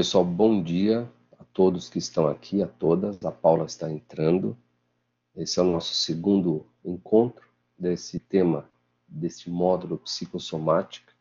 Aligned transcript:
Pessoal, 0.00 0.24
bom 0.24 0.62
dia 0.62 1.06
a 1.38 1.44
todos 1.44 1.90
que 1.90 1.98
estão 1.98 2.26
aqui, 2.26 2.62
a 2.62 2.66
todas. 2.66 3.22
A 3.22 3.30
Paula 3.30 3.66
está 3.66 3.92
entrando. 3.92 4.56
Esse 5.36 5.60
é 5.60 5.62
o 5.62 5.70
nosso 5.70 5.92
segundo 5.92 6.64
encontro 6.82 7.46
desse 7.78 8.18
tema, 8.18 8.66
desse 9.06 9.50
módulo 9.50 9.98
psicossomática. 9.98 11.12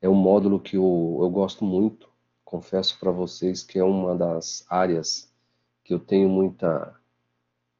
É 0.00 0.08
um 0.08 0.16
módulo 0.16 0.58
que 0.58 0.76
eu, 0.76 1.18
eu 1.20 1.30
gosto 1.30 1.64
muito. 1.64 2.08
Confesso 2.44 2.98
para 2.98 3.12
vocês 3.12 3.62
que 3.62 3.78
é 3.78 3.84
uma 3.84 4.16
das 4.16 4.66
áreas 4.68 5.32
que 5.84 5.94
eu 5.94 6.00
tenho 6.00 6.28
muita. 6.28 7.00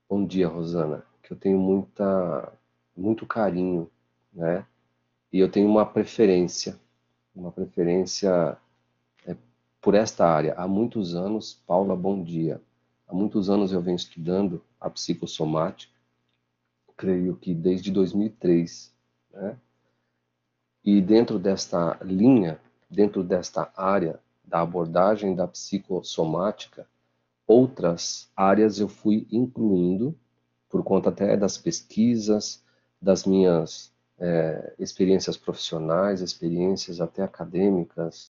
Bom 0.08 0.24
dia, 0.24 0.46
Rosana. 0.46 1.04
Que 1.20 1.32
eu 1.32 1.36
tenho 1.36 1.58
muita, 1.58 2.52
muito 2.96 3.26
carinho, 3.26 3.90
né? 4.32 4.64
E 5.32 5.40
eu 5.40 5.50
tenho 5.50 5.68
uma 5.68 5.84
preferência, 5.84 6.78
uma 7.34 7.50
preferência 7.50 8.56
por 9.82 9.96
esta 9.96 10.24
área 10.24 10.54
há 10.54 10.66
muitos 10.68 11.14
anos. 11.16 11.60
Paula, 11.66 11.96
bom 11.96 12.22
dia. 12.22 12.62
Há 13.06 13.12
muitos 13.12 13.50
anos 13.50 13.72
eu 13.72 13.82
venho 13.82 13.96
estudando 13.96 14.62
a 14.80 14.88
psicossomática, 14.88 15.92
creio 16.96 17.36
que 17.36 17.52
desde 17.52 17.90
2003, 17.90 18.94
né? 19.32 19.58
E 20.84 21.00
dentro 21.00 21.38
desta 21.38 21.98
linha, 22.02 22.60
dentro 22.88 23.22
desta 23.22 23.72
área 23.76 24.18
da 24.44 24.60
abordagem 24.60 25.34
da 25.34 25.46
psicossomática, 25.46 26.86
outras 27.46 28.30
áreas 28.36 28.78
eu 28.78 28.88
fui 28.88 29.26
incluindo 29.30 30.16
por 30.68 30.82
conta 30.82 31.10
até 31.10 31.36
das 31.36 31.58
pesquisas, 31.58 32.62
das 33.00 33.24
minhas 33.24 33.92
é, 34.18 34.74
experiências 34.78 35.36
profissionais, 35.36 36.20
experiências 36.20 37.00
até 37.00 37.22
acadêmicas, 37.22 38.30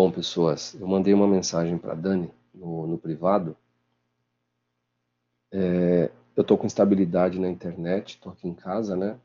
Bom, 0.00 0.12
pessoas, 0.12 0.74
eu 0.74 0.86
mandei 0.86 1.12
uma 1.12 1.26
mensagem 1.26 1.76
para 1.76 1.92
Dani 1.92 2.30
no, 2.54 2.86
no, 2.86 2.96
privado. 2.96 3.56
É, 5.50 6.08
eu 6.36 6.42
estou 6.42 6.56
com 6.56 6.66
instabilidade 6.66 7.40
na 7.40 7.48
internet, 7.48 8.10
estou 8.10 8.30
aqui 8.30 8.46
em 8.46 8.54
casa, 8.54 8.94
né? 8.94 9.18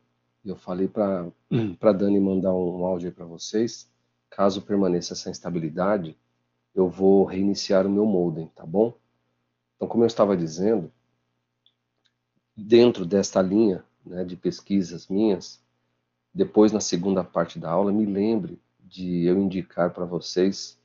Eu 0.43 0.55
falei 0.55 0.87
para 0.87 1.27
para 1.79 1.93
Dani 1.93 2.19
mandar 2.19 2.55
um 2.55 2.83
áudio 2.87 3.11
para 3.11 3.23
vocês. 3.23 3.87
Caso 4.31 4.63
permaneça 4.63 5.13
essa 5.13 5.29
instabilidade, 5.29 6.17
eu 6.73 6.89
vou 6.89 7.23
reiniciar 7.23 7.85
o 7.85 7.91
meu 7.91 8.07
modem, 8.07 8.47
tá 8.55 8.65
bom? 8.65 8.95
Então, 9.75 9.87
como 9.87 10.03
eu 10.03 10.07
estava 10.07 10.35
dizendo, 10.35 10.91
dentro 12.57 13.05
desta 13.05 13.43
linha 13.43 13.85
né, 14.03 14.25
de 14.25 14.35
pesquisas 14.35 15.07
minhas, 15.07 15.63
depois 16.33 16.71
na 16.71 16.81
segunda 16.81 17.23
parte 17.23 17.59
da 17.59 17.69
aula, 17.69 17.91
me 17.91 18.07
lembre 18.07 18.59
de 18.93 19.25
eu 19.25 19.39
indicar 19.39 19.89
para 19.91 20.05
vocês 20.05 20.79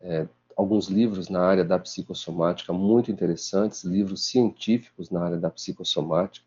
é, 0.00 0.26
alguns 0.56 0.86
livros 0.88 1.28
na 1.28 1.42
área 1.42 1.62
da 1.62 1.78
psicossomática 1.78 2.72
muito 2.72 3.12
interessantes, 3.12 3.84
livros 3.84 4.24
científicos 4.24 5.10
na 5.10 5.22
área 5.22 5.36
da 5.36 5.50
psicossomática. 5.50 6.46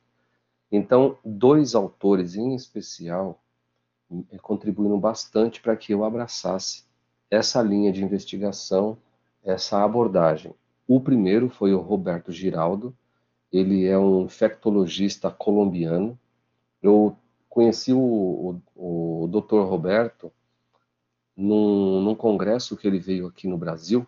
Então, 0.72 1.16
dois 1.24 1.75
autores 1.75 2.35
em 2.35 2.56
especial 2.56 3.40
é, 4.31 4.40
contribuíram 4.40 5.00
bastante 5.00 5.62
para 5.62 5.78
que 5.78 5.94
eu 5.94 6.03
abraçasse 6.03 6.84
essa 7.30 7.62
linha 7.62 7.91
de 7.91 8.03
investigação, 8.03 8.97
essa 9.44 9.84
abordagem. 9.84 10.56
O 10.88 11.00
primeiro 11.00 11.47
foi 11.47 11.75
o 11.75 11.80
Roberto 11.80 12.31
Giraldo, 12.31 12.97
ele 13.51 13.85
é 13.85 13.97
um 14.00 14.24
infectologista 14.24 15.30
colombiano. 15.30 16.18
Eu 16.81 17.16
conheci 17.47 17.94
o, 17.94 18.59
o, 18.75 19.24
o 19.24 19.28
Dr. 19.28 19.59
Roberto 19.59 20.31
num, 21.36 22.02
num 22.02 22.16
congresso 22.16 22.78
que 22.78 22.88
ele 22.88 23.00
veio 23.00 23.28
aqui 23.28 23.48
no 23.48 23.58
Brasil 23.58 24.06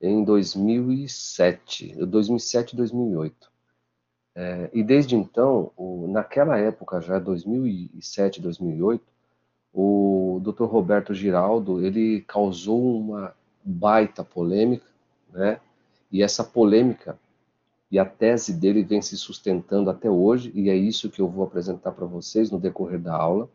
em 0.00 0.24
2007, 0.24 1.94
2007 2.06 2.76
2008. 2.76 3.52
É, 4.34 4.70
e 4.72 4.82
desde 4.82 5.14
então, 5.14 5.70
o, 5.76 6.06
naquela 6.08 6.58
época 6.58 7.00
já, 7.00 7.18
2007, 7.18 8.40
2008, 8.40 9.04
o 9.72 10.40
Dr. 10.42 10.64
Roberto 10.64 11.14
Giraldo, 11.14 11.84
ele 11.84 12.22
causou 12.22 12.98
uma 12.98 13.34
baita 13.62 14.24
polêmica, 14.24 14.86
né? 15.32 15.60
E 16.10 16.22
essa 16.22 16.44
polêmica 16.44 17.18
e 17.90 17.98
a 17.98 18.04
tese 18.06 18.54
dele 18.54 18.82
vem 18.82 19.02
se 19.02 19.16
sustentando 19.18 19.90
até 19.90 20.10
hoje, 20.10 20.50
e 20.54 20.70
é 20.70 20.74
isso 20.74 21.10
que 21.10 21.20
eu 21.20 21.28
vou 21.28 21.44
apresentar 21.44 21.92
para 21.92 22.06
vocês 22.06 22.50
no 22.50 22.58
decorrer 22.58 22.98
da 22.98 23.14
aula. 23.14 23.48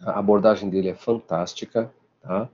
A 0.00 0.18
abordagem 0.18 0.70
dele 0.70 0.88
é 0.88 0.94
fantástica, 0.94 1.92
tá? 2.22 2.48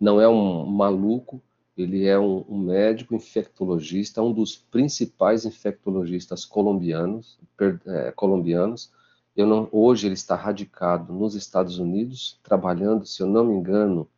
Não 0.00 0.20
é 0.20 0.28
um 0.28 0.66
maluco, 0.66 1.40
ele 1.76 2.06
é 2.06 2.18
um, 2.18 2.44
um 2.48 2.58
médico 2.58 3.14
infectologista, 3.14 4.22
um 4.22 4.32
dos 4.32 4.56
principais 4.56 5.44
infectologistas 5.44 6.44
colombianos, 6.44 7.38
per, 7.56 7.80
é, 7.86 8.12
colombianos. 8.12 8.92
Eu 9.36 9.46
não, 9.46 9.68
hoje 9.72 10.06
ele 10.06 10.14
está 10.14 10.36
radicado 10.36 11.12
nos 11.12 11.34
Estados 11.34 11.78
Unidos, 11.78 12.38
trabalhando, 12.42 13.04
se 13.06 13.22
eu 13.22 13.26
não 13.26 13.44
me 13.44 13.54
engano, 13.54 14.08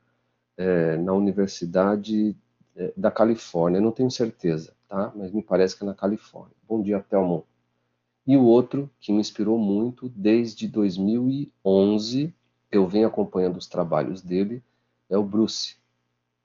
é, 0.57 0.97
na 0.99 1.13
Universidade 1.13 2.37
é, 2.75 2.93
da 2.97 3.11
Califórnia. 3.11 3.79
Eu 3.79 3.83
não 3.83 3.93
tenho 3.93 4.11
certeza, 4.11 4.75
tá? 4.89 5.13
Mas 5.17 5.33
me 5.33 5.43
parece 5.43 5.77
que 5.77 5.83
é 5.83 5.87
na 5.87 5.95
Califórnia. 5.95 6.57
Bom 6.69 6.83
dia, 6.83 7.01
Telmo. 7.01 7.47
E 8.27 8.37
o 8.37 8.45
outro 8.45 8.91
que 9.01 9.13
me 9.13 9.21
inspirou 9.21 9.57
muito 9.57 10.09
desde 10.09 10.67
2011, 10.67 12.35
eu 12.71 12.87
venho 12.87 13.07
acompanhando 13.07 13.57
os 13.57 13.69
trabalhos 13.69 14.21
dele, 14.21 14.63
é 15.09 15.17
o 15.17 15.23
Bruce. 15.23 15.77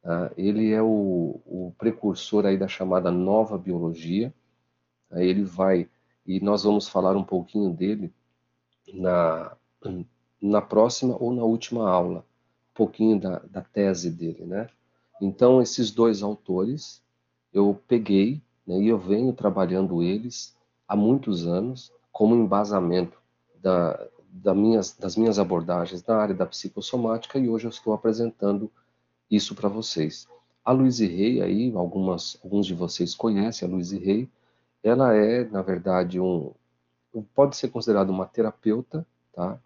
Tá? 0.01 0.31
Ele 0.37 0.71
é 0.71 0.81
o, 0.81 1.41
o, 1.45 1.73
precursor 1.77 2.45
aí 2.45 2.57
da 2.57 2.67
chamada 2.67 3.11
nova 3.11 3.57
biologia. 3.57 4.33
Ele 5.11 5.43
vai, 5.43 5.89
e 6.25 6.39
nós 6.39 6.63
vamos 6.63 6.87
falar 6.87 7.15
um 7.15 7.23
pouquinho 7.23 7.73
dele 7.73 8.13
na, 8.93 9.55
na 10.41 10.61
próxima 10.61 11.15
ou 11.19 11.33
na 11.33 11.43
última 11.43 11.89
aula, 11.89 12.19
um 12.19 12.73
pouquinho 12.73 13.19
da, 13.19 13.39
da 13.39 13.61
tese 13.61 14.09
dele, 14.09 14.45
né? 14.45 14.67
Então, 15.21 15.61
esses 15.61 15.91
dois 15.91 16.23
autores, 16.23 17.03
eu 17.53 17.79
peguei 17.87 18.41
né, 18.65 18.79
e 18.79 18.87
eu 18.87 18.97
venho 18.97 19.33
trabalhando 19.33 20.01
eles 20.01 20.55
há 20.87 20.95
muitos 20.95 21.45
anos 21.45 21.91
como 22.11 22.35
embasamento 22.35 23.21
da, 23.61 24.07
da 24.31 24.55
minhas, 24.55 24.95
das 24.97 25.17
minhas 25.17 25.37
abordagens 25.37 26.03
na 26.05 26.15
área 26.15 26.33
da 26.33 26.45
psicossomática 26.45 27.37
e 27.37 27.49
hoje 27.49 27.65
eu 27.65 27.69
estou 27.69 27.93
apresentando 27.93 28.71
isso 29.29 29.53
para 29.53 29.67
vocês. 29.67 30.27
A 30.63 30.71
Luiz 30.71 30.99
Rey, 30.99 31.41
aí, 31.41 31.73
algumas, 31.75 32.39
alguns 32.43 32.65
de 32.65 32.73
vocês 32.73 33.13
conhecem 33.13 33.67
a 33.67 33.71
Luiz 33.71 33.91
Rey, 33.91 34.29
ela 34.83 35.13
é, 35.13 35.43
na 35.45 35.61
verdade, 35.61 36.19
um, 36.19 36.53
pode 37.35 37.57
ser 37.57 37.69
considerada 37.69 38.11
uma 38.11 38.25
terapeuta, 38.25 39.05
tá? 39.33 39.59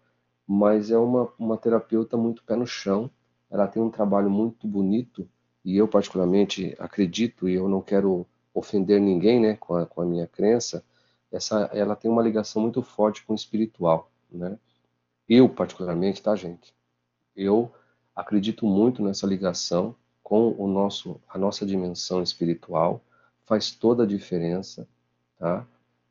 mas 0.46 0.90
é 0.90 0.98
uma, 0.98 1.32
uma 1.38 1.56
terapeuta 1.56 2.16
muito 2.16 2.42
pé 2.42 2.56
no 2.56 2.66
chão, 2.66 3.10
ela 3.50 3.68
tem 3.68 3.82
um 3.82 3.90
trabalho 3.90 4.28
muito 4.28 4.66
bonito, 4.66 5.28
e 5.64 5.76
eu 5.76 5.86
particularmente 5.86 6.74
acredito, 6.78 7.48
e 7.48 7.54
eu 7.54 7.68
não 7.68 7.80
quero 7.80 8.26
ofender 8.54 9.00
ninguém 9.00 9.40
né, 9.40 9.56
com, 9.56 9.74
a, 9.74 9.86
com 9.86 10.00
a 10.00 10.06
minha 10.06 10.26
crença, 10.26 10.84
essa, 11.30 11.70
ela 11.72 11.94
tem 11.94 12.10
uma 12.10 12.22
ligação 12.22 12.62
muito 12.62 12.82
forte 12.82 13.24
com 13.24 13.32
o 13.32 13.36
espiritual 13.36 14.10
né? 14.30 14.58
Eu, 15.28 15.48
particularmente, 15.48 16.22
tá, 16.22 16.34
gente? 16.36 16.74
Eu 17.34 17.72
acredito 18.14 18.66
muito 18.66 19.02
nessa 19.02 19.26
ligação 19.26 19.94
com 20.22 20.54
o 20.58 20.66
nosso, 20.66 21.20
a 21.28 21.38
nossa 21.38 21.64
dimensão 21.66 22.22
espiritual, 22.22 23.00
faz 23.44 23.70
toda 23.70 24.02
a 24.02 24.06
diferença, 24.06 24.88
tá? 25.38 25.66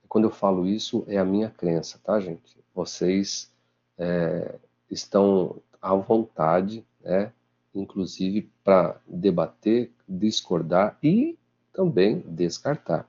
Quando 0.07 0.25
eu 0.25 0.31
falo 0.31 0.65
isso, 0.65 1.03
é 1.07 1.17
a 1.17 1.25
minha 1.25 1.49
crença, 1.49 1.99
tá, 2.03 2.19
gente? 2.19 2.57
Vocês 2.73 3.51
é, 3.97 4.55
estão 4.89 5.61
à 5.81 5.93
vontade, 5.95 6.85
né? 7.01 7.33
inclusive 7.73 8.49
para 8.63 8.99
debater, 9.05 9.91
discordar 10.07 10.97
e 11.03 11.37
também 11.73 12.19
descartar. 12.21 13.07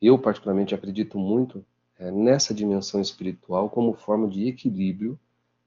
Eu, 0.00 0.18
particularmente, 0.18 0.74
acredito 0.74 1.18
muito 1.18 1.64
é, 1.98 2.10
nessa 2.10 2.54
dimensão 2.54 3.00
espiritual 3.00 3.68
como 3.68 3.94
forma 3.94 4.28
de 4.28 4.46
equilíbrio 4.46 5.18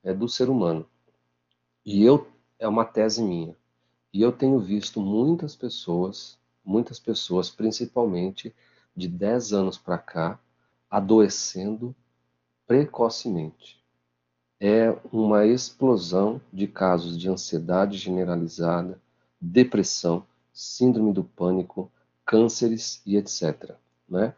é, 0.03 0.13
do 0.13 0.27
ser 0.27 0.49
humano. 0.49 0.87
E 1.85 2.03
eu 2.03 2.27
é 2.57 2.67
uma 2.67 2.85
tese 2.85 3.21
minha. 3.21 3.55
E 4.13 4.21
eu 4.21 4.31
tenho 4.31 4.59
visto 4.59 4.99
muitas 4.99 5.55
pessoas, 5.55 6.37
muitas 6.63 6.99
pessoas, 6.99 7.49
principalmente 7.49 8.53
de 8.95 9.07
10 9.07 9.53
anos 9.53 9.77
para 9.77 9.97
cá, 9.97 10.39
adoecendo 10.89 11.95
precocemente. 12.67 13.79
É 14.59 14.91
uma 15.11 15.45
explosão 15.45 16.41
de 16.51 16.67
casos 16.67 17.17
de 17.17 17.29
ansiedade 17.29 17.97
generalizada, 17.97 19.01
depressão, 19.39 20.25
síndrome 20.51 21.13
do 21.13 21.23
pânico, 21.23 21.89
cânceres 22.25 23.01
e 23.05 23.15
etc. 23.15 23.75
Né? 24.07 24.35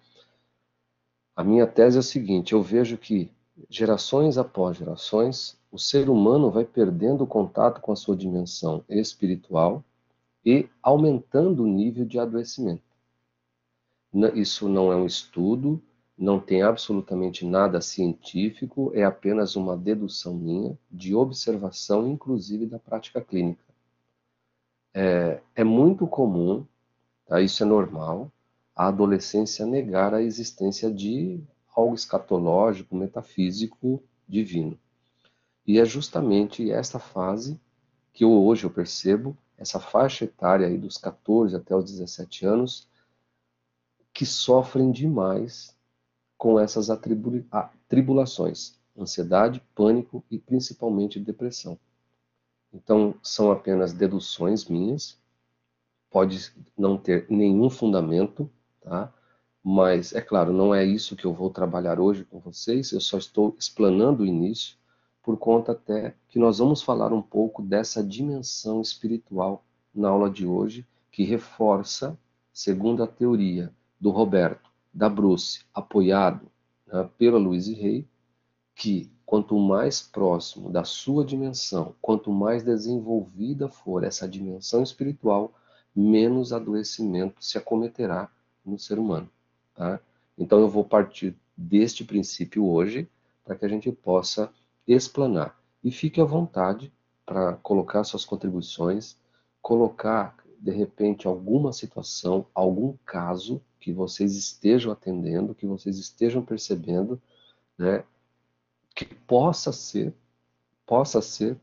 A 1.36 1.44
minha 1.44 1.66
tese 1.66 1.98
é 1.98 2.00
o 2.00 2.04
seguinte: 2.04 2.54
eu 2.54 2.62
vejo 2.62 2.98
que 2.98 3.32
gerações 3.70 4.38
após 4.38 4.78
gerações, 4.78 5.58
o 5.72 5.78
ser 5.80 6.10
humano 6.10 6.52
vai 6.52 6.66
perdendo 6.66 7.24
o 7.24 7.28
contato 7.28 7.80
com 7.82 7.92
a 7.92 7.96
sua 7.96 8.16
dimensão 8.16 8.84
espiritual 8.90 9.84
e 10.46 10.68
aumentando 10.82 11.64
o 11.64 11.68
nível 11.68 12.06
de 12.06 12.20
adoecimento. 12.20 12.84
Isso 14.36 14.68
não 14.68 14.92
é 14.92 14.96
um 14.96 15.06
estudo, 15.06 15.82
não 16.18 16.40
tem 16.40 16.62
absolutamente 16.62 17.46
nada 17.46 17.80
científico, 17.80 18.92
é 18.94 19.04
apenas 19.04 19.56
uma 19.56 19.78
dedução 19.78 20.36
minha 20.36 20.78
de 20.92 21.16
observação, 21.16 22.08
inclusive 22.08 22.66
da 22.66 22.78
prática 22.78 23.22
clínica. 23.22 23.64
É, 24.94 25.40
é 25.56 25.64
muito 25.64 26.06
comum, 26.06 26.66
tá? 27.26 27.40
isso 27.42 27.64
é 27.64 27.66
normal, 27.66 28.30
a 28.76 28.88
adolescência 28.88 29.66
negar 29.66 30.14
a 30.14 30.22
existência 30.22 30.92
de 30.92 31.40
algo 31.76 31.96
escatológico, 31.96 32.96
metafísico, 32.96 34.04
divino. 34.28 34.78
E 35.66 35.80
é 35.80 35.86
justamente 35.86 36.72
essa 36.72 37.00
fase 37.00 37.60
que 38.14 38.24
eu, 38.24 38.32
hoje 38.32 38.66
eu 38.66 38.70
percebo, 38.70 39.38
essa 39.58 39.80
faixa 39.80 40.26
etária 40.26 40.68
aí 40.68 40.78
dos 40.78 40.98
14 40.98 41.56
até 41.56 41.76
os 41.76 41.86
17 41.86 42.46
anos, 42.46 42.88
que 44.14 44.26
sofrem 44.26 44.92
demais 44.92 45.78
com 46.38 46.60
essas 46.60 46.90
atribulações, 46.90 48.80
ansiedade, 48.98 49.64
pânico 49.76 50.24
e 50.30 50.40
principalmente 50.40 51.20
depressão. 51.20 51.80
Então, 52.74 53.16
são 53.22 53.52
apenas 53.52 53.94
deduções 53.94 54.66
minhas, 54.66 55.20
pode 56.10 56.54
não 56.78 56.98
ter 56.98 57.28
nenhum 57.30 57.70
fundamento, 57.70 58.50
tá? 58.82 59.14
Mas, 59.64 60.14
é 60.14 60.22
claro, 60.22 60.52
não 60.52 60.74
é 60.74 60.84
isso 60.84 61.16
que 61.16 61.26
eu 61.26 61.34
vou 61.34 61.50
trabalhar 61.50 62.00
hoje 62.00 62.26
com 62.26 62.40
vocês, 62.40 62.92
eu 62.92 63.00
só 63.00 63.18
estou 63.18 63.56
explanando 63.60 64.24
o 64.24 64.26
início, 64.26 64.76
por 65.22 65.38
conta 65.38 65.74
até 65.74 66.16
que 66.28 66.40
nós 66.40 66.58
vamos 66.58 66.82
falar 66.82 67.14
um 67.14 67.22
pouco 67.22 67.62
dessa 67.62 68.04
dimensão 68.04 68.82
espiritual 68.82 69.64
na 69.94 70.10
aula 70.10 70.30
de 70.32 70.48
hoje, 70.48 70.86
que 71.12 71.24
reforça, 71.24 72.18
segundo 72.52 73.04
a 73.04 73.08
teoria 73.08 73.72
do 74.00 74.10
Roberto, 74.10 74.72
da 74.92 75.08
Bruce, 75.08 75.64
apoiado 75.74 76.50
né, 76.88 77.08
pela 77.18 77.38
Luiz 77.38 77.68
Rey, 77.68 78.08
que 78.74 79.12
quanto 79.26 79.58
mais 79.60 80.02
próximo 80.02 80.72
da 80.72 80.84
sua 80.84 81.24
dimensão, 81.24 81.96
quanto 82.02 82.32
mais 82.32 82.64
desenvolvida 82.64 83.70
for 83.70 84.04
essa 84.04 84.28
dimensão 84.28 84.82
espiritual, 84.82 85.54
menos 85.96 86.52
adoecimento 86.52 87.44
se 87.44 87.58
acometerá 87.58 88.30
no 88.66 88.80
ser 88.80 88.98
humano. 88.98 89.30
Tá? 89.82 90.00
Então 90.38 90.60
eu 90.60 90.70
vou 90.70 90.86
partir 90.86 91.36
deste 91.58 92.04
princípio 92.04 92.68
hoje 92.68 93.10
para 93.44 93.56
que 93.56 93.66
a 93.66 93.68
gente 93.68 93.92
possa 93.92 94.54
explanar. 94.88 95.60
E 95.84 95.90
fique 95.90 96.22
à 96.22 96.24
vontade 96.24 96.94
para 97.26 97.54
colocar 97.54 98.04
suas 98.04 98.24
contribuições, 98.24 99.18
colocar 99.60 100.38
de 100.60 100.70
repente 100.70 101.26
alguma 101.26 101.74
situação, 101.74 102.46
algum 102.54 102.94
caso 103.04 103.60
que 103.80 103.92
vocês 103.92 104.38
estejam 104.38 104.92
atendendo, 104.92 105.56
que 105.56 105.66
vocês 105.66 105.98
estejam 105.98 106.46
percebendo, 106.46 107.20
né, 107.76 108.04
que 108.94 109.06
possa 109.06 109.72
ser, 109.72 110.14
possa 110.86 111.24
ser 111.24 111.58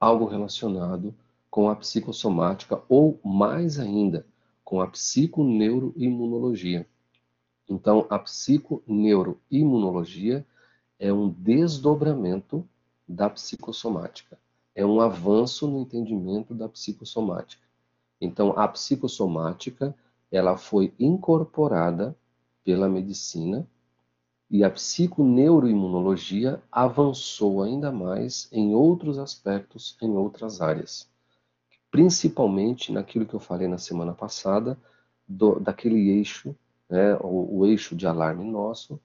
algo 0.00 0.24
relacionado 0.24 1.14
com 1.48 1.70
a 1.70 1.76
psicossomática 1.76 2.82
ou 2.88 3.20
mais 3.24 3.78
ainda 3.78 4.26
com 4.64 4.80
a 4.80 4.88
psiconeuroimunologia. 4.88 6.84
Então, 7.68 8.06
a 8.08 8.18
psiconeuroimunologia 8.18 10.46
é 10.98 11.12
um 11.12 11.28
desdobramento 11.28 12.66
da 13.06 13.28
psicossomática, 13.28 14.38
é 14.74 14.86
um 14.86 15.00
avanço 15.00 15.68
no 15.68 15.80
entendimento 15.80 16.54
da 16.54 16.68
psicossomática. 16.68 17.62
Então, 18.20 18.58
a 18.58 18.66
psicossomática, 18.66 19.94
ela 20.30 20.56
foi 20.56 20.92
incorporada 20.98 22.16
pela 22.64 22.88
medicina 22.88 23.66
e 24.50 24.64
a 24.64 24.70
psiconeuroimunologia 24.70 26.62
avançou 26.72 27.62
ainda 27.62 27.92
mais 27.92 28.48
em 28.50 28.74
outros 28.74 29.18
aspectos, 29.18 29.96
em 30.00 30.10
outras 30.10 30.60
áreas. 30.60 31.08
Principalmente 31.90 32.92
naquilo 32.92 33.26
que 33.26 33.34
eu 33.34 33.40
falei 33.40 33.68
na 33.68 33.78
semana 33.78 34.14
passada, 34.14 34.78
do, 35.26 35.60
daquele 35.60 36.10
eixo 36.10 36.56
né, 36.88 37.16
o, 37.20 37.58
o 37.58 37.66
eixo 37.66 37.94
de 37.94 38.06
alarme 38.06 38.44
nosso, 38.44 39.00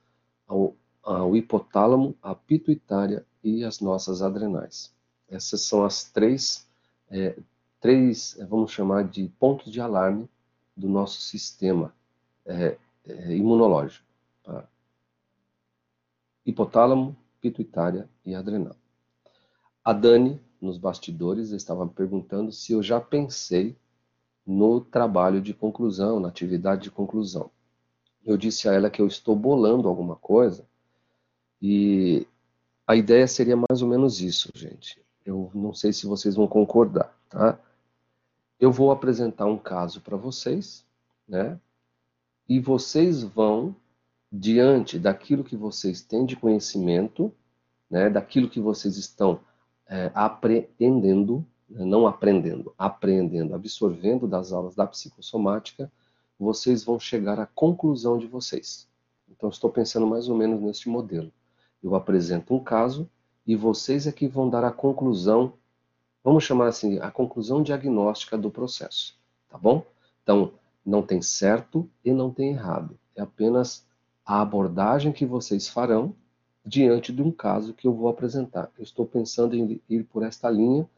ao, 0.48 0.76
ao 1.02 1.36
hipotálamo, 1.36 2.16
a 2.22 2.34
pituitária 2.34 3.26
e 3.44 3.64
as 3.64 3.82
nossas 3.82 4.22
adrenais. 4.22 4.94
Essas 5.30 5.62
são 5.62 5.84
as 5.84 6.06
três, 6.06 6.68
é, 7.10 7.38
três 7.80 8.40
é, 8.40 8.46
vamos 8.46 8.72
chamar 8.72 9.04
de 9.04 9.28
pontos 9.40 9.72
de 9.72 9.82
alarme 9.82 10.30
do 10.76 10.88
nosso 10.88 11.22
sistema 11.22 11.94
é, 12.46 12.78
é, 13.06 13.36
imunológico. 13.36 14.06
Tá? 14.44 14.66
Hipotálamo, 16.46 17.16
pituitária 17.42 18.10
e 18.26 18.34
adrenal. 18.34 18.76
A 19.84 19.92
Dani, 19.92 20.40
nos 20.62 20.78
bastidores, 20.78 21.52
estava 21.52 21.86
perguntando 21.86 22.52
se 22.54 22.72
eu 22.72 22.82
já 22.82 23.02
pensei 23.02 23.76
no 24.46 24.80
trabalho 24.80 25.42
de 25.42 25.54
conclusão, 25.54 26.20
na 26.20 26.30
atividade 26.30 26.84
de 26.84 26.92
conclusão 26.92 27.52
eu 28.26 28.38
disse 28.38 28.70
a 28.70 28.74
ela 28.74 28.90
que 28.90 29.02
eu 29.02 29.08
estou 29.08 29.36
bolando 29.36 29.88
alguma 29.88 30.16
coisa 30.16 30.66
e 31.62 32.28
a 32.86 32.96
ideia 32.96 33.28
seria 33.28 33.56
mais 33.56 33.82
ou 33.82 33.88
menos 33.88 34.22
isso, 34.22 34.50
gente. 34.54 35.02
Eu 35.26 35.50
não 35.54 35.74
sei 35.74 35.94
se 35.94 36.06
vocês 36.06 36.36
vão 36.36 36.48
concordar, 36.48 37.18
tá? 37.30 37.58
Eu 38.60 38.72
vou 38.72 38.92
apresentar 38.92 39.46
um 39.46 39.58
caso 39.58 40.02
para 40.02 40.18
vocês, 40.18 40.86
né? 41.28 41.60
E 42.48 42.60
vocês 42.60 43.24
vão, 43.24 43.76
diante 44.32 45.00
daquilo 45.00 45.44
que 45.44 45.56
vocês 45.56 46.02
têm 46.02 46.26
de 46.26 46.36
conhecimento, 46.36 47.34
né? 47.90 48.10
Daquilo 48.10 48.50
que 48.50 48.60
vocês 48.60 48.98
estão 48.98 49.40
é, 49.88 50.12
apreendendo, 50.14 51.46
né? 51.70 51.86
não 51.86 52.06
aprendendo, 52.06 52.74
aprendendo, 52.78 53.56
absorvendo 53.56 54.28
das 54.28 54.52
aulas 54.52 54.76
da 54.76 54.86
psicossomática, 54.86 55.92
vocês 56.44 56.84
vão 56.84 57.00
chegar 57.00 57.40
à 57.40 57.46
conclusão 57.46 58.18
de 58.18 58.28
vocês. 58.28 58.88
Então, 59.30 59.50
estou 59.50 59.72
pensando 59.72 60.06
mais 60.06 60.28
ou 60.30 60.38
menos 60.38 60.62
neste 60.62 60.90
modelo. 60.90 61.32
Eu 61.82 61.96
apresento 61.96 62.54
um 62.54 62.64
caso 62.64 63.10
e 63.46 63.56
vocês 63.56 64.06
é 64.08 64.12
que 64.12 64.28
vão 64.28 64.50
dar 64.50 64.64
a 64.64 64.72
conclusão, 64.72 65.54
vamos 66.24 66.44
chamar 66.44 66.68
assim, 66.68 67.00
a 67.00 67.10
conclusão 67.10 67.64
diagnóstica 67.64 68.38
do 68.38 68.52
processo, 68.52 69.18
tá 69.50 69.58
bom? 69.58 69.86
Então, 70.22 70.54
não 70.86 71.02
tem 71.02 71.22
certo 71.22 71.90
e 72.04 72.14
não 72.14 72.32
tem 72.32 72.52
errado. 72.52 72.98
É 73.16 73.22
apenas 73.22 73.86
a 74.26 74.42
abordagem 74.42 75.12
que 75.12 75.26
vocês 75.26 75.68
farão 75.68 76.16
diante 76.66 77.12
de 77.12 77.22
um 77.22 77.32
caso 77.32 77.74
que 77.74 77.88
eu 77.88 77.94
vou 77.94 78.08
apresentar. 78.08 78.72
Eu 78.78 78.84
estou 78.84 79.06
pensando 79.06 79.56
em 79.56 79.82
ir 79.90 80.04
por 80.04 80.24
esta 80.24 80.50
linha, 80.50 80.90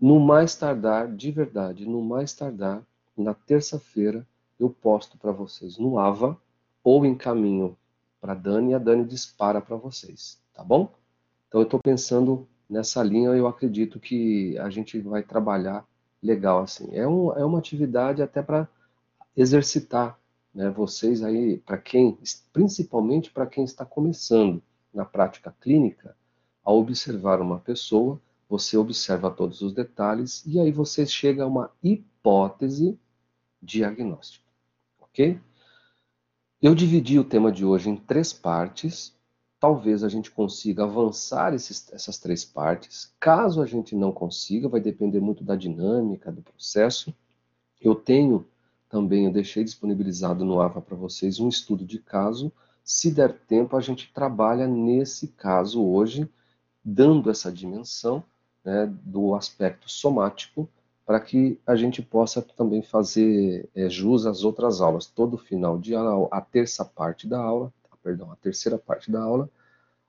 no 0.00 0.20
mais 0.20 0.54
tardar, 0.54 1.12
de 1.12 1.32
verdade, 1.32 1.86
no 1.86 2.02
mais 2.02 2.32
tardar, 2.32 2.82
na 3.16 3.34
terça-feira, 3.34 4.24
eu 4.58 4.70
posto 4.70 5.16
para 5.18 5.32
vocês 5.32 5.78
no 5.78 5.98
Ava 5.98 6.40
ou 6.82 7.04
encaminho 7.04 7.76
para 8.20 8.32
a 8.32 8.34
Dani 8.34 8.72
e 8.72 8.74
a 8.74 8.78
Dani 8.78 9.04
dispara 9.04 9.60
para 9.60 9.76
vocês, 9.76 10.40
tá 10.52 10.64
bom? 10.64 10.92
Então 11.46 11.60
eu 11.60 11.64
estou 11.64 11.80
pensando 11.80 12.48
nessa 12.68 13.02
linha, 13.02 13.30
eu 13.30 13.46
acredito 13.46 14.00
que 14.00 14.58
a 14.58 14.68
gente 14.68 15.00
vai 15.00 15.22
trabalhar 15.22 15.86
legal 16.22 16.60
assim. 16.60 16.88
É, 16.92 17.06
um, 17.06 17.32
é 17.32 17.44
uma 17.44 17.58
atividade 17.58 18.22
até 18.22 18.42
para 18.42 18.68
exercitar 19.36 20.18
né, 20.54 20.68
vocês 20.70 21.22
aí, 21.22 21.58
para 21.58 21.78
quem, 21.78 22.18
principalmente 22.52 23.30
para 23.30 23.46
quem 23.46 23.64
está 23.64 23.84
começando 23.84 24.62
na 24.92 25.04
prática 25.04 25.54
clínica, 25.60 26.16
a 26.64 26.72
observar 26.72 27.40
uma 27.40 27.58
pessoa 27.60 28.20
você 28.48 28.78
observa 28.78 29.30
todos 29.30 29.60
os 29.60 29.74
detalhes 29.74 30.42
e 30.46 30.58
aí 30.58 30.72
você 30.72 31.04
chega 31.04 31.44
a 31.44 31.46
uma 31.46 31.70
hipótese 31.82 32.98
diagnóstica, 33.60 34.47
Eu 36.62 36.74
dividi 36.76 37.18
o 37.18 37.24
tema 37.24 37.50
de 37.50 37.64
hoje 37.64 37.90
em 37.90 37.96
três 37.96 38.32
partes. 38.32 39.12
Talvez 39.58 40.04
a 40.04 40.08
gente 40.08 40.30
consiga 40.30 40.84
avançar 40.84 41.52
esses, 41.54 41.92
essas 41.92 42.18
três 42.18 42.44
partes. 42.44 43.12
Caso 43.18 43.60
a 43.60 43.66
gente 43.66 43.96
não 43.96 44.12
consiga, 44.12 44.68
vai 44.68 44.80
depender 44.80 45.18
muito 45.18 45.42
da 45.42 45.56
dinâmica 45.56 46.30
do 46.30 46.40
processo. 46.40 47.12
Eu 47.80 47.96
tenho 47.96 48.46
também, 48.88 49.24
eu 49.24 49.32
deixei 49.32 49.64
disponibilizado 49.64 50.44
no 50.44 50.60
AVA 50.60 50.80
para 50.80 50.96
vocês 50.96 51.40
um 51.40 51.48
estudo 51.48 51.84
de 51.84 51.98
caso. 51.98 52.52
Se 52.84 53.10
der 53.10 53.32
tempo, 53.32 53.76
a 53.76 53.80
gente 53.80 54.12
trabalha 54.12 54.68
nesse 54.68 55.28
caso 55.28 55.84
hoje, 55.84 56.28
dando 56.84 57.28
essa 57.28 57.50
dimensão 57.50 58.22
né, 58.64 58.86
do 58.86 59.34
aspecto 59.34 59.90
somático 59.90 60.68
para 61.08 61.20
que 61.20 61.58
a 61.66 61.74
gente 61.74 62.02
possa 62.02 62.42
também 62.42 62.82
fazer 62.82 63.66
é, 63.74 63.88
jus 63.88 64.26
às 64.26 64.44
outras 64.44 64.82
aulas. 64.82 65.06
Todo 65.06 65.38
final 65.38 65.78
de 65.78 65.94
aula, 65.94 66.28
a 66.30 66.38
terça 66.38 66.84
parte 66.84 67.26
da 67.26 67.40
aula, 67.40 67.72
perdão, 68.02 68.30
a 68.30 68.36
terceira 68.36 68.76
parte 68.76 69.10
da 69.10 69.22
aula, 69.22 69.48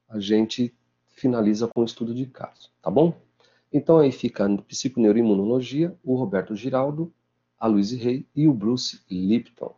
a 0.10 0.20
gente 0.20 0.76
finaliza 1.08 1.70
com 1.70 1.80
o 1.80 1.86
estudo 1.86 2.14
de 2.14 2.26
caso, 2.26 2.70
tá 2.82 2.92
bom? 2.92 3.14
Então 3.72 3.98
aí 3.98 4.12
fica 4.12 4.46
a 4.46 4.58
psiconeuroimunologia, 4.64 5.98
o 6.04 6.18
Roberto 6.18 6.54
Giraldo, 6.54 7.14
a 7.58 7.66
Luiz 7.66 7.94
Rey 7.94 8.28
e 8.36 8.46
o 8.46 8.54
Bruce 8.54 9.00
Lipton. 9.10 9.74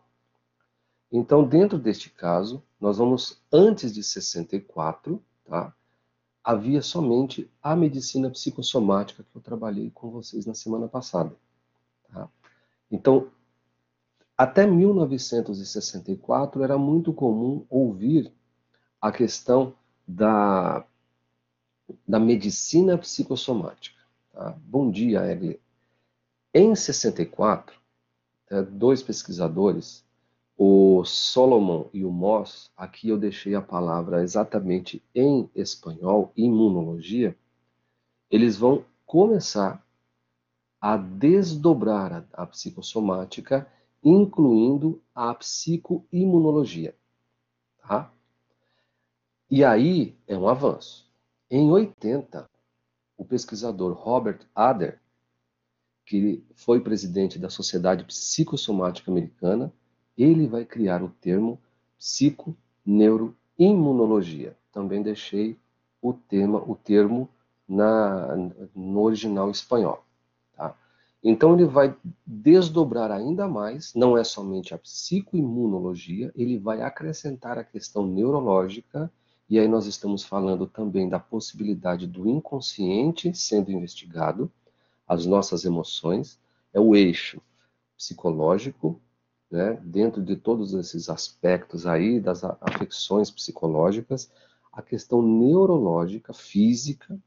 Então, 1.12 1.48
dentro 1.48 1.78
deste 1.78 2.10
caso, 2.10 2.64
nós 2.80 2.98
vamos, 2.98 3.40
antes 3.54 3.94
de 3.94 4.02
64, 4.02 5.24
tá? 5.46 5.72
Havia 6.44 6.82
somente 6.82 7.50
a 7.62 7.76
medicina 7.76 8.30
psicossomática 8.30 9.24
que 9.24 9.36
eu 9.36 9.42
trabalhei 9.42 9.92
com 9.92 10.10
vocês 10.10 10.46
na 10.46 10.54
semana 10.54 10.88
passada. 10.88 11.36
Tá? 12.12 12.28
Então, 12.90 13.30
até 14.38 14.66
1964 14.66 16.64
era 16.64 16.78
muito 16.78 17.14
comum 17.14 17.66
ouvir 17.70 18.34
a 19.00 19.12
questão 19.12 19.76
da, 20.08 20.84
da 22.08 22.20
medicina 22.20 22.98
psicossomática. 22.98 24.00
Tá? 24.34 24.58
Bom 24.66 24.90
dia, 24.90 25.32
Egli. 25.32 25.62
Em 26.54 26.76
64, 26.76 27.80
é, 28.50 28.62
dois 28.64 29.02
pesquisadores 29.02 30.04
o 30.64 31.04
Solomon 31.04 31.90
e 31.92 32.06
o 32.06 32.12
Moss, 32.12 32.70
aqui 32.78 33.10
eu 33.10 33.18
deixei 33.18 33.56
a 33.56 33.62
palavra 33.64 34.22
exatamente 34.22 35.04
em 35.16 35.50
espanhol, 35.56 36.32
imunologia, 36.38 37.36
eles 38.30 38.58
vão 38.58 38.86
começar 39.04 39.84
a 40.80 40.98
desdobrar 40.98 42.14
a, 42.14 42.44
a 42.44 42.46
psicossomática, 42.46 43.68
incluindo 44.04 45.02
a 45.16 45.34
psicoimunologia. 45.34 46.96
Tá? 47.80 48.14
E 49.50 49.64
aí 49.64 50.16
é 50.28 50.38
um 50.38 50.48
avanço. 50.48 51.12
Em 51.50 51.72
80, 51.72 52.48
o 53.18 53.26
pesquisador 53.26 53.94
Robert 53.94 54.42
Ader, 54.54 55.02
que 56.06 56.46
foi 56.54 56.80
presidente 56.80 57.40
da 57.40 57.50
Sociedade 57.50 58.04
Psicossomática 58.04 59.10
Americana, 59.10 59.74
ele 60.18 60.48
vai 60.48 60.66
criar 60.66 61.04
o 61.04 61.10
termo 61.10 61.60
psiconeuroimunologia. 61.98 64.58
Também 64.72 65.02
deixei 65.02 65.58
o 66.02 66.14
tema, 66.14 66.60
o 66.60 66.76
termo 66.76 67.30
na, 67.68 68.36
no 68.76 69.02
original 69.02 69.52
espanhol. 69.52 70.04
Tá? 70.56 70.76
Então 71.24 71.54
ele 71.54 71.66
vai 71.66 71.96
desdobrar 72.26 73.12
ainda 73.12 73.48
mais, 73.48 73.94
não 73.94 74.18
é 74.18 74.24
somente 74.24 74.74
a 74.74 74.78
psicoimunologia, 74.78 76.32
ele 76.36 76.58
vai 76.58 76.82
acrescentar 76.82 77.58
a 77.58 77.64
questão 77.64 78.08
neurológica, 78.08 79.12
e 79.50 79.60
aí 79.60 79.68
nós 79.68 79.86
estamos 79.86 80.24
falando 80.24 80.66
também 80.66 81.10
da 81.10 81.20
possibilidade 81.20 82.08
do 82.08 82.28
inconsciente 82.28 83.38
sendo 83.38 83.72
investigado, 83.72 84.50
as 85.08 85.26
nossas 85.26 85.66
emoções, 85.66 86.40
é 86.74 86.80
o 86.80 86.96
eixo 86.96 87.42
psicológico, 87.98 89.00
né, 89.52 89.78
dentro 89.84 90.24
de 90.24 90.38
todos 90.38 90.74
esses 90.74 91.10
aspectos 91.10 91.86
aí 91.86 92.20
das 92.20 92.44
afecções 92.44 93.30
psicológicas, 93.30 94.32
a 94.72 94.82
questão 94.82 95.22
neurológica, 95.22 96.34
física, 96.34 97.20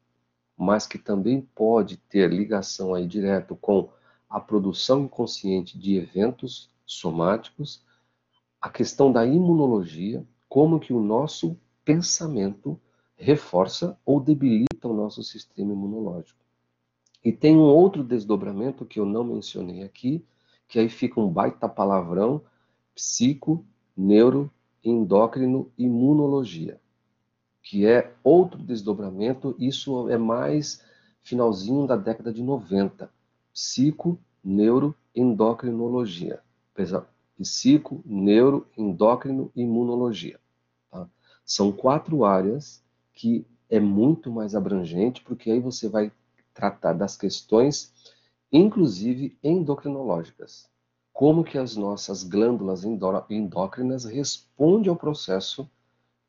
mas 0.56 0.86
que 0.86 0.98
também 0.98 1.42
pode 1.54 1.98
ter 1.98 2.32
ligação 2.32 2.94
aí 2.94 3.06
direto 3.06 3.54
com 3.54 3.90
a 4.30 4.40
produção 4.40 5.04
inconsciente 5.04 5.78
de 5.78 5.96
eventos 5.96 6.70
somáticos, 6.86 7.84
a 8.60 8.70
questão 8.70 9.12
da 9.12 9.26
imunologia, 9.26 10.26
como 10.48 10.80
que 10.80 10.92
o 10.92 11.02
nosso 11.02 11.56
pensamento 11.84 12.80
reforça 13.16 13.98
ou 14.04 14.18
debilita 14.18 14.88
o 14.88 14.94
nosso 14.94 15.22
sistema 15.22 15.72
imunológico. 15.72 16.40
E 17.22 17.32
tem 17.32 17.56
um 17.56 17.62
outro 17.62 18.02
desdobramento 18.02 18.84
que 18.84 18.98
eu 18.98 19.04
não 19.04 19.24
mencionei 19.24 19.82
aqui, 19.82 20.24
que 20.74 20.80
aí 20.80 20.88
fica 20.88 21.20
um 21.20 21.28
baita 21.28 21.68
palavrão, 21.68 22.42
psico, 22.96 23.64
neuro, 23.96 24.50
endócrino, 24.82 25.70
imunologia, 25.78 26.80
que 27.62 27.86
é 27.86 28.12
outro 28.24 28.60
desdobramento, 28.60 29.54
isso 29.56 30.08
é 30.08 30.18
mais 30.18 30.82
finalzinho 31.22 31.86
da 31.86 31.94
década 31.94 32.32
de 32.32 32.42
90. 32.42 33.08
Psico, 33.52 34.18
neuro, 34.42 34.96
endocrinologia. 35.14 36.40
Psico, 37.38 38.02
neuro, 38.04 38.66
endócrino, 38.76 39.52
imunologia. 39.54 40.40
Tá? 40.90 41.08
São 41.44 41.70
quatro 41.70 42.24
áreas 42.24 42.82
que 43.12 43.46
é 43.70 43.78
muito 43.78 44.28
mais 44.28 44.56
abrangente, 44.56 45.22
porque 45.22 45.52
aí 45.52 45.60
você 45.60 45.88
vai 45.88 46.10
tratar 46.52 46.94
das 46.94 47.16
questões 47.16 47.92
inclusive 48.54 49.36
endocrinológicas. 49.42 50.70
Como 51.12 51.42
que 51.42 51.58
as 51.58 51.76
nossas 51.76 52.22
glândulas 52.22 52.84
endócrinas 53.28 54.04
respondem 54.04 54.88
ao 54.88 54.96
processo 54.96 55.68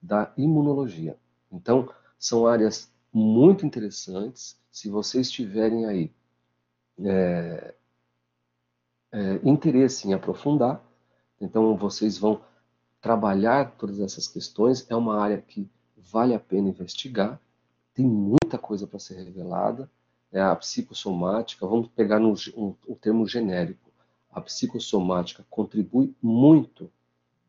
da 0.02 0.34
imunologia. 0.36 1.18
Então, 1.52 1.88
são 2.18 2.48
áreas 2.48 2.92
muito 3.14 3.64
interessantes. 3.64 4.60
Se 4.72 4.90
vocês 4.90 5.30
tiverem 5.30 5.86
aí 5.86 6.12
é, 7.00 7.76
é, 9.12 9.40
interesse 9.44 10.08
em 10.08 10.14
aprofundar, 10.14 10.84
então 11.40 11.78
vocês 11.78 12.18
vão 12.18 12.42
trabalhar 13.00 13.76
todas 13.78 14.00
essas 14.00 14.28
questões. 14.28 14.90
É 14.90 14.96
uma 14.96 15.20
área 15.20 15.40
que 15.40 15.70
vale 15.96 16.34
a 16.34 16.40
pena 16.40 16.70
investigar. 16.70 17.40
Tem 17.94 18.06
muita 18.06 18.58
coisa 18.58 18.88
para 18.88 19.00
ser 19.00 19.24
revelada 19.24 19.90
é 20.36 20.42
a 20.42 20.56
psicossomática, 20.56 21.66
vamos 21.66 21.88
pegar 21.88 22.20
no, 22.20 22.34
um, 22.58 22.76
um 22.90 22.96
termo 22.96 23.26
genérico, 23.26 23.90
a 24.30 24.42
psicossomática 24.42 25.46
contribui 25.50 26.14
muito 26.22 26.92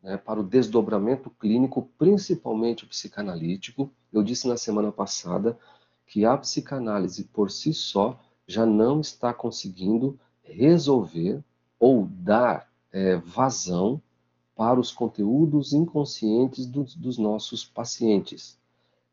né, 0.01 0.17
para 0.17 0.39
o 0.39 0.45
desdobramento 0.45 1.29
clínico, 1.31 1.91
principalmente 1.99 2.85
o 2.85 2.87
psicanalítico. 2.87 3.91
Eu 4.13 4.23
disse 4.23 4.47
na 4.47 4.57
semana 4.57 4.93
passada 4.93 5.59
que 6.07 6.25
a 6.25 6.37
psicanálise 6.39 7.25
por 7.25 7.51
si 7.51 7.75
só 7.75 8.21
já 8.47 8.65
não 8.65 9.01
está 9.01 9.35
conseguindo 9.35 10.17
resolver 10.45 11.43
ou 11.81 12.07
dar 12.07 12.71
é, 12.93 13.17
vazão 13.17 14.01
para 14.55 14.79
os 14.79 14.93
conteúdos 14.93 15.73
inconscientes 15.73 16.67
dos, 16.67 16.95
dos 16.95 17.19
nossos 17.19 17.65
pacientes. 17.65 18.57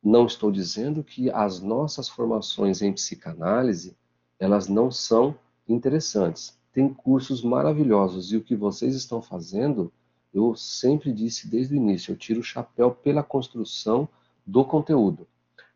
Não 0.04 0.26
estou 0.26 0.52
dizendo 0.52 1.04
que 1.04 1.32
as 1.32 1.62
nossas 1.62 2.10
formações 2.10 2.82
em 2.82 2.92
psicanálise, 2.92 3.96
elas 4.38 4.68
não 4.68 4.92
são 4.92 5.36
interessantes. 5.68 6.60
Tem 6.74 6.94
cursos 6.94 7.42
maravilhosos 7.42 8.32
e 8.32 8.38
o 8.38 8.44
que 8.44 8.56
vocês 8.56 8.96
estão 8.96 9.22
fazendo, 9.22 9.94
eu 10.34 10.56
sempre 10.56 11.14
disse 11.14 11.48
desde 11.48 11.74
o 11.74 11.78
início, 11.78 12.12
eu 12.12 12.18
tiro 12.18 12.42
o 12.42 12.44
chapéu 12.44 12.92
pela 12.92 13.24
construção 13.24 14.10
do 14.46 14.66
conteúdo. 14.66 15.26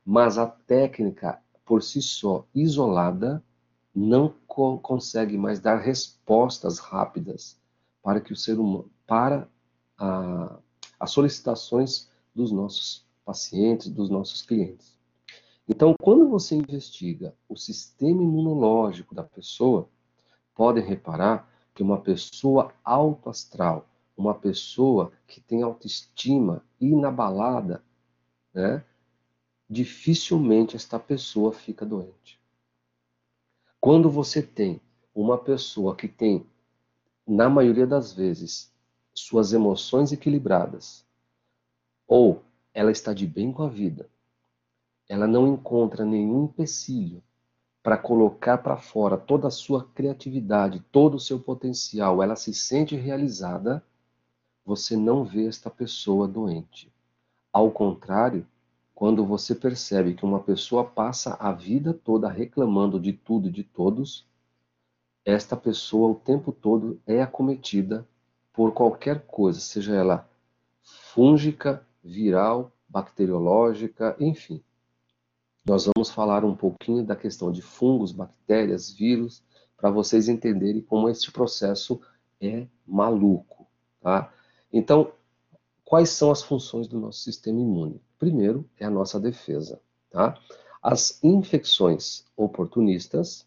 Mas 0.06 0.38
a 0.38 0.46
técnica 0.46 1.40
por 1.64 1.84
si 1.84 2.02
só, 2.02 2.46
isolada, 2.56 3.44
não 3.94 4.34
co 4.48 4.80
consegue 4.80 5.38
mais 5.38 5.60
dar 5.60 5.78
respostas 5.78 6.80
rápidas 6.80 7.58
para 8.02 8.22
que 8.22 8.32
o 8.32 8.36
ser 8.36 8.60
humano, 8.60 8.90
para 9.06 9.48
a, 9.98 10.58
as 11.00 11.12
solicitações 11.12 12.10
dos 12.34 12.52
nossos 12.52 13.07
pacientes, 13.28 13.90
dos 13.90 14.10
nossos 14.10 14.42
clientes. 14.42 14.98
Então, 15.68 15.94
quando 16.02 16.30
você 16.30 16.56
investiga 16.56 17.36
o 17.50 17.58
sistema 17.58 18.24
imunológico 18.24 19.14
da 19.14 19.24
pessoa, 19.24 19.90
podem 20.56 20.82
reparar 20.82 21.52
que 21.76 21.84
uma 21.84 22.00
pessoa 22.00 22.74
autoastral, 22.86 23.86
uma 24.16 24.34
pessoa 24.34 25.12
que 25.28 25.42
tem 25.42 25.62
autoestima 25.62 26.64
inabalada, 26.80 27.84
né, 28.54 28.82
dificilmente 29.70 30.78
esta 30.78 30.98
pessoa 30.98 31.52
fica 31.52 31.86
doente. 31.86 32.40
Quando 33.82 34.10
você 34.10 34.42
tem 34.42 34.80
uma 35.14 35.38
pessoa 35.38 35.98
que 35.98 36.08
tem, 36.08 36.48
na 37.28 37.50
maioria 37.50 37.86
das 37.86 38.14
vezes, 38.14 38.74
suas 39.14 39.52
emoções 39.52 40.14
equilibradas, 40.14 41.06
ou 42.08 42.47
ela 42.78 42.92
está 42.92 43.12
de 43.12 43.26
bem 43.26 43.52
com 43.52 43.64
a 43.64 43.68
vida, 43.68 44.08
ela 45.10 45.26
não 45.26 45.48
encontra 45.48 46.06
nenhum 46.06 46.44
empecilho 46.44 47.24
para 47.82 47.98
colocar 47.98 48.60
para 48.60 48.78
fora 48.78 49.18
toda 49.18 49.48
a 49.48 49.52
sua 49.52 49.84
criatividade, 49.84 50.86
todo 50.92 51.16
o 51.16 51.20
seu 51.20 51.40
potencial, 51.40 52.22
ela 52.22 52.36
se 52.36 52.54
sente 52.54 52.96
realizada, 52.96 53.84
você 54.64 54.96
não 54.96 55.24
vê 55.24 55.48
esta 55.48 55.72
pessoa 55.72 56.28
doente. 56.28 56.94
Ao 57.52 57.72
contrário, 57.72 58.46
quando 58.94 59.26
você 59.26 59.56
percebe 59.56 60.14
que 60.14 60.24
uma 60.24 60.42
pessoa 60.42 60.84
passa 60.84 61.36
a 61.40 61.52
vida 61.52 61.96
toda 61.96 62.30
reclamando 62.30 63.00
de 63.00 63.12
tudo 63.12 63.48
e 63.48 63.52
de 63.52 63.64
todos, 63.64 64.24
esta 65.26 65.58
pessoa 65.58 66.12
o 66.12 66.16
tempo 66.16 66.52
todo 66.52 67.02
é 67.08 67.24
acometida 67.24 68.08
por 68.54 68.72
qualquer 68.72 69.26
coisa, 69.26 69.60
seja 69.60 69.96
ela 69.96 70.30
fúngica, 70.84 71.87
viral, 72.08 72.72
bacteriológica, 72.88 74.16
enfim. 74.20 74.64
Nós 75.66 75.86
vamos 75.86 76.10
falar 76.10 76.46
um 76.46 76.56
pouquinho 76.56 77.04
da 77.04 77.16
questão 77.16 77.52
de 77.52 77.62
fungos, 77.62 78.12
bactérias, 78.12 78.90
vírus, 78.90 79.44
para 79.76 79.92
vocês 79.92 80.30
entenderem 80.30 80.82
como 80.82 81.10
este 81.10 81.32
processo 81.32 82.02
é 82.40 82.68
maluco, 82.86 83.68
tá? 84.02 84.34
Então, 84.72 85.12
quais 85.84 86.10
são 86.10 86.32
as 86.32 86.42
funções 86.42 86.88
do 86.88 87.00
nosso 87.00 87.20
sistema 87.20 87.60
imune? 87.60 88.02
Primeiro 88.18 88.68
é 88.80 88.86
a 88.86 88.90
nossa 88.90 89.20
defesa, 89.20 89.80
tá? 90.10 90.40
As 90.82 91.22
infecções 91.24 92.24
oportunistas, 92.36 93.46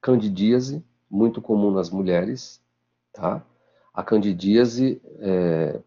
candidíase, 0.00 0.84
muito 1.10 1.42
comum 1.42 1.70
nas 1.70 1.90
mulheres, 1.90 2.62
tá? 3.12 3.44
A 3.92 4.04
candidíase, 4.04 5.02
é, 5.18 5.80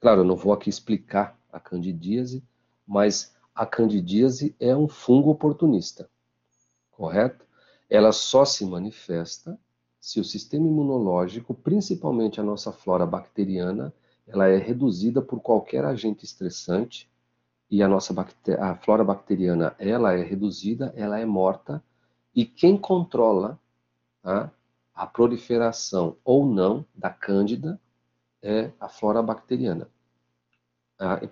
claro, 0.00 0.20
eu 0.20 0.24
não 0.24 0.36
vou 0.36 0.52
aqui 0.52 0.68
explicar 0.68 1.38
a 1.52 1.58
candidíase, 1.60 2.42
mas 2.86 3.34
a 3.54 3.64
candidíase 3.64 4.54
é 4.60 4.76
um 4.76 4.88
fungo 4.88 5.30
oportunista, 5.30 6.08
correto? 6.90 7.44
Ela 7.88 8.12
só 8.12 8.44
se 8.44 8.64
manifesta 8.66 9.58
se 10.00 10.20
o 10.20 10.24
sistema 10.24 10.66
imunológico, 10.66 11.54
principalmente 11.54 12.40
a 12.40 12.44
nossa 12.44 12.70
flora 12.70 13.06
bacteriana, 13.06 13.92
ela 14.26 14.46
é 14.46 14.56
reduzida 14.56 15.22
por 15.22 15.40
qualquer 15.40 15.84
agente 15.84 16.24
estressante 16.24 17.10
e 17.70 17.82
a 17.82 17.88
nossa 17.88 18.14
a 18.60 18.74
flora 18.76 19.02
bacteriana 19.02 19.74
ela 19.78 20.12
é 20.12 20.22
reduzida, 20.22 20.92
ela 20.96 21.18
é 21.18 21.24
morta 21.24 21.82
e 22.34 22.44
quem 22.44 22.76
controla 22.76 23.58
tá, 24.22 24.52
a 24.94 25.06
proliferação 25.06 26.16
ou 26.24 26.46
não 26.46 26.84
da 26.94 27.10
cândida 27.10 27.80
é 28.42 28.70
a 28.78 28.88
flora 28.88 29.22
bacteriana, 29.22 29.88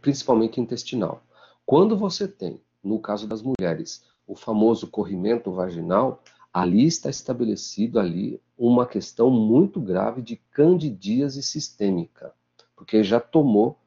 principalmente 0.00 0.60
intestinal. 0.60 1.22
Quando 1.64 1.96
você 1.96 2.26
tem, 2.26 2.60
no 2.82 2.98
caso 2.98 3.26
das 3.26 3.42
mulheres, 3.42 4.04
o 4.26 4.34
famoso 4.34 4.88
corrimento 4.88 5.52
vaginal, 5.52 6.22
ali 6.52 6.86
está 6.86 7.10
estabelecido 7.10 7.98
ali 7.98 8.40
uma 8.56 8.86
questão 8.86 9.30
muito 9.30 9.80
grave 9.80 10.22
de 10.22 10.36
candidíase 10.36 11.42
sistêmica 11.42 12.32
porque 12.76 13.02
já 13.02 13.20
tomou 13.20 13.78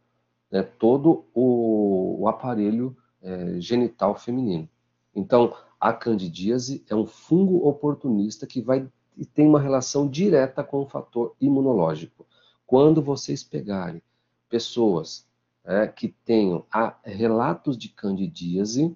né, 0.51 0.63
todo 0.63 1.25
o, 1.33 2.21
o 2.21 2.27
aparelho 2.27 2.95
é, 3.21 3.59
genital 3.59 4.15
feminino. 4.15 4.67
Então, 5.13 5.53
a 5.79 5.93
candidíase 5.93 6.83
é 6.89 6.95
um 6.95 7.05
fungo 7.05 7.67
oportunista 7.67 8.47
que 8.47 8.61
vai 8.61 8.87
e 9.15 9.25
tem 9.25 9.47
uma 9.47 9.59
relação 9.59 10.07
direta 10.07 10.63
com 10.63 10.81
o 10.81 10.87
fator 10.87 11.35
imunológico. 11.41 12.25
Quando 12.67 13.01
vocês 13.01 13.43
pegarem 13.43 14.01
pessoas 14.47 15.25
é, 15.63 15.87
que 15.87 16.09
tenham 16.23 16.63
a, 16.71 16.95
relatos 17.03 17.75
de 17.75 17.89
candidíase, 17.89 18.95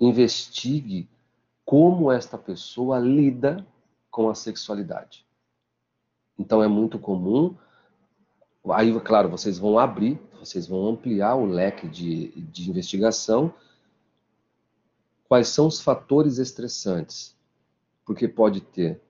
investigue 0.00 1.08
como 1.64 2.10
esta 2.10 2.38
pessoa 2.38 2.98
lida 2.98 3.66
com 4.10 4.30
a 4.30 4.34
sexualidade. 4.34 5.26
Então 6.38 6.62
é 6.62 6.68
muito 6.68 6.98
comum 6.98 7.54
Aí, 8.74 8.98
claro, 9.00 9.28
vocês 9.28 9.58
vão 9.58 9.78
abrir, 9.78 10.20
vocês 10.40 10.66
vão 10.66 10.88
ampliar 10.88 11.36
o 11.36 11.46
leque 11.46 11.88
de, 11.88 12.28
de 12.28 12.68
investigação. 12.68 13.52
Quais 15.28 15.48
são 15.48 15.66
os 15.68 15.80
fatores 15.80 16.38
estressantes? 16.38 17.36
Porque 18.04 18.26
pode 18.26 18.60
ter 18.60 19.00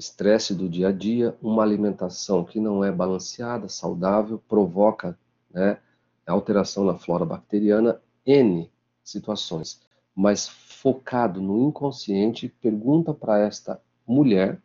estresse 0.00 0.54
do 0.54 0.68
dia 0.68 0.88
a 0.88 0.92
dia, 0.92 1.36
uma 1.42 1.62
alimentação 1.62 2.42
que 2.42 2.58
não 2.58 2.82
é 2.82 2.90
balanceada, 2.90 3.68
saudável, 3.68 4.42
provoca 4.48 5.16
né, 5.50 5.78
alteração 6.26 6.84
na 6.84 6.98
flora 6.98 7.24
bacteriana, 7.24 8.00
N 8.24 8.70
situações. 9.04 9.80
Mas 10.14 10.48
focado 10.48 11.40
no 11.40 11.68
inconsciente, 11.68 12.48
pergunta 12.48 13.12
para 13.12 13.38
esta 13.38 13.80
mulher 14.06 14.60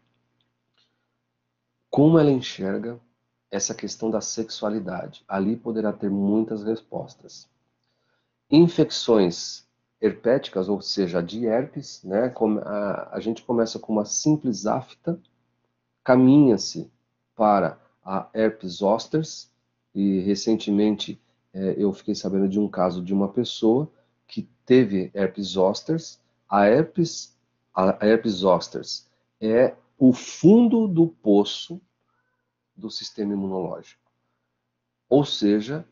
como 1.90 2.18
ela 2.18 2.32
enxerga 2.32 3.00
essa 3.52 3.74
questão 3.74 4.10
da 4.10 4.22
sexualidade. 4.22 5.24
Ali 5.28 5.56
poderá 5.56 5.92
ter 5.92 6.10
muitas 6.10 6.64
respostas. 6.64 7.48
Infecções 8.50 9.65
herpéticas, 10.02 10.70
ou 10.70 10.82
seja, 10.82 11.22
de 11.22 11.46
herpes, 11.46 12.04
né? 12.04 12.34
A, 12.64 13.16
a 13.16 13.20
gente 13.20 13.44
começa 13.44 13.80
com 13.80 13.94
uma 13.94 14.06
simples 14.06 14.66
afta, 14.66 15.20
caminha-se 16.04 16.92
para 17.36 17.80
a 18.04 18.30
herpes 18.34 18.74
zosters, 18.74 19.52
e 19.94 20.20
recentemente 20.20 21.22
é, 21.54 21.76
eu 21.78 21.94
fiquei 21.94 22.14
sabendo 22.14 22.50
de 22.50 22.60
um 22.60 22.68
caso 22.68 23.02
de 23.02 23.14
uma 23.14 23.30
pessoa 23.30 23.90
que 24.28 24.50
teve 24.66 25.10
herpes 25.14 25.48
zosters. 25.48 26.20
A 26.50 26.68
herpes, 26.68 27.36
a 27.74 27.98
herpes 28.06 28.34
zosters 28.34 29.10
é 29.40 29.74
o 29.98 30.12
fundo 30.12 30.88
do 30.88 31.08
poço 31.08 31.82
do 32.76 32.90
sistema 32.92 33.34
imunológico. 33.34 34.04
Ou 35.08 35.24
seja, 35.24 35.88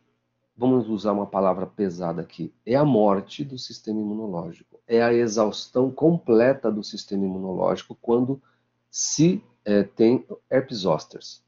vamos 0.56 0.88
usar 0.90 1.12
uma 1.12 1.26
palavra 1.26 1.66
pesada 1.66 2.22
aqui, 2.22 2.54
é 2.66 2.76
a 2.76 2.86
morte 2.86 3.44
do 3.44 3.58
sistema 3.58 4.00
imunológico, 4.00 4.80
é 4.88 5.02
a 5.02 5.14
exaustão 5.14 5.90
completa 5.92 6.72
do 6.72 6.84
sistema 6.84 7.26
imunológico 7.26 7.98
quando 8.02 8.42
se 8.90 9.44
é, 9.66 9.84
tem 9.84 10.26
herpes 10.50 10.80
zosters. 10.80 11.44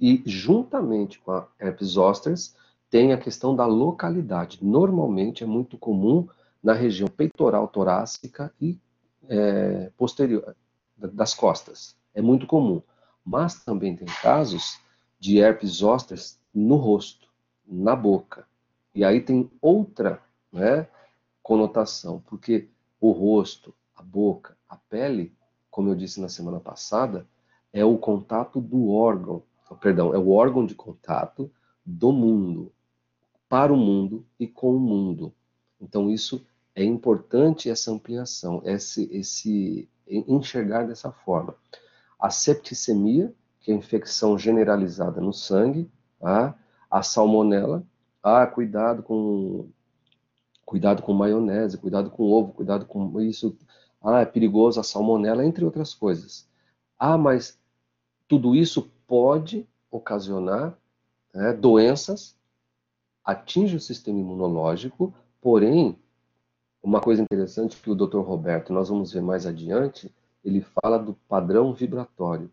E 0.00 0.22
juntamente 0.24 1.18
com 1.20 1.32
a 1.32 1.48
herpes 1.60 1.88
zosters 1.88 2.56
tem 2.90 3.12
a 3.12 3.18
questão 3.18 3.54
da 3.54 3.66
localidade. 3.66 4.58
Normalmente 4.62 5.44
é 5.44 5.46
muito 5.46 5.76
comum 5.76 6.28
na 6.62 6.72
região 6.72 7.08
peitoral 7.08 7.68
torácica 7.68 8.52
e 8.60 8.78
é, 9.28 9.90
posterior 9.96 10.56
das 10.96 11.34
costas. 11.34 11.96
É 12.14 12.22
muito 12.22 12.46
comum. 12.46 12.82
Mas 13.24 13.62
também 13.64 13.94
tem 13.94 14.08
casos 14.22 14.80
de 15.20 15.38
herpes 15.38 15.70
zoster 15.70 16.18
no 16.54 16.76
rosto, 16.76 17.28
na 17.66 17.94
boca. 17.94 18.47
E 18.98 19.04
aí 19.04 19.20
tem 19.20 19.48
outra 19.62 20.20
né, 20.52 20.88
conotação, 21.40 22.20
porque 22.26 22.68
o 23.00 23.12
rosto, 23.12 23.72
a 23.94 24.02
boca, 24.02 24.56
a 24.68 24.74
pele, 24.74 25.32
como 25.70 25.88
eu 25.88 25.94
disse 25.94 26.20
na 26.20 26.28
semana 26.28 26.58
passada, 26.58 27.24
é 27.72 27.84
o 27.84 27.96
contato 27.96 28.60
do 28.60 28.90
órgão, 28.90 29.44
perdão, 29.80 30.12
é 30.12 30.18
o 30.18 30.30
órgão 30.30 30.66
de 30.66 30.74
contato 30.74 31.48
do 31.86 32.10
mundo, 32.10 32.72
para 33.48 33.72
o 33.72 33.76
mundo 33.76 34.26
e 34.36 34.48
com 34.48 34.74
o 34.74 34.80
mundo. 34.80 35.32
Então 35.80 36.10
isso 36.10 36.44
é 36.74 36.82
importante 36.82 37.70
essa 37.70 37.92
ampliação, 37.92 38.60
esse, 38.64 39.08
esse 39.12 39.88
enxergar 40.08 40.88
dessa 40.88 41.12
forma. 41.12 41.54
A 42.18 42.30
septicemia, 42.30 43.32
que 43.60 43.70
é 43.70 43.74
infecção 43.76 44.36
generalizada 44.36 45.20
no 45.20 45.32
sangue, 45.32 45.88
tá? 46.18 46.58
a 46.90 47.00
salmonela, 47.00 47.86
ah, 48.22 48.46
cuidado 48.46 49.02
com 49.02 49.68
cuidado 50.64 51.02
com 51.02 51.14
maionese, 51.14 51.78
cuidado 51.78 52.10
com 52.10 52.24
ovo, 52.24 52.52
cuidado 52.52 52.84
com 52.84 53.20
isso, 53.22 53.56
ah, 54.02 54.20
é 54.20 54.26
perigoso 54.26 54.78
a 54.78 54.84
salmonela, 54.84 55.44
entre 55.44 55.64
outras 55.64 55.94
coisas. 55.94 56.46
Ah, 56.98 57.16
mas 57.16 57.58
tudo 58.28 58.54
isso 58.54 58.90
pode 59.06 59.66
ocasionar 59.90 60.76
né, 61.32 61.52
doenças, 61.54 62.36
atinge 63.24 63.76
o 63.76 63.80
sistema 63.80 64.18
imunológico, 64.18 65.14
porém, 65.40 65.98
uma 66.82 67.00
coisa 67.00 67.22
interessante 67.22 67.76
que 67.76 67.90
o 67.90 67.94
Dr. 67.94 68.20
Roberto, 68.20 68.72
nós 68.72 68.88
vamos 68.88 69.12
ver 69.12 69.22
mais 69.22 69.46
adiante, 69.46 70.14
ele 70.44 70.60
fala 70.60 70.98
do 70.98 71.14
padrão 71.28 71.72
vibratório. 71.72 72.50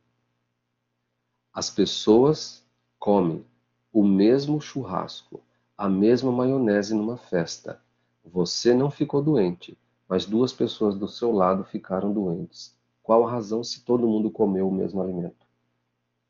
As 1.53 1.69
pessoas 1.69 2.65
comem 2.97 3.45
o 3.91 4.03
mesmo 4.03 4.59
churrasco, 4.59 5.41
a 5.77 5.89
mesma 5.89 6.31
maionese 6.31 6.93
numa 6.93 7.17
festa. 7.17 7.81
Você 8.23 8.73
não 8.73 8.89
ficou 8.89 9.21
doente, 9.21 9.77
mas 10.07 10.25
duas 10.25 10.53
pessoas 10.53 10.95
do 10.95 11.07
seu 11.07 11.31
lado 11.31 11.63
ficaram 11.63 12.13
doentes. 12.13 12.75
Qual 13.03 13.25
a 13.25 13.31
razão 13.31 13.63
se 13.63 13.83
todo 13.83 14.07
mundo 14.07 14.31
comeu 14.31 14.67
o 14.67 14.73
mesmo 14.73 15.01
alimento? 15.01 15.45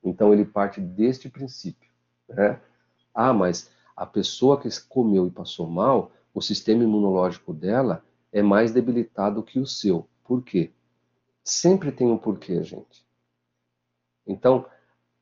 Então 0.04 0.34
ele 0.34 0.46
parte 0.46 0.82
deste 0.82 1.30
princípio. 1.30 1.90
Né? 2.28 2.60
Ah, 3.14 3.34
mas 3.34 3.70
a 3.96 4.06
pessoa 4.06 4.60
que 4.60 4.68
comeu 4.90 5.28
e 5.28 5.32
passou 5.32 5.68
mal, 5.68 6.12
o 6.34 6.42
sistema 6.42 6.84
imunológico 6.84 7.54
dela 7.54 8.04
é 8.32 8.42
mais 8.42 8.72
debilitado 8.74 9.44
que 9.44 9.60
o 9.60 9.66
seu. 9.66 10.08
Por 10.24 10.44
quê? 10.44 10.72
Sempre 11.44 11.92
tem 11.92 12.08
um 12.08 12.18
porquê, 12.18 12.62
gente. 12.64 13.06
Então, 14.28 14.66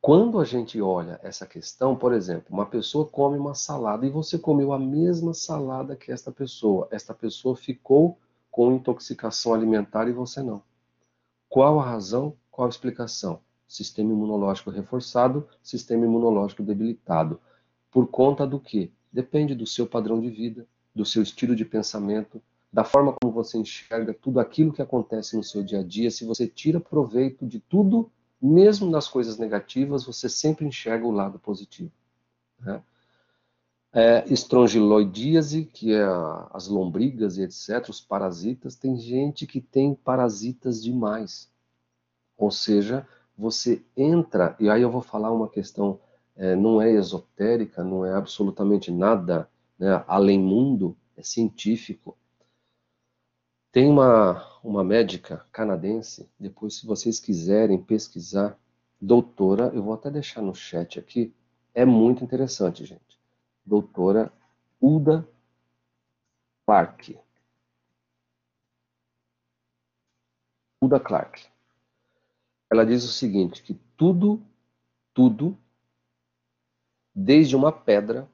quando 0.03 0.37
a 0.37 0.43
gente 0.43 0.81
olha 0.81 1.17
essa 1.23 1.47
questão, 1.47 1.95
por 1.95 2.11
exemplo, 2.11 2.47
uma 2.49 2.65
pessoa 2.65 3.07
come 3.07 3.37
uma 3.37 3.55
salada 3.55 4.05
e 4.05 4.09
você 4.09 4.37
comeu 4.37 4.73
a 4.73 4.77
mesma 4.77 5.33
salada 5.33 5.95
que 5.95 6.11
esta 6.11 6.29
pessoa. 6.29 6.89
Esta 6.91 7.13
pessoa 7.13 7.55
ficou 7.55 8.19
com 8.51 8.73
intoxicação 8.73 9.53
alimentar 9.53 10.09
e 10.09 10.11
você 10.11 10.43
não. 10.43 10.61
Qual 11.47 11.79
a 11.79 11.85
razão? 11.85 12.35
Qual 12.51 12.65
a 12.65 12.69
explicação? 12.69 13.39
Sistema 13.65 14.11
imunológico 14.11 14.71
reforçado, 14.71 15.47
sistema 15.61 16.03
imunológico 16.03 16.63
debilitado. 16.63 17.39
Por 17.89 18.05
conta 18.07 18.45
do 18.45 18.59
que? 18.59 18.91
Depende 19.09 19.55
do 19.55 19.65
seu 19.65 19.87
padrão 19.87 20.19
de 20.19 20.29
vida, 20.29 20.67
do 20.93 21.05
seu 21.05 21.23
estilo 21.23 21.55
de 21.55 21.63
pensamento, 21.63 22.41
da 22.73 22.83
forma 22.83 23.15
como 23.21 23.33
você 23.33 23.57
enxerga 23.57 24.13
tudo 24.13 24.41
aquilo 24.41 24.73
que 24.73 24.81
acontece 24.81 25.37
no 25.37 25.43
seu 25.43 25.63
dia 25.63 25.79
a 25.79 25.83
dia. 25.83 26.11
Se 26.11 26.25
você 26.25 26.45
tira 26.45 26.77
proveito 26.77 27.47
de 27.47 27.61
tudo, 27.61 28.11
mesmo 28.43 28.89
nas 28.89 29.07
coisas 29.07 29.37
negativas, 29.37 30.03
você 30.03 30.27
sempre 30.27 30.65
enxerga 30.65 31.07
o 31.07 31.11
lado 31.11 31.39
positivo. 31.39 31.91
Né? 32.59 32.83
É, 33.93 34.25
estrongiloidíase, 34.27 35.65
que 35.65 35.93
é 35.93 36.03
a, 36.03 36.49
as 36.51 36.67
lombrigas 36.67 37.37
e 37.37 37.43
etc., 37.43 37.87
os 37.89 38.01
parasitas, 38.01 38.75
tem 38.75 38.97
gente 38.97 39.47
que 39.47 39.61
tem 39.61 39.95
parasitas 39.95 40.83
demais. 40.83 41.49
Ou 42.35 42.51
seja, 42.51 43.07
você 43.37 43.81
entra, 43.95 44.55
e 44.59 44.69
aí 44.69 44.81
eu 44.81 44.91
vou 44.91 45.01
falar 45.01 45.31
uma 45.31 45.47
questão, 45.47 45.99
é, 46.35 46.55
não 46.55 46.81
é 46.81 46.91
esotérica, 46.91 47.83
não 47.83 48.05
é 48.05 48.13
absolutamente 48.13 48.91
nada 48.91 49.49
né, 49.79 50.03
além 50.07 50.39
mundo, 50.39 50.97
é 51.15 51.23
científico. 51.23 52.17
Tem 53.73 53.89
uma, 53.89 54.61
uma 54.63 54.85
médica 54.85 55.45
canadense, 55.51 56.29
depois 56.39 56.75
se 56.75 56.85
vocês 56.85 57.19
quiserem 57.19 57.83
pesquisar, 57.83 58.57
doutora, 59.01 59.69
eu 59.73 59.83
vou 59.83 59.93
até 59.93 60.09
deixar 60.09 60.41
no 60.41 60.55
chat 60.55 60.97
aqui, 60.97 61.35
é 61.73 61.83
muito 61.83 62.23
interessante, 62.23 62.85
gente 62.85 63.13
doutora 63.65 64.31
Uda 64.81 65.27
Clark. 66.65 67.17
Uda 70.81 70.99
Clark. 70.99 71.47
Ela 72.69 72.85
diz 72.85 73.03
o 73.03 73.11
seguinte, 73.11 73.63
que 73.63 73.73
tudo, 73.95 74.45
tudo, 75.13 75.57
desde 77.15 77.55
uma 77.55 77.71
pedra 77.71 78.29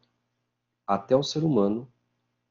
até 0.87 1.15
o 1.15 1.23
ser 1.23 1.43
humano, 1.43 1.91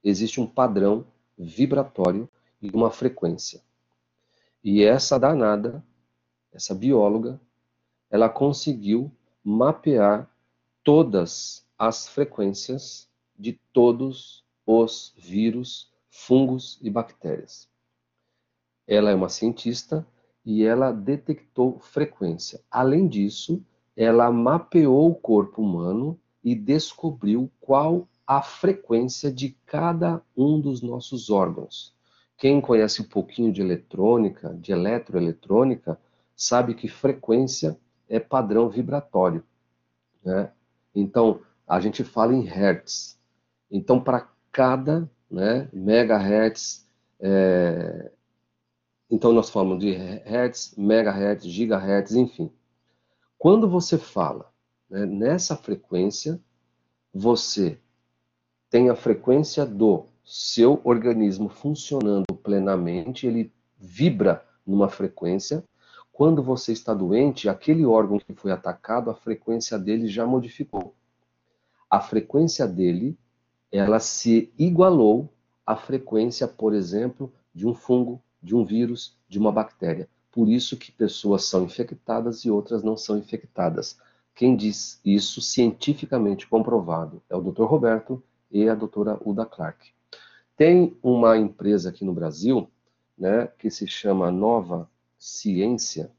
existe 0.04 0.40
um 0.40 0.46
padrão 0.46 1.06
vibratório 1.36 2.28
e 2.60 2.70
uma 2.70 2.90
frequência. 2.90 3.62
E 4.62 4.82
essa 4.82 5.18
danada, 5.18 5.84
essa 6.52 6.74
bióloga, 6.74 7.40
ela 8.10 8.28
conseguiu 8.28 9.10
mapear 9.44 10.28
todas 10.82 11.66
as 11.78 12.08
frequências 12.08 13.08
de 13.38 13.52
todos 13.72 14.44
os 14.66 15.14
vírus, 15.16 15.92
fungos 16.10 16.78
e 16.82 16.90
bactérias. 16.90 17.68
Ela 18.86 19.10
é 19.10 19.14
uma 19.14 19.28
cientista 19.28 20.06
e 20.44 20.64
ela 20.64 20.92
detectou 20.92 21.78
frequência. 21.78 22.60
Além 22.70 23.06
disso, 23.06 23.62
ela 23.96 24.30
mapeou 24.30 25.10
o 25.10 25.14
corpo 25.14 25.62
humano 25.62 26.18
e 26.42 26.54
descobriu 26.54 27.50
qual 27.60 28.08
a 28.26 28.42
frequência 28.42 29.30
de 29.32 29.50
cada 29.66 30.22
um 30.36 30.60
dos 30.60 30.82
nossos 30.82 31.30
órgãos. 31.30 31.94
Quem 32.38 32.60
conhece 32.60 33.02
um 33.02 33.04
pouquinho 33.04 33.52
de 33.52 33.60
eletrônica, 33.60 34.54
de 34.54 34.70
eletroeletrônica, 34.70 35.98
sabe 36.36 36.72
que 36.72 36.86
frequência 36.86 37.76
é 38.08 38.20
padrão 38.20 38.70
vibratório. 38.70 39.42
Né? 40.24 40.52
Então, 40.94 41.40
a 41.66 41.80
gente 41.80 42.04
fala 42.04 42.32
em 42.32 42.42
hertz. 42.42 43.18
Então, 43.68 44.00
para 44.00 44.28
cada 44.52 45.10
né, 45.28 45.68
megahertz, 45.72 46.88
é... 47.18 48.10
então 49.10 49.32
nós 49.32 49.50
falamos 49.50 49.80
de 49.80 49.90
hertz, 49.90 50.74
megahertz, 50.78 51.44
gigahertz, 51.44 52.14
enfim. 52.14 52.52
Quando 53.36 53.68
você 53.68 53.98
fala 53.98 54.50
né, 54.88 55.04
nessa 55.04 55.56
frequência, 55.56 56.40
você 57.12 57.78
tem 58.70 58.90
a 58.90 58.94
frequência 58.94 59.66
do 59.66 60.06
seu 60.28 60.80
organismo 60.84 61.48
funcionando 61.48 62.34
plenamente, 62.42 63.26
ele 63.26 63.52
vibra 63.78 64.44
numa 64.66 64.88
frequência. 64.88 65.64
Quando 66.12 66.42
você 66.42 66.72
está 66.72 66.92
doente, 66.92 67.48
aquele 67.48 67.86
órgão 67.86 68.18
que 68.18 68.34
foi 68.34 68.52
atacado, 68.52 69.10
a 69.10 69.14
frequência 69.14 69.78
dele 69.78 70.06
já 70.08 70.26
modificou 70.26 70.94
a 71.90 72.00
frequência 72.00 72.66
dele 72.66 73.18
ela 73.70 74.00
se 74.00 74.52
igualou 74.58 75.32
à 75.66 75.76
frequência, 75.76 76.46
por 76.46 76.74
exemplo, 76.74 77.32
de 77.54 77.66
um 77.66 77.74
fungo, 77.74 78.22
de 78.42 78.54
um 78.54 78.64
vírus, 78.64 79.16
de 79.28 79.38
uma 79.38 79.52
bactéria. 79.52 80.08
Por 80.30 80.48
isso 80.48 80.76
que 80.76 80.92
pessoas 80.92 81.44
são 81.44 81.64
infectadas 81.64 82.44
e 82.44 82.50
outras 82.50 82.82
não 82.82 82.96
são 82.96 83.18
infectadas. 83.18 83.98
Quem 84.34 84.56
diz 84.56 85.00
isso 85.04 85.40
cientificamente 85.40 86.46
comprovado 86.46 87.22
é 87.28 87.36
o 87.36 87.40
Dr. 87.40 87.64
Roberto 87.64 88.22
e 88.50 88.68
a 88.68 88.74
doutora 88.74 89.18
Uda 89.24 89.44
Clark. 89.44 89.90
Tem 90.58 90.98
uma 91.04 91.38
empresa 91.38 91.90
aqui 91.90 92.04
no 92.04 92.12
Brasil, 92.12 92.68
né, 93.16 93.46
que 93.58 93.70
se 93.70 93.86
chama 93.86 94.28
Nova 94.32 94.90
Ciência. 95.16 96.10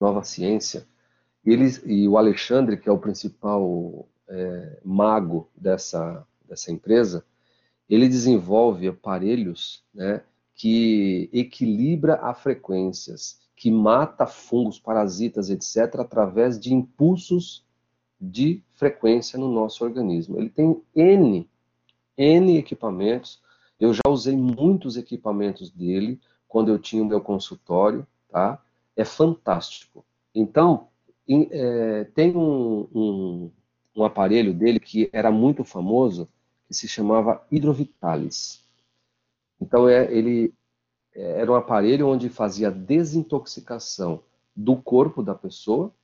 Nova 0.00 0.22
Ciência, 0.22 0.86
e, 1.44 1.50
eles, 1.50 1.82
e 1.84 2.06
o 2.06 2.16
Alexandre, 2.16 2.76
que 2.76 2.88
é 2.88 2.92
o 2.92 2.98
principal 2.98 4.08
é, 4.28 4.78
mago 4.84 5.50
dessa, 5.56 6.24
dessa 6.48 6.70
empresa, 6.70 7.24
ele 7.90 8.08
desenvolve 8.08 8.86
aparelhos 8.86 9.84
né, 9.92 10.22
que 10.54 11.28
equilibra 11.32 12.14
as 12.16 12.40
frequências, 12.40 13.40
que 13.56 13.68
mata 13.68 14.28
fungos, 14.28 14.78
parasitas, 14.78 15.50
etc., 15.50 15.96
através 15.98 16.60
de 16.60 16.72
impulsos 16.72 17.66
de 18.20 18.62
frequência 18.74 19.36
no 19.36 19.50
nosso 19.50 19.82
organismo. 19.82 20.38
Ele 20.38 20.50
tem 20.50 20.80
N, 20.94 21.50
N 22.18 22.58
equipamentos. 22.58 23.40
Eu 23.78 23.94
já 23.94 24.02
usei 24.08 24.36
muitos 24.36 24.96
equipamentos 24.96 25.70
dele 25.70 26.20
quando 26.48 26.70
eu 26.70 26.78
tinha 26.78 27.02
o 27.02 27.06
meu 27.06 27.20
consultório, 27.20 28.06
tá? 28.28 28.60
É 28.96 29.04
fantástico. 29.04 30.04
Então, 30.34 30.88
é, 31.28 32.04
tem 32.14 32.36
um, 32.36 32.88
um, 32.92 33.50
um, 33.96 34.04
aparelho 34.04 34.52
dele 34.52 34.80
que 34.80 35.08
era 35.12 35.30
muito 35.30 35.62
famoso, 35.62 36.28
que 36.66 36.74
se 36.74 36.88
chamava 36.88 37.46
Hidrovitalis. 37.50 38.64
Então, 39.60 39.88
é, 39.88 40.12
ele 40.12 40.52
é, 41.14 41.40
era 41.40 41.52
um 41.52 41.54
aparelho 41.54 42.08
onde 42.08 42.28
fazia 42.28 42.70
desintoxicação 42.70 44.22
do 44.56 44.76
corpo 44.76 45.22
da 45.22 45.34
pessoa 45.34 45.94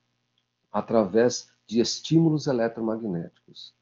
através 0.71 1.49
de 1.67 1.79
estímulos 1.79 2.47
eletromagnéticos. 2.47 3.74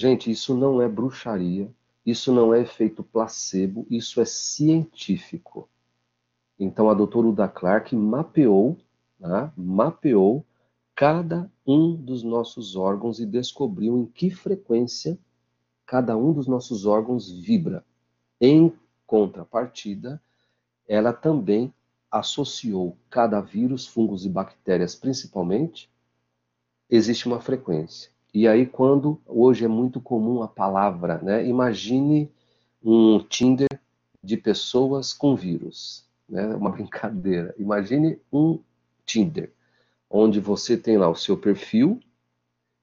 Gente, 0.00 0.30
isso 0.30 0.56
não 0.56 0.80
é 0.80 0.88
bruxaria, 0.88 1.68
isso 2.06 2.32
não 2.32 2.54
é 2.54 2.60
efeito 2.60 3.02
placebo, 3.02 3.84
isso 3.90 4.20
é 4.20 4.24
científico. 4.24 5.68
Então 6.56 6.88
a 6.88 6.94
doutora 6.94 7.26
Uda 7.26 7.48
Clark 7.48 7.96
mapeou, 7.96 8.78
né, 9.18 9.52
mapeou 9.56 10.46
cada 10.94 11.50
um 11.66 11.96
dos 11.96 12.22
nossos 12.22 12.76
órgãos 12.76 13.18
e 13.18 13.26
descobriu 13.26 13.98
em 13.98 14.06
que 14.06 14.30
frequência 14.30 15.18
cada 15.84 16.16
um 16.16 16.32
dos 16.32 16.46
nossos 16.46 16.86
órgãos 16.86 17.32
vibra. 17.32 17.84
Em 18.40 18.72
contrapartida, 19.04 20.22
ela 20.86 21.12
também 21.12 21.74
associou 22.08 22.96
cada 23.10 23.40
vírus, 23.40 23.84
fungos 23.84 24.24
e 24.24 24.28
bactérias, 24.28 24.94
principalmente, 24.94 25.90
existe 26.88 27.26
uma 27.26 27.40
frequência. 27.40 28.16
E 28.38 28.46
aí, 28.46 28.64
quando 28.64 29.20
hoje 29.26 29.64
é 29.64 29.68
muito 29.68 30.00
comum 30.00 30.44
a 30.44 30.46
palavra, 30.46 31.18
né? 31.18 31.44
Imagine 31.44 32.30
um 32.80 33.18
Tinder 33.18 33.66
de 34.22 34.36
pessoas 34.36 35.12
com 35.12 35.34
vírus, 35.34 36.06
né? 36.28 36.46
Uma 36.54 36.70
brincadeira. 36.70 37.52
Imagine 37.58 38.20
um 38.32 38.60
Tinder 39.04 39.52
onde 40.08 40.38
você 40.38 40.76
tem 40.76 40.96
lá 40.96 41.08
o 41.10 41.16
seu 41.16 41.36
perfil 41.36 41.98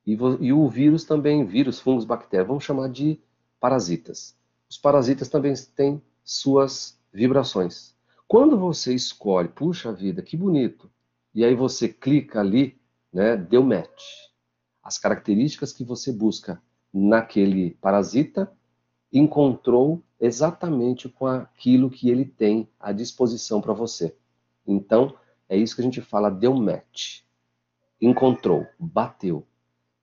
e, 0.05 0.17
e 0.41 0.51
o 0.51 0.67
vírus 0.67 1.05
também, 1.05 1.45
vírus, 1.45 1.79
fungos, 1.79 2.03
bactérias, 2.03 2.49
vamos 2.49 2.65
chamar 2.65 2.89
de 2.89 3.17
parasitas. 3.57 4.35
Os 4.69 4.77
parasitas 4.77 5.29
também 5.29 5.53
têm 5.73 6.01
suas 6.21 6.99
vibrações. 7.13 7.95
Quando 8.27 8.59
você 8.59 8.93
escolhe, 8.93 9.47
puxa 9.47 9.93
vida, 9.93 10.21
que 10.21 10.35
bonito, 10.35 10.91
e 11.33 11.45
aí 11.45 11.55
você 11.55 11.87
clica 11.87 12.41
ali, 12.41 12.77
né, 13.13 13.37
deu 13.37 13.63
match. 13.63 14.24
As 14.85 14.99
características 14.99 15.73
que 15.73 15.83
você 15.83 16.11
busca 16.11 16.61
naquele 16.93 17.71
parasita 17.81 18.55
encontrou 19.11 20.03
exatamente 20.19 21.09
com 21.09 21.25
aquilo 21.25 21.89
que 21.89 22.07
ele 22.07 22.23
tem 22.23 22.69
à 22.79 22.91
disposição 22.91 23.59
para 23.59 23.73
você. 23.73 24.15
Então, 24.65 25.15
é 25.49 25.57
isso 25.57 25.75
que 25.75 25.81
a 25.81 25.83
gente 25.83 26.01
fala, 26.01 26.29
deu 26.29 26.53
match. 26.53 27.21
Encontrou, 27.99 28.67
bateu. 28.77 29.43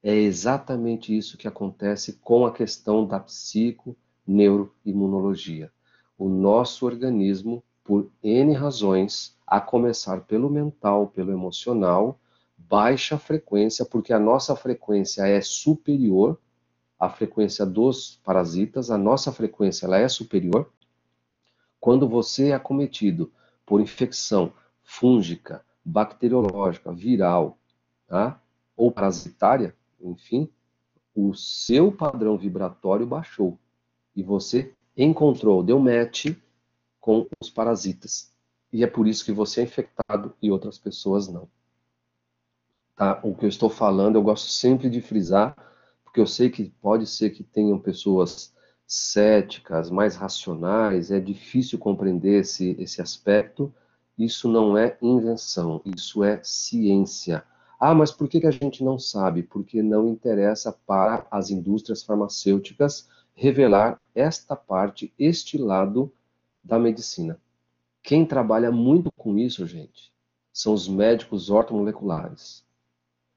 É 0.03 0.13
exatamente 0.17 1.17
isso 1.17 1.39
que 1.39 1.47
acontece 1.47 2.15
com 2.15 2.45
a 2.45 2.53
questão 2.53 3.07
da 3.07 3.21
psico, 3.21 3.97
neuroimunologia. 4.27 5.71
O 6.19 6.29
nosso 6.29 6.85
organismo, 6.85 7.63
por 7.85 8.11
N 8.21 8.53
razões, 8.53 9.39
a 9.47 9.61
começar 9.61 10.23
pelo 10.23 10.51
mental, 10.51 11.07
pelo 11.07 11.31
emocional, 11.31 12.19
baixa 12.73 13.19
frequência, 13.19 13.85
porque 13.85 14.15
a 14.15 14.19
nossa 14.19 14.57
frequência 14.57 15.27
é 15.27 15.43
superior 15.43 16.41
à 16.99 17.11
frequência 17.11 17.67
dos 17.67 18.19
parasitas, 18.25 18.91
a 18.91 18.97
nossa 18.97 19.31
frequência 19.31 19.85
ela 19.85 19.99
é 19.99 20.09
superior. 20.09 20.73
Quando 21.79 22.09
você 22.09 22.49
é 22.49 22.55
acometido 22.55 23.31
por 23.67 23.79
infecção 23.83 24.55
fúngica, 24.83 25.63
bacteriológica, 25.85 26.91
viral, 26.95 27.59
tá? 28.07 28.41
ou 28.75 28.91
parasitária, 28.91 29.77
enfim, 30.01 30.49
o 31.15 31.35
seu 31.35 31.93
padrão 31.93 32.39
vibratório 32.39 33.07
baixou 33.07 33.59
e 34.17 34.23
você 34.23 34.75
encontrou, 34.97 35.63
deu 35.63 35.79
match 35.79 36.35
com 36.99 37.29
os 37.39 37.51
parasitas. 37.51 38.33
E 38.73 38.83
é 38.83 38.87
por 38.87 39.07
isso 39.07 39.27
que 39.27 39.33
você 39.33 39.61
é 39.61 39.65
infectado 39.65 40.35
e 40.41 40.51
outras 40.51 40.79
pessoas 40.79 41.29
não. 41.29 41.47
Tá? 42.97 43.21
O 43.23 43.35
que 43.35 43.45
eu 43.45 43.49
estou 43.49 43.71
falando, 43.71 44.17
eu 44.17 44.23
gosto 44.23 44.49
sempre 44.49 44.89
de 44.89 45.01
frisar, 45.01 45.57
porque 46.05 46.21
eu 46.21 46.27
sei 46.27 46.51
que 46.51 46.71
pode 46.81 47.07
ser 47.07 47.31
que 47.31 47.43
tenham 47.43 47.79
pessoas 47.79 48.53
céticas, 48.87 49.91
mais 49.91 50.17
racionais, 50.17 51.11
é 51.11 51.19
difícil 51.19 51.79
compreender 51.79 52.41
esse, 52.41 52.77
esse 52.79 53.01
aspecto. 53.01 53.73
Isso 54.19 54.49
não 54.49 54.77
é 54.77 54.99
invenção, 55.01 55.81
isso 55.85 56.23
é 56.23 56.41
ciência. 56.43 57.43
Ah, 57.81 57.95
mas 57.95 58.13
por 58.13 58.29
que, 58.29 58.41
que 58.41 58.47
a 58.47 58.51
gente 58.51 58.85
não 58.85 58.99
sabe? 58.99 59.43
Porque 59.43 59.83
não 59.83 60.07
interessa 60.07 60.71
para 60.87 61.27
as 61.31 61.51
indústrias 61.51 62.03
farmacêuticas 62.03 63.09
revelar 63.35 64.01
esta 64.15 64.55
parte, 64.55 65.13
este 65.19 65.57
lado 65.57 66.13
da 66.63 66.79
medicina. 66.79 67.41
Quem 68.03 68.27
trabalha 68.27 68.71
muito 68.71 69.11
com 69.13 69.39
isso, 69.39 69.67
gente, 69.67 70.13
são 70.53 70.75
os 70.75 70.87
médicos 70.87 71.51
ortomoleculares, 71.51 72.65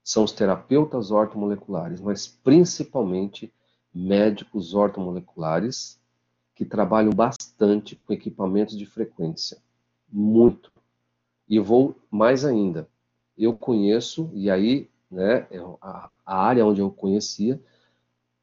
são 0.06 0.24
os 0.24 0.32
terapeutas 0.32 1.10
ortomoleculares, 1.10 2.00
mas 2.00 2.28
principalmente 2.28 3.52
médicos 3.92 4.76
ortomoleculares 4.76 6.00
que 6.54 6.64
trabalham 6.64 7.12
bastante 7.12 7.96
com 7.96 8.14
equipamentos 8.14 8.78
de 8.78 8.86
frequência. 8.86 9.58
Muito. 10.08 10.72
E 11.50 11.60
vou 11.60 11.96
mais 12.12 12.46
ainda. 12.46 12.88
Eu 13.36 13.58
conheço, 13.58 14.30
e 14.32 14.48
aí, 14.48 14.88
né, 15.10 15.48
é 15.50 15.58
a, 15.82 16.12
a 16.24 16.38
área 16.38 16.64
onde 16.64 16.82
eu 16.82 16.92
conhecia, 16.92 17.60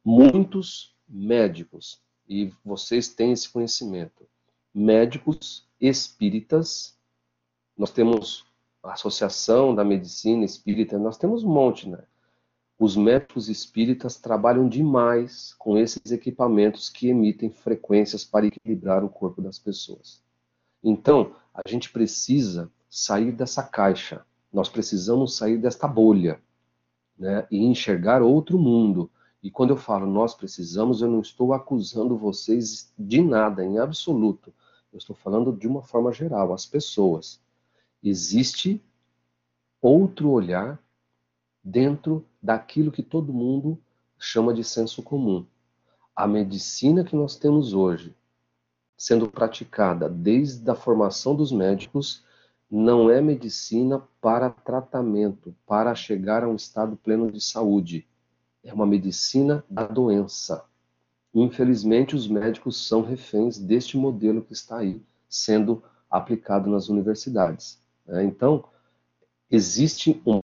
muitos 0.05 0.97
médicos, 1.09 2.03
e 2.29 2.53
vocês 2.65 3.09
têm 3.09 3.31
esse 3.31 3.49
conhecimento, 3.49 4.27
médicos 4.75 5.69
espíritas, 5.81 6.99
nós 7.79 7.93
temos 7.93 8.45
Associação 8.83 9.75
da 9.75 9.85
Medicina 9.85 10.45
Espírita, 10.45 10.99
nós 10.99 11.17
temos 11.17 11.45
um 11.45 11.53
monte, 11.53 11.89
né? 11.89 12.03
Os 12.79 12.97
médicos 12.97 13.49
espíritas 13.49 14.17
trabalham 14.17 14.69
demais 14.69 15.55
com 15.59 15.79
esses 15.79 16.11
equipamentos 16.11 16.89
que 16.91 17.09
emitem 17.09 17.51
frequências 17.51 18.25
para 18.25 18.47
equilibrar 18.47 19.05
o 19.05 19.09
corpo 19.09 19.41
das 19.41 19.59
pessoas. 19.59 20.21
Então, 20.83 21.35
a 21.55 21.69
gente 21.69 21.93
precisa 21.93 22.71
sair 22.91 23.31
dessa 23.31 23.63
caixa, 23.63 24.25
nós 24.53 24.69
precisamos 24.69 25.37
sair 25.37 25.59
desta 25.59 25.87
bolha, 25.87 26.41
né? 27.17 27.47
E 27.51 27.59
enxergar 27.59 28.21
outro 28.21 28.59
mundo 28.59 29.11
e 29.43 29.51
quando 29.51 29.71
eu 29.71 29.77
falo 29.77 30.07
nós 30.07 30.35
precisamos, 30.35 31.03
eu 31.03 31.11
não 31.11 31.21
estou 31.21 31.53
acusando 31.53 32.17
vocês 32.17 32.93
de 32.97 33.21
nada, 33.21 33.65
em 33.65 33.79
absoluto. 33.79 34.55
Eu 34.93 34.99
estou 34.99 35.17
falando 35.17 35.53
de 35.53 35.67
uma 35.67 35.83
forma 35.83 36.13
geral, 36.13 36.53
as 36.53 36.65
pessoas. 36.65 37.41
Existe 38.03 38.83
outro 39.81 40.31
olhar 40.31 40.83
dentro 41.63 42.27
daquilo 42.43 42.91
que 42.91 43.03
todo 43.03 43.33
mundo 43.33 43.79
chama 44.19 44.53
de 44.53 44.65
senso 44.65 45.03
comum. 45.03 45.47
A 46.15 46.27
medicina 46.27 47.05
que 47.05 47.17
nós 47.17 47.37
temos 47.37 47.73
hoje, 47.73 48.15
sendo 48.97 49.29
praticada 49.29 50.09
desde 50.09 50.69
a 50.71 50.75
formação 50.75 51.35
dos 51.35 51.53
médicos, 51.53 52.25
não 52.71 53.11
é 53.11 53.21
medicina 53.21 54.03
para 54.21 54.51
tratamento, 54.51 55.55
para 55.67 55.95
chegar 55.95 56.43
a 56.45 56.49
um 56.49 56.57
estado 56.57 56.97
pleno 56.97 57.31
de 57.31 57.41
saúde 57.41 58.07
é 58.65 58.73
uma 58.73 58.87
medicina 58.87 59.65
da 59.69 59.87
doença. 59.87 60.65
Infelizmente, 61.35 62.15
os 62.15 62.29
médicos 62.29 62.87
são 62.87 63.03
reféns 63.03 63.59
deste 63.59 63.97
modelo 63.97 64.43
que 64.43 64.53
está 64.53 64.79
aí 64.79 65.03
sendo 65.29 65.83
aplicado 66.11 66.71
nas 66.71 66.89
universidades. 66.89 67.82
Né? 68.07 68.25
Então, 68.25 68.65
existe 69.51 70.21
um 70.27 70.42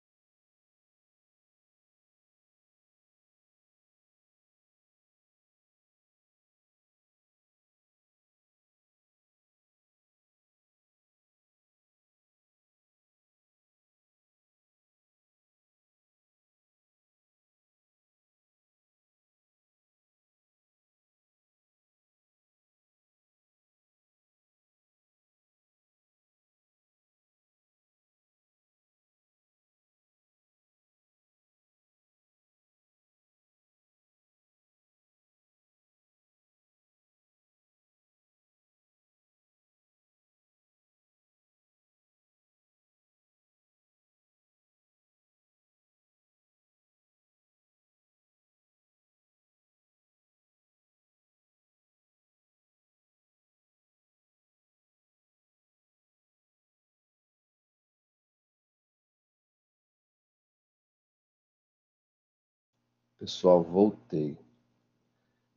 Pessoal, 63.19 63.65
voltei. 63.65 64.39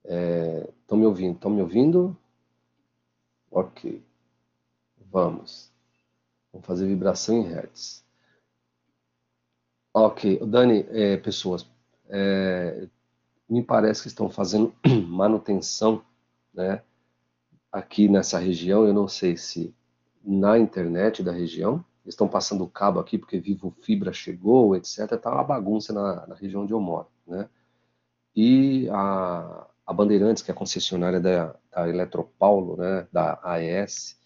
Estão 0.04 0.97
é, 0.97 1.02
me 1.02 1.06
ouvindo? 1.06 1.36
Estão 1.36 1.52
me 1.52 1.62
ouvindo? 1.62 2.17
Ok. 3.52 4.04
Vamos. 5.12 5.71
Vamos 6.52 6.65
fazer 6.65 6.88
vibração 6.88 7.38
em 7.38 7.43
hertz. 7.43 8.04
Ok. 9.93 10.39
Dani, 10.47 10.86
é, 10.89 11.17
pessoas, 11.17 11.69
é, 12.10 12.88
me 13.47 13.62
parece 13.63 14.02
que 14.02 14.08
estão 14.08 14.30
fazendo 14.30 14.74
manutenção, 15.08 16.04
né? 16.52 16.82
Aqui 17.71 18.10
nessa 18.10 18.39
região, 18.39 18.88
eu 18.88 18.93
não 18.93 19.08
sei 19.08 19.38
se 19.38 19.74
na 20.24 20.58
internet 20.58 21.21
da 21.21 21.32
região, 21.32 21.86
estão 22.05 22.27
passando 22.27 22.67
cabo 22.67 22.99
aqui 22.99 23.17
porque 23.17 23.39
Vivo 23.39 23.75
Fibra 23.81 24.11
chegou, 24.11 24.75
etc. 24.75 25.07
Tá 25.17 25.31
uma 25.31 25.43
bagunça 25.43 25.93
na, 25.93 26.27
na 26.27 26.35
região 26.35 26.63
onde 26.63 26.73
eu 26.73 26.79
moro, 26.79 27.07
né? 27.27 27.49
E 28.35 28.87
a, 28.89 29.67
a 29.85 29.93
Bandeirantes, 29.93 30.41
que 30.41 30.51
é 30.51 30.53
a 30.53 30.57
concessionária 30.57 31.19
da, 31.19 31.55
da 31.71 31.89
Eletropaulo, 31.89 32.77
né, 32.77 33.07
da 33.11 33.39
AES, 33.43 34.17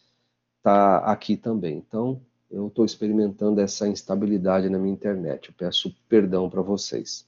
está 0.57 0.97
aqui 0.97 1.35
também. 1.35 1.77
Então, 1.77 2.21
eu 2.51 2.67
estou 2.67 2.85
experimentando 2.85 3.59
essa 3.59 3.87
instabilidade 3.87 4.69
na 4.69 4.77
minha 4.77 4.93
internet. 4.93 5.49
Eu 5.49 5.55
peço 5.57 5.95
perdão 6.07 6.49
para 6.49 6.61
vocês. 6.61 7.27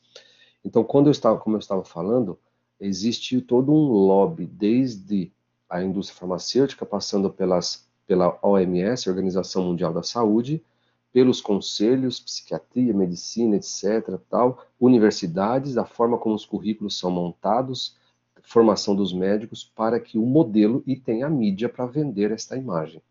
Então, 0.64 0.84
quando 0.84 1.08
eu 1.08 1.12
estava, 1.12 1.40
como 1.40 1.56
eu 1.56 1.60
estava 1.60 1.84
falando, 1.84 2.38
existe 2.80 3.42
todo 3.42 3.72
um 3.72 3.88
lobby, 3.88 4.46
desde 4.46 5.32
a 5.70 5.82
indústria 5.82 6.20
farmacêutica, 6.20 6.86
passando 6.86 7.32
pelas 7.32 7.87
pela 8.08 8.40
OMS, 8.42 9.10
Organização 9.10 9.64
Mundial 9.66 9.94
da 9.94 10.02
Saúde, 10.02 10.64
pelos 11.12 11.42
conselhos, 11.42 12.20
psiquiatria, 12.20 12.94
medicina, 12.94 13.58
etc., 13.58 14.20
tal, 14.30 14.66
universidades, 14.80 15.78
a 15.78 15.86
forma 15.86 16.18
como 16.18 16.34
os 16.34 16.46
currículos 16.46 16.98
são 16.98 17.12
montados, 17.12 17.98
formação 18.44 18.96
dos 18.96 19.14
médicos, 19.14 19.64
para 19.76 20.00
que 20.00 20.18
o 20.18 20.26
modelo 20.26 20.82
e 20.88 20.96
tenha 20.96 21.28
a 21.28 21.30
mídia 21.30 21.68
para 21.68 21.86
vender 21.86 22.32
esta 22.32 22.56
imagem. 22.56 23.02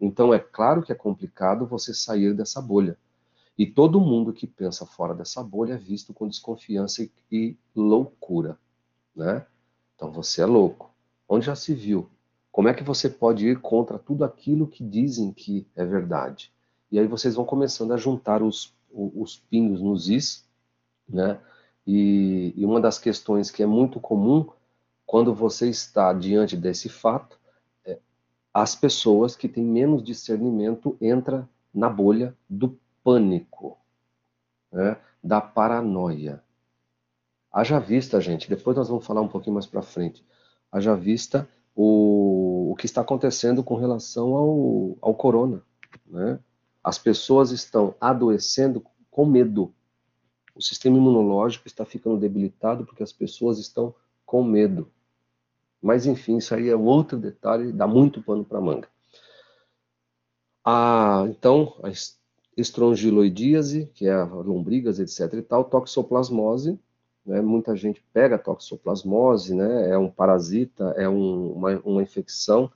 Então 0.00 0.32
é 0.32 0.38
claro 0.38 0.82
que 0.82 0.92
é 0.92 0.94
complicado 0.94 1.66
você 1.66 1.92
sair 1.92 2.32
dessa 2.32 2.62
bolha. 2.62 2.96
E 3.56 3.66
todo 3.66 4.00
mundo 4.00 4.32
que 4.32 4.46
pensa 4.46 4.86
fora 4.86 5.14
dessa 5.14 5.42
bolha 5.42 5.74
é 5.74 5.76
visto 5.76 6.14
com 6.14 6.28
desconfiança 6.28 7.02
e, 7.02 7.10
e 7.30 7.56
loucura, 7.74 8.56
né? 9.16 9.44
Então 9.96 10.12
você 10.12 10.42
é 10.42 10.46
louco. 10.46 10.94
Onde 11.28 11.46
já 11.46 11.56
se 11.56 11.74
viu? 11.74 12.08
Como 12.58 12.66
é 12.66 12.74
que 12.74 12.82
você 12.82 13.08
pode 13.08 13.46
ir 13.46 13.60
contra 13.60 14.00
tudo 14.00 14.24
aquilo 14.24 14.66
que 14.66 14.82
dizem 14.82 15.30
que 15.30 15.64
é 15.76 15.84
verdade? 15.84 16.52
E 16.90 16.98
aí 16.98 17.06
vocês 17.06 17.36
vão 17.36 17.44
começando 17.44 17.92
a 17.92 17.96
juntar 17.96 18.42
os, 18.42 18.74
os 18.90 19.36
pingos 19.36 19.80
nos 19.80 20.08
is, 20.08 20.44
né? 21.08 21.38
E, 21.86 22.52
e 22.56 22.66
uma 22.66 22.80
das 22.80 22.98
questões 22.98 23.48
que 23.48 23.62
é 23.62 23.66
muito 23.66 24.00
comum 24.00 24.44
quando 25.06 25.32
você 25.32 25.68
está 25.70 26.12
diante 26.12 26.56
desse 26.56 26.88
fato, 26.88 27.38
é, 27.84 28.00
as 28.52 28.74
pessoas 28.74 29.36
que 29.36 29.46
têm 29.46 29.62
menos 29.62 30.02
discernimento 30.02 30.96
entram 31.00 31.48
na 31.72 31.88
bolha 31.88 32.36
do 32.50 32.76
pânico, 33.04 33.78
né? 34.72 34.96
da 35.22 35.40
paranoia. 35.40 36.42
Haja 37.52 37.78
vista, 37.78 38.20
gente, 38.20 38.50
depois 38.50 38.76
nós 38.76 38.88
vamos 38.88 39.06
falar 39.06 39.20
um 39.20 39.28
pouquinho 39.28 39.54
mais 39.54 39.66
para 39.66 39.80
frente, 39.80 40.26
haja 40.72 40.96
vista 40.96 41.48
o, 41.80 42.47
o 42.70 42.76
que 42.76 42.86
está 42.86 43.00
acontecendo 43.00 43.62
com 43.64 43.76
relação 43.76 44.34
ao, 44.34 44.98
ao 45.00 45.14
corona. 45.14 45.62
Né? 46.06 46.38
As 46.82 46.98
pessoas 46.98 47.50
estão 47.50 47.94
adoecendo 48.00 48.84
com 49.10 49.24
medo. 49.24 49.74
O 50.54 50.62
sistema 50.62 50.96
imunológico 50.96 51.66
está 51.66 51.84
ficando 51.84 52.18
debilitado 52.18 52.84
porque 52.84 53.02
as 53.02 53.12
pessoas 53.12 53.58
estão 53.58 53.94
com 54.26 54.42
medo. 54.42 54.90
Mas, 55.80 56.06
enfim, 56.06 56.36
isso 56.36 56.54
aí 56.54 56.68
é 56.68 56.76
outro 56.76 57.16
detalhe, 57.18 57.72
dá 57.72 57.86
muito 57.86 58.22
pano 58.22 58.44
para 58.44 58.60
manga. 58.60 58.88
Ah, 60.64 61.24
então, 61.30 61.74
a 61.82 61.90
estrongiloidíase, 62.56 63.86
que 63.94 64.06
é 64.06 64.12
a 64.12 64.24
lombrigas, 64.24 64.98
etc. 64.98 65.34
e 65.34 65.42
tal, 65.42 65.64
toxoplasmose, 65.64 66.78
né? 67.28 67.40
muita 67.40 67.76
gente 67.76 68.02
pega 68.12 68.38
toxoplasmose, 68.38 69.54
né? 69.54 69.90
é 69.90 69.98
um 69.98 70.10
parasita, 70.10 70.94
é 70.96 71.08
um, 71.08 71.52
uma, 71.52 71.78
uma 71.84 72.02
infecção 72.02 72.70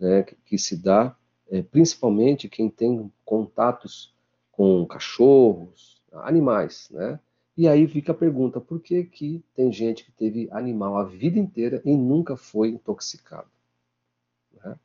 né? 0.00 0.22
que, 0.22 0.34
que 0.44 0.58
se 0.58 0.76
dá 0.76 1.14
é, 1.50 1.62
principalmente 1.62 2.48
quem 2.48 2.68
tem 2.68 3.10
contatos 3.24 4.14
com 4.52 4.84
cachorros, 4.86 6.02
animais, 6.12 6.88
né? 6.90 7.20
E 7.56 7.66
aí 7.66 7.88
fica 7.88 8.12
a 8.12 8.14
pergunta, 8.14 8.60
por 8.60 8.80
que 8.80 9.02
que 9.02 9.44
tem 9.54 9.72
gente 9.72 10.04
que 10.04 10.12
teve 10.12 10.48
animal 10.52 10.96
a 10.96 11.04
vida 11.04 11.40
inteira 11.40 11.82
e 11.84 11.96
nunca 11.96 12.36
foi 12.36 12.68
intoxicado? 12.68 13.48
Né? 14.62 14.78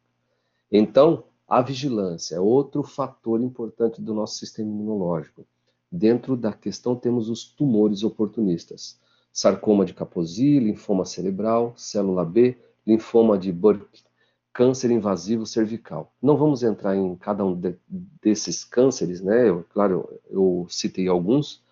Então, 0.71 1.25
a 1.47 1.61
vigilância 1.61 2.35
é 2.35 2.39
outro 2.39 2.81
fator 2.81 3.39
importante 3.41 4.01
do 4.01 4.11
nosso 4.11 4.37
sistema 4.37 4.71
imunológico. 4.71 5.45
Dentro 5.91 6.35
da 6.35 6.51
questão 6.51 6.95
temos 6.95 7.29
os 7.29 7.45
tumores 7.45 8.03
oportunistas. 8.03 8.99
Sarcoma 9.33 9.83
de 9.83 9.95
Kaposi, 9.95 10.59
linfoma 10.59 11.05
cerebral, 11.05 11.73
célula 11.75 12.23
B, 12.23 12.55
linfoma 12.85 13.35
de 13.35 13.51
Burkitt, 13.51 14.05
câncer 14.53 14.91
invasivo 14.91 15.43
cervical. 15.43 16.13
Não 16.21 16.37
vamos 16.37 16.61
entrar 16.61 16.95
em 16.95 17.15
cada 17.15 17.43
um 17.43 17.59
de, 17.59 17.75
desses 18.21 18.63
cânceres, 18.63 19.21
né? 19.21 19.49
Eu, 19.49 19.65
claro, 19.73 20.07
eu, 20.29 20.67
citei 20.69 21.07
alguns, 21.07 21.63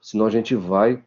senão 0.00 0.26
a 0.26 0.30
gente 0.30 0.54
vai 0.54 1.02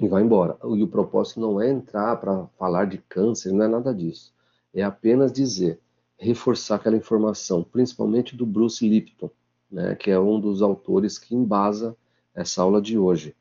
e 0.00 0.08
vai 0.08 0.22
embora. 0.22 0.56
E 0.64 0.82
o 0.82 0.88
propósito 0.88 1.38
não 1.38 1.60
é 1.60 1.70
entrar 1.70 2.16
para 2.16 2.46
falar 2.58 2.86
de 2.86 2.96
câncer, 2.96 3.52
não 3.52 3.66
é 3.66 3.68
nada 3.68 3.94
disso. 3.94 4.32
É 4.72 4.82
apenas 4.82 5.30
dizer, 5.30 5.78
reforçar 6.16 6.76
aquela 6.76 6.96
informação, 6.96 7.62
principalmente 7.62 8.34
do 8.34 8.46
Bruce 8.46 8.88
Lipton, 8.88 9.28
né, 9.70 9.94
que 9.94 10.10
é 10.10 10.18
um 10.18 10.40
dos 10.40 10.62
autores 10.62 11.18
que 11.18 11.34
embasa 11.34 11.94
essa 12.34 12.62
aula 12.62 12.80
de 12.80 12.96
hoje. 12.96 13.36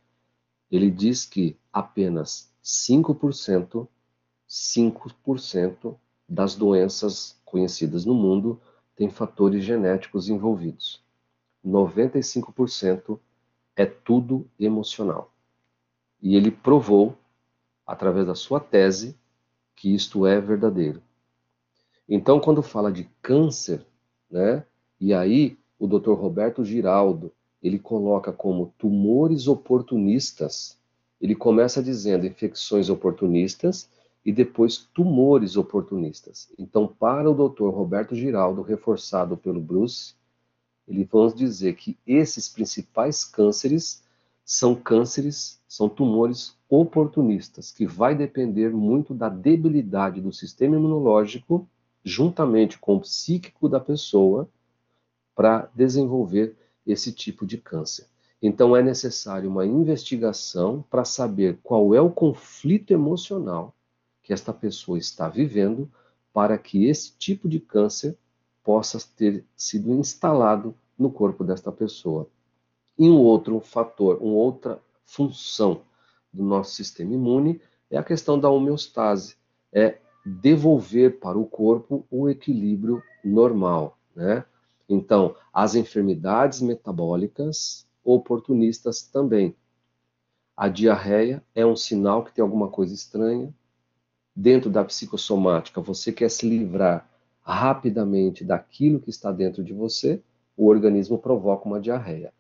Ele 0.70 0.92
diz 0.92 1.26
que 1.26 1.56
apenas 1.72 2.52
5%, 2.64 3.88
5% 4.48 5.96
das 6.28 6.56
doenças 6.56 7.40
conhecidas 7.46 8.06
no 8.06 8.14
mundo 8.14 8.60
têm 8.96 9.10
fatores 9.10 9.64
genéticos 9.64 10.30
envolvidos. 10.30 11.04
95% 11.66 13.20
é 13.76 13.86
tudo 13.86 14.48
emocional. 14.60 15.34
E 16.22 16.36
ele 16.36 16.52
provou, 16.52 17.18
através 17.86 18.26
da 18.26 18.36
sua 18.36 18.60
tese, 18.60 19.18
que 19.76 19.94
isto 19.94 20.26
é 20.26 20.40
verdadeiro. 20.40 21.02
Então, 22.08 22.40
quando 22.40 22.62
fala 22.62 22.92
de 22.92 23.06
câncer, 23.22 23.86
né, 24.30 24.66
e 25.00 25.14
aí 25.14 25.58
o 25.80 25.88
Dr. 25.88 26.14
Roberto 26.14 26.64
Giraldo, 26.64 27.32
ele 27.62 27.80
coloca 27.80 28.32
como 28.32 28.74
tumores 28.78 29.48
oportunistas, 29.48 30.78
ele 31.22 31.36
começa 31.36 31.84
dizendo 31.84 32.26
infecções 32.26 32.90
oportunistas 32.90 33.88
e 34.26 34.32
depois 34.32 34.78
tumores 34.78 35.56
oportunistas. 35.56 36.52
Então, 36.58 36.88
para 36.88 37.30
o 37.30 37.50
Dr. 37.50 37.70
Roberto 37.70 38.16
Giraldo, 38.16 38.62
reforçado 38.62 39.38
pelo 39.38 39.62
Bruce, 39.62 40.16
ele 40.88 41.04
vamos 41.04 41.36
dizer 41.36 41.76
que 41.76 41.98
esses 42.06 42.50
principais 42.50 43.24
cânceres 43.24 44.04
são 44.44 44.76
cânceres, 44.76 45.62
são 45.68 45.88
tumores 45.88 46.58
oportunistas, 46.68 47.72
que 47.72 47.86
vai 47.86 48.16
depender 48.16 48.70
muito 48.70 49.14
da 49.14 49.30
debilidade 49.30 50.20
do 50.20 50.34
sistema 50.34 50.76
imunológico, 50.76 51.68
juntamente 52.04 52.80
com 52.80 52.96
o 52.96 53.02
psíquico 53.02 53.70
da 53.70 53.80
pessoa, 53.80 54.50
para 55.36 55.70
desenvolver 55.74 56.56
esse 56.86 57.14
tipo 57.14 57.46
de 57.46 57.58
câncer. 57.58 58.11
Então 58.42 58.76
é 58.76 58.82
necessário 58.82 59.50
uma 59.50 59.66
investigação 59.66 60.84
para 60.90 61.06
saber 61.06 61.60
qual 61.62 61.94
é 61.94 62.02
o 62.02 62.10
conflito 62.10 62.92
emocional 62.92 63.76
que 64.24 64.34
esta 64.34 64.52
pessoa 64.52 64.98
está 64.98 65.30
vivendo 65.30 65.92
para 66.34 66.58
que 66.58 66.86
esse 66.86 67.16
tipo 67.18 67.48
de 67.48 67.60
câncer 67.60 68.18
possa 68.64 68.98
ter 69.16 69.46
sido 69.56 69.92
instalado 69.92 70.76
no 70.98 71.12
corpo 71.12 71.44
desta 71.44 71.72
pessoa. 71.72 72.28
E 72.98 73.10
um 73.10 73.18
outro 73.18 73.60
fator, 73.60 74.18
uma 74.22 74.36
outra 74.36 74.82
função 75.06 75.82
do 76.32 76.44
nosso 76.44 76.74
sistema 76.76 77.14
imune 77.14 77.60
é 77.90 77.98
a 77.98 78.04
questão 78.04 78.40
da 78.40 78.50
homeostase, 78.50 79.36
é 79.74 79.98
devolver 80.26 81.20
para 81.20 81.38
o 81.38 81.46
corpo 81.46 82.06
o 82.10 82.30
equilíbrio 82.30 83.02
normal, 83.24 83.98
né? 84.16 84.46
Então, 84.88 85.36
as 85.54 85.74
enfermidades 85.74 86.62
metabólicas 86.62 87.88
oportunistas 88.04 89.04
também. 89.04 89.56
A 90.56 90.68
diarreia 90.68 91.44
é 91.56 91.66
um 91.66 91.76
sinal 91.76 92.24
que 92.24 92.34
tem 92.34 92.42
alguma 92.42 92.68
coisa 92.68 92.94
estranha, 92.94 93.54
dentro 94.36 94.70
da 94.70 94.84
psicossomática, 94.84 95.82
você 95.82 96.12
quer 96.12 96.30
se 96.30 96.48
livrar 96.48 97.10
rapidamente 97.42 98.44
daquilo 98.44 99.00
que 99.00 99.10
está 99.10 99.32
dentro 99.32 99.64
de 99.64 99.74
você, 99.74 100.22
o 100.56 100.68
organismo 100.68 101.18
provoca 101.18 101.68
uma 101.68 101.80
diarreia. 101.80 102.34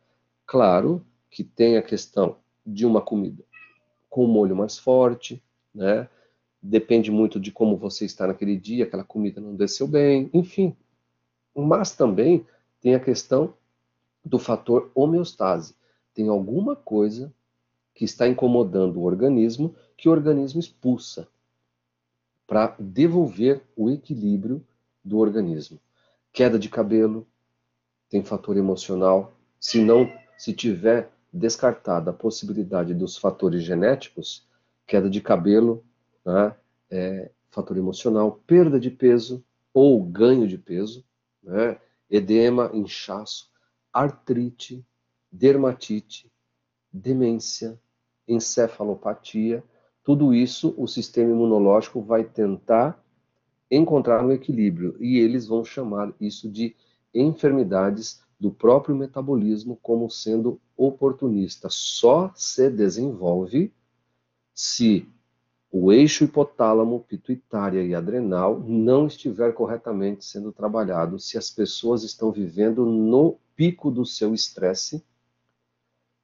Claro 0.45 1.05
que 1.29 1.43
tem 1.43 1.77
a 1.77 1.81
questão 1.81 2.37
de 2.65 2.85
uma 2.85 3.01
comida 3.01 3.43
com 4.09 4.27
molho 4.27 4.55
mais 4.55 4.77
forte, 4.77 5.41
né? 5.73 6.07
Depende 6.61 7.09
muito 7.09 7.39
de 7.39 7.51
como 7.51 7.77
você 7.77 8.05
está 8.05 8.27
naquele 8.27 8.55
dia, 8.55 8.83
aquela 8.83 9.03
comida 9.03 9.41
não 9.41 9.55
desceu 9.55 9.87
bem, 9.87 10.29
enfim. 10.33 10.75
Mas 11.55 11.95
também 11.95 12.45
tem 12.79 12.93
a 12.93 12.99
questão 12.99 13.53
do 14.23 14.39
fator 14.39 14.91
homeostase. 14.95 15.75
Tem 16.13 16.29
alguma 16.29 16.75
coisa 16.75 17.33
que 17.93 18.05
está 18.05 18.27
incomodando 18.27 18.97
o 18.97 19.03
organismo 19.03 19.75
que 19.97 20.09
o 20.09 20.11
organismo 20.11 20.59
expulsa 20.59 21.27
para 22.47 22.75
devolver 22.79 23.61
o 23.75 23.89
equilíbrio 23.89 24.65
do 25.03 25.19
organismo. 25.19 25.79
Queda 26.33 26.57
de 26.57 26.69
cabelo 26.69 27.27
tem 28.09 28.23
fator 28.23 28.57
emocional. 28.57 29.33
Se 29.59 29.81
não, 29.81 30.11
se 30.37 30.53
tiver 30.53 31.11
descartada 31.31 32.11
a 32.11 32.13
possibilidade 32.13 32.93
dos 32.93 33.15
fatores 33.17 33.63
genéticos, 33.63 34.45
queda 34.87 35.09
de 35.09 35.21
cabelo, 35.21 35.83
né, 36.25 36.55
é 36.89 37.31
fator 37.49 37.77
emocional, 37.77 38.41
perda 38.47 38.79
de 38.79 38.89
peso 38.89 39.43
ou 39.73 40.03
ganho 40.03 40.47
de 40.47 40.57
peso, 40.57 41.05
né, 41.43 41.79
edema, 42.09 42.71
inchaço, 42.73 43.50
artrite, 43.93 44.85
dermatite, 45.31 46.31
demência, 46.91 47.79
encefalopatia 48.27 49.63
tudo 50.03 50.33
isso 50.33 50.73
o 50.77 50.87
sistema 50.87 51.31
imunológico 51.31 52.01
vai 52.01 52.23
tentar 52.23 53.01
encontrar 53.69 54.25
um 54.25 54.31
equilíbrio 54.31 54.95
e 54.99 55.19
eles 55.19 55.47
vão 55.47 55.63
chamar 55.63 56.13
isso 56.19 56.49
de 56.49 56.75
enfermidades 57.13 58.21
do 58.39 58.51
próprio 58.51 58.95
metabolismo 58.95 59.77
como 59.81 60.09
sendo 60.09 60.59
oportunista. 60.75 61.67
Só 61.69 62.31
se 62.35 62.69
desenvolve 62.69 63.71
se 64.53 65.07
o 65.71 65.91
eixo 65.91 66.25
hipotálamo, 66.25 66.99
pituitária 66.99 67.81
e 67.81 67.95
adrenal 67.95 68.59
não 68.59 69.07
estiver 69.07 69.53
corretamente 69.53 70.25
sendo 70.25 70.51
trabalhado, 70.51 71.17
se 71.17 71.37
as 71.37 71.49
pessoas 71.49 72.03
estão 72.03 72.31
vivendo 72.31 72.85
no 72.85 73.39
pico 73.55 73.89
do 73.89 74.05
seu 74.05 74.33
estresse, 74.33 75.01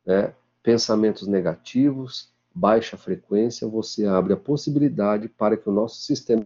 né, 0.05 0.33
pensamentos 0.61 1.27
negativos, 1.27 2.29
baixa 2.53 2.97
frequência, 2.97 3.67
você 3.67 4.05
abre 4.05 4.33
a 4.33 4.37
possibilidade 4.37 5.29
para 5.29 5.55
que 5.55 5.69
o 5.69 5.71
nosso 5.71 6.01
sistema 6.01 6.43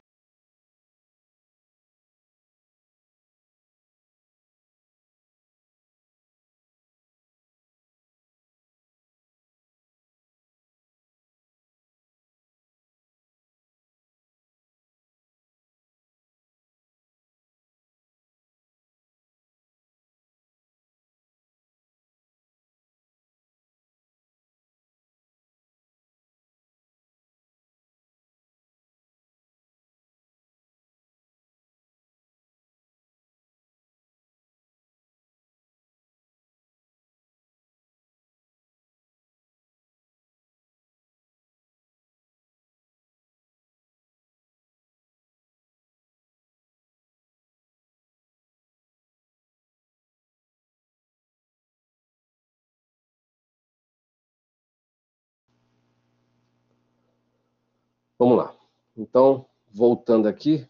Vamos 58.22 58.38
lá. 58.38 58.54
Então, 58.96 59.48
voltando 59.74 60.28
aqui, 60.28 60.70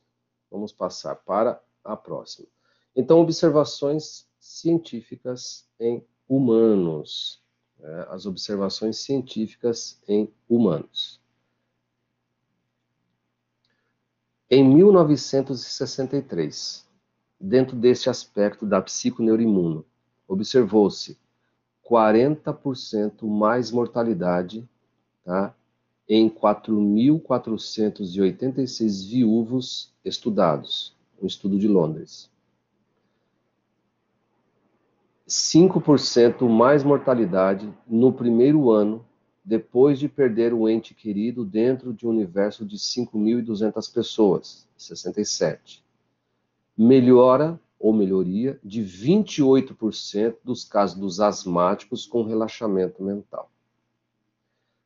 vamos 0.50 0.72
passar 0.72 1.18
para 1.18 1.62
a 1.84 1.98
próxima. 1.98 2.48
Então, 2.96 3.20
observações 3.20 4.26
científicas 4.40 5.68
em 5.78 6.02
humanos. 6.30 7.44
Né? 7.78 8.08
As 8.10 8.26
observações 8.26 9.00
científicas 9.00 10.02
em 10.08 10.34
humanos. 10.48 11.20
Em 14.50 14.64
1963, 14.64 16.88
dentro 17.38 17.76
deste 17.76 18.10
aspecto 18.10 18.66
da 18.66 18.82
psiconeuroimuno, 18.82 19.86
observou-se 20.26 21.20
40% 21.84 23.28
mais 23.28 23.72
mortalidade 23.72 24.66
tá, 25.26 25.54
em 26.14 26.30
4.486 26.30 29.10
viúvos 29.10 29.94
estudados, 30.04 30.94
um 31.22 31.26
estudo 31.26 31.58
de 31.58 31.70
Londres. 31.70 32.30
5% 35.26 36.50
mais 36.50 36.84
mortalidade 36.84 37.74
no 37.88 38.12
primeiro 38.12 38.70
ano 38.70 39.06
depois 39.42 39.98
de 40.00 40.10
perder 40.10 40.54
o 40.54 40.68
ente 40.68 40.94
querido 40.94 41.46
dentro 41.46 41.94
de 41.94 42.06
um 42.06 42.10
universo 42.10 42.66
de 42.66 42.76
5.200 42.76 43.94
pessoas, 43.94 44.68
67. 44.76 45.82
Melhora 46.78 47.58
ou 47.80 47.94
melhoria 47.94 48.60
de 48.62 48.82
28% 48.82 50.36
dos 50.44 50.66
casos 50.66 51.00
dos 51.00 51.22
asmáticos 51.22 52.06
com 52.06 52.24
relaxamento 52.24 53.02
mental 53.02 53.50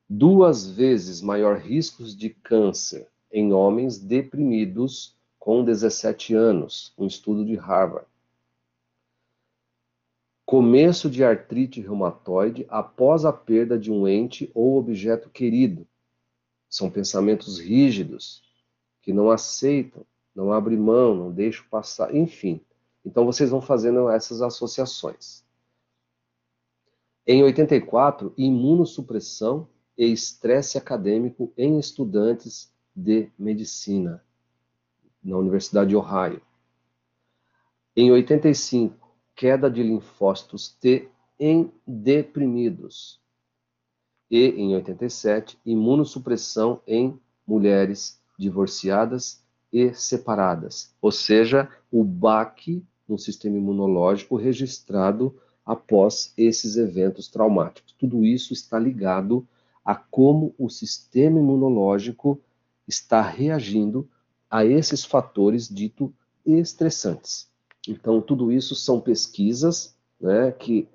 duas 0.10 0.70
vezes 0.70 1.22
maior 1.22 1.58
riscos 1.58 2.16
de 2.16 2.30
câncer 2.30 3.08
em 3.32 3.51
homens 3.51 3.97
deprimidos 3.97 5.16
com 5.39 5.64
17 5.64 6.34
anos, 6.34 6.93
um 6.97 7.06
estudo 7.06 7.45
de 7.45 7.56
Harvard. 7.56 8.08
Começo 10.45 11.10
de 11.10 11.24
artrite 11.24 11.82
reumatoide 11.82 12.66
após 12.70 13.26
a 13.26 13.34
perda 13.34 13.78
de 13.78 13.91
um 13.91 14.08
ente 14.08 14.49
ou 14.53 14.78
objeto 14.78 15.30
querido. 15.30 15.88
São 16.70 16.89
pensamentos 16.89 17.60
rígidos, 17.60 18.43
que 19.01 19.12
não 19.12 19.32
aceitam, 19.32 20.06
não 20.36 20.51
abrem 20.51 20.78
mão, 20.78 21.16
não 21.16 21.32
deixam 21.32 21.66
passar, 21.70 22.14
enfim. 22.16 22.62
Então 23.03 23.26
vocês 23.26 23.49
vão 23.49 23.62
fazendo 23.62 24.10
essas 24.10 24.41
associações. 24.41 25.43
Em 27.26 27.43
84, 27.43 28.34
imunossupressão 28.38 29.68
e 29.98 30.06
estresse 30.12 30.78
acadêmico 30.78 31.52
em 31.58 31.80
estudantes 31.80 32.72
de 32.96 33.30
medicina 33.38 34.24
na 35.24 35.38
Universidade 35.38 35.89
de 35.89 35.96
Ohio. 35.96 36.41
Em 37.96 38.12
85, 38.12 38.96
queda 39.36 39.70
de 39.70 39.82
linfócitos 39.82 40.70
T 40.70 41.10
em 41.39 41.72
deprimidos. 41.86 43.20
E 44.30 44.48
em 44.50 44.76
87, 44.76 45.58
imunossupressão 45.66 46.82
em 46.88 47.20
mulheres 47.48 48.20
divorciadas 48.38 49.43
e 49.72 49.93
separadas, 49.93 50.93
ou 51.02 51.12
seja, 51.12 51.70
o 51.91 52.04
baque 52.04 52.84
no 53.08 53.18
sistema 53.18 53.58
imunológico 53.58 54.36
registrado 54.36 55.36
após 55.66 56.34
esses 56.38 56.78
eventos 56.78 57.28
traumáticos. 57.28 57.93
Tudo 57.93 58.24
isso 58.24 58.54
está 58.54 58.80
ligado 58.80 59.48
a 59.86 59.94
como 59.94 60.56
o 60.58 60.68
sistema 60.68 61.40
imunológico 61.40 62.42
está 62.88 63.22
reagindo 63.22 64.10
a 64.50 64.66
esses 64.66 65.06
fatores 65.06 65.70
dito 65.70 66.12
estressantes. 66.44 67.50
Então, 67.88 68.20
tudo 68.20 68.52
isso 68.52 68.76
são 68.76 69.00
pesquisas 69.00 69.96
né, 70.20 70.52
que 70.52 70.90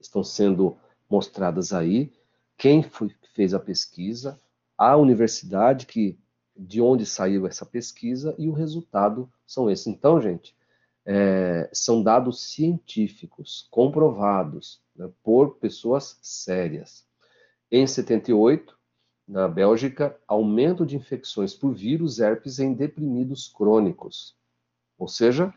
estão 0.00 0.24
sendo 0.24 0.76
mostradas 1.08 1.72
aí. 1.72 2.10
Quem 2.56 2.82
foi, 2.82 3.14
fez 3.34 3.52
a 3.52 3.60
pesquisa, 3.60 4.40
a 4.76 4.96
universidade 4.96 5.86
que 5.86 6.18
de 6.56 6.80
onde 6.80 7.06
saiu 7.06 7.46
essa 7.46 7.64
pesquisa 7.64 8.34
e 8.38 8.48
o 8.48 8.52
resultado 8.52 9.30
são 9.46 9.70
esses. 9.70 9.86
Então, 9.86 10.20
gente, 10.20 10.56
é, 11.04 11.70
são 11.72 12.02
dados 12.02 12.52
científicos 12.52 13.66
comprovados 13.70 14.82
né, 14.96 15.08
por 15.22 15.56
pessoas 15.56 16.18
sérias. 16.20 17.07
Em 17.70 17.86
78, 17.86 18.76
na 19.26 19.46
Bélgica, 19.46 20.18
aumento 20.26 20.86
de 20.86 20.96
infecções 20.96 21.52
por 21.52 21.74
vírus 21.74 22.18
herpes 22.18 22.58
em 22.58 22.72
deprimidos 22.72 23.48
crônicos. 23.48 24.34
Ou 24.98 25.06
seja, 25.06 25.52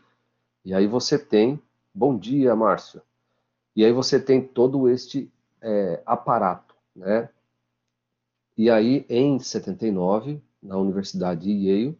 e 0.64 0.74
aí 0.74 0.86
você 0.86 1.18
tem, 1.18 1.60
bom 1.94 2.18
dia, 2.18 2.54
Márcio, 2.54 3.00
e 3.74 3.84
aí 3.84 3.92
você 3.92 4.20
tem 4.20 4.46
todo 4.46 4.88
este 4.88 5.32
é, 5.62 6.02
aparato, 6.04 6.74
né? 6.94 7.30
E 8.58 8.68
aí, 8.68 9.06
em 9.08 9.38
79, 9.38 10.42
na 10.62 10.76
Universidade 10.76 11.40
de 11.40 11.68
Yale, 11.68 11.98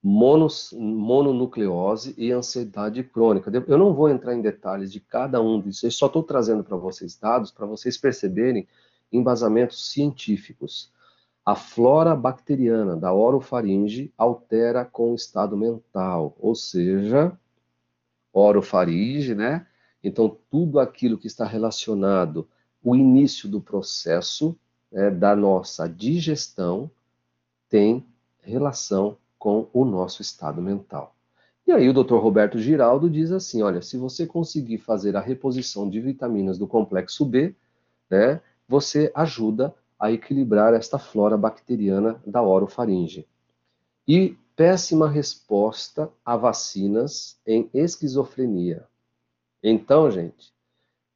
monos, 0.00 0.72
mononucleose 0.72 2.14
e 2.16 2.30
ansiedade 2.30 3.02
crônica. 3.02 3.50
Eu 3.66 3.76
não 3.76 3.92
vou 3.92 4.08
entrar 4.08 4.34
em 4.34 4.40
detalhes 4.40 4.92
de 4.92 5.00
cada 5.00 5.42
um 5.42 5.60
desses, 5.60 5.82
eu 5.82 5.90
só 5.90 6.06
estou 6.06 6.22
trazendo 6.22 6.62
para 6.62 6.76
vocês 6.76 7.18
dados, 7.18 7.50
para 7.50 7.66
vocês 7.66 7.98
perceberem 7.98 8.66
embasamentos 9.12 9.90
científicos. 9.90 10.92
A 11.44 11.54
flora 11.54 12.14
bacteriana 12.14 12.96
da 12.96 13.12
orofaringe 13.12 14.12
altera 14.16 14.84
com 14.84 15.12
o 15.12 15.14
estado 15.14 15.56
mental, 15.56 16.36
ou 16.38 16.54
seja, 16.54 17.32
orofaringe, 18.32 19.34
né? 19.34 19.66
Então, 20.04 20.36
tudo 20.50 20.78
aquilo 20.78 21.18
que 21.18 21.26
está 21.26 21.44
relacionado 21.44 22.46
o 22.82 22.94
início 22.94 23.48
do 23.48 23.60
processo 23.60 24.56
né, 24.90 25.10
da 25.10 25.34
nossa 25.34 25.88
digestão 25.88 26.90
tem 27.68 28.06
relação 28.40 29.16
com 29.38 29.68
o 29.72 29.84
nosso 29.84 30.22
estado 30.22 30.62
mental. 30.62 31.14
E 31.66 31.72
aí 31.72 31.88
o 31.88 31.92
Dr. 31.92 32.16
Roberto 32.16 32.58
Giraldo 32.58 33.10
diz 33.10 33.30
assim, 33.30 33.60
olha, 33.62 33.82
se 33.82 33.98
você 33.98 34.26
conseguir 34.26 34.78
fazer 34.78 35.16
a 35.16 35.20
reposição 35.20 35.88
de 35.88 36.00
vitaminas 36.00 36.56
do 36.56 36.66
complexo 36.66 37.26
B, 37.26 37.54
né, 38.08 38.40
você 38.68 39.10
ajuda 39.14 39.74
a 39.98 40.12
equilibrar 40.12 40.74
esta 40.74 40.98
flora 40.98 41.36
bacteriana 41.36 42.20
da 42.26 42.42
orofaringe. 42.42 43.26
E 44.06 44.36
péssima 44.54 45.08
resposta 45.08 46.10
a 46.24 46.36
vacinas 46.36 47.40
em 47.46 47.68
esquizofrenia. 47.72 48.86
Então, 49.62 50.10
gente, 50.10 50.52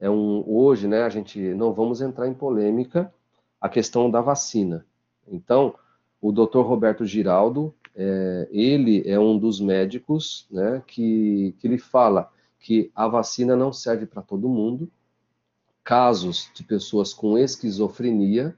é 0.01 0.11
um 0.11 0.45
hoje, 0.49 0.89
né, 0.89 1.03
a 1.03 1.09
gente 1.09 1.39
não 1.55 1.73
vamos 1.73 2.01
entrar 2.01 2.27
em 2.27 2.35
polêmica 2.35 3.13
a 3.61 3.69
questão 3.69 4.11
da 4.11 4.21
vacina. 4.21 4.85
Então, 5.29 5.75
o 6.21 6.33
Dr. 6.33 6.61
Roberto 6.61 7.05
Giraldo, 7.05 7.75
é, 7.95 8.49
ele 8.51 9.03
é 9.09 9.19
um 9.19 9.39
dos 9.39 9.61
médicos, 9.61 10.47
né, 10.51 10.83
que, 10.87 11.55
que 11.59 11.67
ele 11.67 11.79
fala 11.79 12.31
que 12.59 12.91
a 12.95 13.09
vacina 13.09 13.57
não 13.57 13.73
serve 13.73 14.07
para 14.07 14.23
todo 14.23 14.49
mundo. 14.49 14.91
Casos 15.85 16.51
de 16.55 16.63
pessoas 16.63 17.13
com 17.13 17.37
esquizofrenia, 17.37 18.57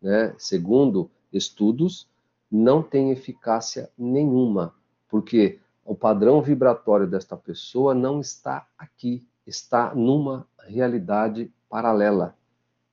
né, 0.00 0.34
segundo 0.38 1.10
estudos, 1.32 2.08
não 2.50 2.82
tem 2.82 3.10
eficácia 3.10 3.90
nenhuma, 3.96 4.74
porque 5.08 5.58
o 5.84 5.94
padrão 5.94 6.42
vibratório 6.42 7.06
desta 7.06 7.36
pessoa 7.36 7.94
não 7.94 8.20
está 8.20 8.66
aqui, 8.76 9.24
está 9.46 9.94
numa 9.94 10.46
realidade 10.66 11.50
paralela. 11.68 12.36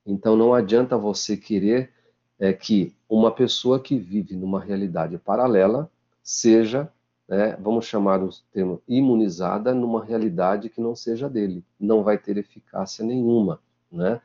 Então 0.06 0.36
não 0.36 0.54
adianta 0.54 0.96
você 0.96 1.36
querer 1.36 1.92
é, 2.38 2.52
que 2.52 2.94
uma 3.08 3.30
pessoa 3.30 3.80
que 3.80 3.98
vive 3.98 4.36
numa 4.36 4.60
realidade 4.60 5.18
paralela 5.18 5.90
seja, 6.22 6.90
né, 7.28 7.56
vamos 7.60 7.86
chamar 7.86 8.22
o 8.22 8.30
termo 8.52 8.82
imunizada 8.86 9.74
numa 9.74 10.04
realidade 10.04 10.68
que 10.68 10.80
não 10.80 10.94
seja 10.94 11.28
dele, 11.28 11.64
não 11.78 12.02
vai 12.02 12.18
ter 12.18 12.36
eficácia 12.36 13.04
nenhuma, 13.04 13.60
né? 13.90 14.20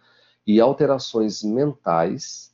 E 0.45 0.60
alterações 0.60 1.43
mentais 1.43 2.53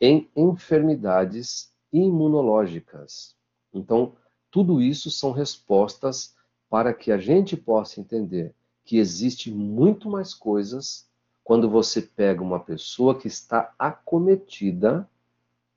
em 0.00 0.28
enfermidades 0.36 1.72
imunológicas. 1.92 3.36
Então, 3.72 4.14
tudo 4.50 4.80
isso 4.80 5.10
são 5.10 5.32
respostas 5.32 6.34
para 6.68 6.92
que 6.92 7.12
a 7.12 7.18
gente 7.18 7.56
possa 7.56 8.00
entender 8.00 8.54
que 8.84 8.98
existe 8.98 9.50
muito 9.50 10.10
mais 10.10 10.34
coisas 10.34 11.08
quando 11.44 11.68
você 11.68 12.00
pega 12.00 12.42
uma 12.42 12.60
pessoa 12.60 13.18
que 13.18 13.26
está 13.26 13.74
acometida 13.78 15.08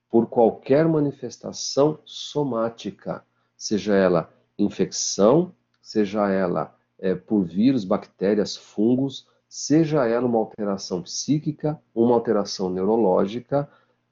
por 0.09 0.27
qualquer 0.27 0.87
manifestação 0.87 1.99
somática, 2.05 3.25
seja 3.57 3.95
ela 3.95 4.33
infecção, 4.57 5.53
seja 5.81 6.29
ela 6.29 6.75
é, 6.97 7.13
por 7.13 7.43
vírus, 7.43 7.83
bactérias, 7.83 8.55
fungos, 8.55 9.27
seja 9.57 10.05
ela 10.05 10.27
uma 10.27 10.39
alteração 10.39 11.01
psíquica, 11.01 11.81
uma 11.95 12.13
alteração 12.13 12.69
neurológica, 12.69 13.69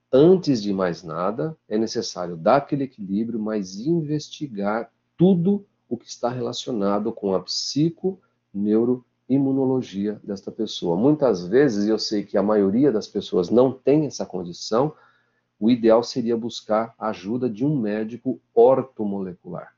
antes 0.09 0.63
de 0.63 0.71
mais 0.71 1.03
nada, 1.03 1.57
é 1.67 1.77
necessário 1.77 2.37
dar 2.37 2.55
aquele 2.55 2.85
equilíbrio, 2.85 3.37
mas 3.37 3.75
investigar 3.75 4.89
tudo 5.17 5.65
o 5.89 5.97
que 5.97 6.07
está 6.07 6.29
relacionado 6.29 7.11
com 7.11 7.35
a 7.35 7.41
psico, 7.41 8.21
neuro 8.53 9.05
imunologia 9.27 10.17
desta 10.23 10.49
pessoa. 10.49 10.95
Muitas 10.95 11.45
vezes, 11.45 11.89
eu 11.89 11.99
sei 11.99 12.23
que 12.23 12.37
a 12.37 12.41
maioria 12.41 12.89
das 12.89 13.09
pessoas 13.09 13.49
não 13.49 13.69
tem 13.69 14.05
essa 14.05 14.25
condição, 14.25 14.95
o 15.59 15.69
ideal 15.69 16.05
seria 16.05 16.37
buscar 16.37 16.95
a 16.97 17.09
ajuda 17.09 17.49
de 17.49 17.65
um 17.65 17.77
médico 17.77 18.39
ortomolecular, 18.55 19.75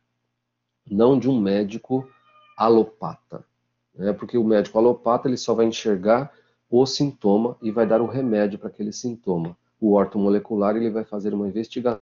não 0.87 1.17
de 1.17 1.27
um 1.27 1.41
médico 1.41 2.07
alopata. 2.55 3.43
Né? 3.97 4.13
Porque 4.13 4.37
o 4.37 4.43
médico 4.43 4.77
alopata 4.77 5.27
ele 5.27 5.37
só 5.37 5.53
vai 5.53 5.65
enxergar 5.65 6.31
o 6.69 6.85
sintoma 6.85 7.57
e 7.61 7.71
vai 7.71 7.85
dar 7.87 8.01
o 8.01 8.07
remédio 8.07 8.59
para 8.59 8.69
aquele 8.69 8.91
sintoma. 8.91 9.57
O 9.79 9.93
ortomolecular 9.93 10.75
ele 10.75 10.89
vai 10.89 11.03
fazer 11.03 11.33
uma 11.33 11.47
investigação 11.47 12.01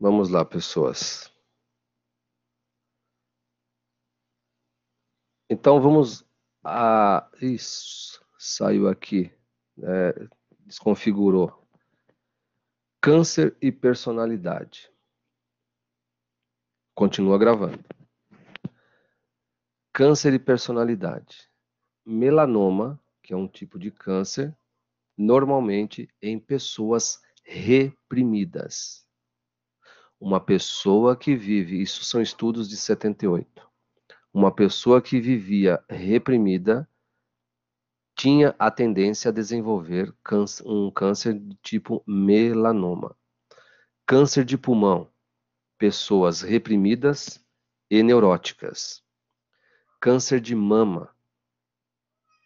Vamos 0.00 0.28
lá, 0.28 0.44
pessoas. 0.44 1.28
Então 5.50 5.80
vamos 5.80 6.24
a. 6.62 7.28
Isso, 7.42 8.24
saiu 8.38 8.88
aqui. 8.88 9.32
É, 9.82 10.28
desconfigurou. 10.60 11.66
Câncer 13.00 13.56
e 13.60 13.72
personalidade. 13.72 14.88
Continua 16.94 17.36
gravando. 17.36 17.84
Câncer 19.92 20.32
e 20.32 20.38
personalidade. 20.38 21.50
Melanoma, 22.06 23.02
que 23.20 23.32
é 23.32 23.36
um 23.36 23.48
tipo 23.48 23.80
de 23.80 23.90
câncer, 23.90 24.56
normalmente 25.16 26.08
em 26.22 26.38
pessoas 26.38 27.20
reprimidas 27.42 29.07
uma 30.20 30.40
pessoa 30.40 31.16
que 31.16 31.36
vive, 31.36 31.80
isso 31.80 32.04
são 32.04 32.20
estudos 32.20 32.68
de 32.68 32.76
78. 32.76 33.68
Uma 34.32 34.52
pessoa 34.52 35.00
que 35.00 35.20
vivia 35.20 35.82
reprimida 35.88 36.88
tinha 38.16 38.54
a 38.58 38.70
tendência 38.70 39.28
a 39.28 39.32
desenvolver 39.32 40.12
um 40.64 40.90
câncer 40.90 41.38
de 41.38 41.54
tipo 41.62 42.02
melanoma. 42.06 43.16
Câncer 44.04 44.44
de 44.44 44.58
pulmão, 44.58 45.08
pessoas 45.78 46.42
reprimidas 46.42 47.44
e 47.88 48.02
neuróticas. 48.02 49.04
Câncer 50.00 50.40
de 50.40 50.54
mama, 50.54 51.14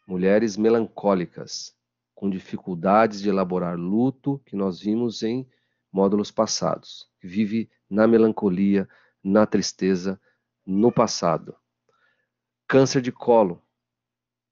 mulheres 0.07 0.57
melancólicas, 0.57 1.75
com 2.15 2.29
dificuldades 2.29 3.21
de 3.21 3.31
elaborar 3.31 3.77
luto, 3.79 4.41
que 4.45 4.55
nós 4.55 4.79
vimos 4.79 5.23
em 5.23 5.49
módulos 5.93 6.31
passados. 6.31 7.09
Vive 7.23 7.71
na 7.89 8.07
melancolia, 8.07 8.89
na 9.23 9.47
tristeza, 9.47 10.21
no 10.65 10.91
passado. 10.91 11.55
Câncer 12.67 13.03
de 13.03 13.13
colo, 13.13 13.63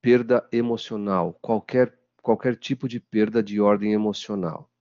perda 0.01 0.47
emocional, 0.51 1.33
qualquer, 1.41 1.97
qualquer 2.21 2.55
tipo 2.55 2.87
de 2.87 2.99
perda 2.99 3.41
de 3.41 3.59
ordem 3.59 3.93
emocional. 3.93 4.71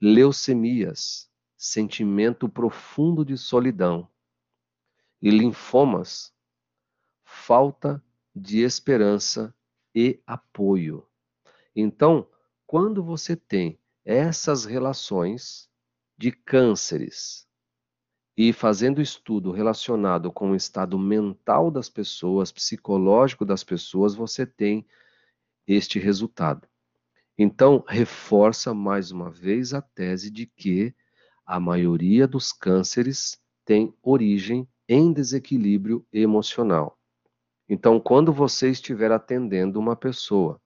Leucemias, 0.00 1.28
sentimento 1.56 2.48
profundo 2.48 3.24
de 3.24 3.36
solidão. 3.36 4.08
E 5.20 5.30
linfomas, 5.30 6.32
falta 7.24 8.02
de 8.34 8.60
esperança 8.60 9.52
e 9.92 10.22
apoio. 10.24 11.04
Então, 11.74 12.28
quando 12.66 13.02
você 13.02 13.34
tem 13.34 13.80
essas 14.04 14.64
relações 14.64 15.67
de 16.18 16.32
cânceres 16.32 17.46
e 18.36 18.52
fazendo 18.52 19.00
estudo 19.00 19.52
relacionado 19.52 20.32
com 20.32 20.50
o 20.50 20.56
estado 20.56 20.98
mental 20.98 21.70
das 21.70 21.88
pessoas, 21.88 22.52
psicológico 22.52 23.44
das 23.44 23.64
pessoas, 23.64 24.14
você 24.14 24.44
tem 24.44 24.86
este 25.66 25.98
resultado. 25.98 26.68
Então, 27.36 27.84
reforça 27.86 28.74
mais 28.74 29.12
uma 29.12 29.30
vez 29.30 29.72
a 29.72 29.80
tese 29.80 30.30
de 30.30 30.46
que 30.46 30.94
a 31.46 31.60
maioria 31.60 32.26
dos 32.26 32.52
cânceres 32.52 33.40
tem 33.64 33.94
origem 34.02 34.68
em 34.88 35.12
desequilíbrio 35.12 36.04
emocional. 36.12 36.98
Então, 37.68 38.00
quando 38.00 38.32
você 38.32 38.70
estiver 38.70 39.12
atendendo 39.12 39.78
uma 39.78 39.94
pessoa 39.94 40.60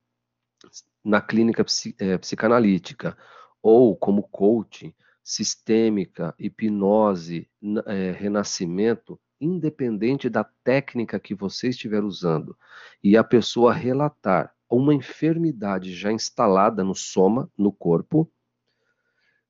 na 1.04 1.20
clínica 1.20 1.64
é, 1.98 2.16
psicanalítica 2.16 3.16
ou 3.60 3.96
como 3.96 4.22
coaching, 4.28 4.94
sistêmica, 5.22 6.34
hipnose, 6.38 7.48
é, 7.86 8.10
renascimento, 8.12 9.20
independente 9.40 10.28
da 10.28 10.44
técnica 10.44 11.18
que 11.18 11.34
você 11.34 11.68
estiver 11.68 12.04
usando, 12.04 12.56
e 13.02 13.16
a 13.16 13.24
pessoa 13.24 13.72
relatar 13.72 14.54
uma 14.68 14.94
enfermidade 14.94 15.94
já 15.94 16.10
instalada 16.10 16.82
no 16.82 16.94
soma, 16.94 17.50
no 17.58 17.72
corpo, 17.72 18.30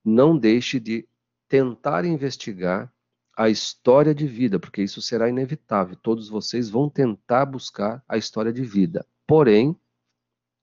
não 0.05 0.37
deixe 0.37 0.81
de 0.81 1.09
tentar 1.49 2.05
investigar 2.05 2.93
a 3.37 3.49
história 3.49 4.14
de 4.14 4.27
vida, 4.27 4.59
porque 4.59 4.83
isso 4.83 5.01
será 5.01 5.29
inevitável. 5.29 5.97
Todos 5.97 6.29
vocês 6.29 6.68
vão 6.68 6.89
tentar 6.89 7.47
buscar 7.47 8.03
a 8.09 8.16
história 8.16 8.53
de 8.53 8.62
vida. 8.62 9.07
Porém, 9.27 9.79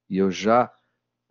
e 0.09 0.17
eu 0.17 0.29
já 0.29 0.71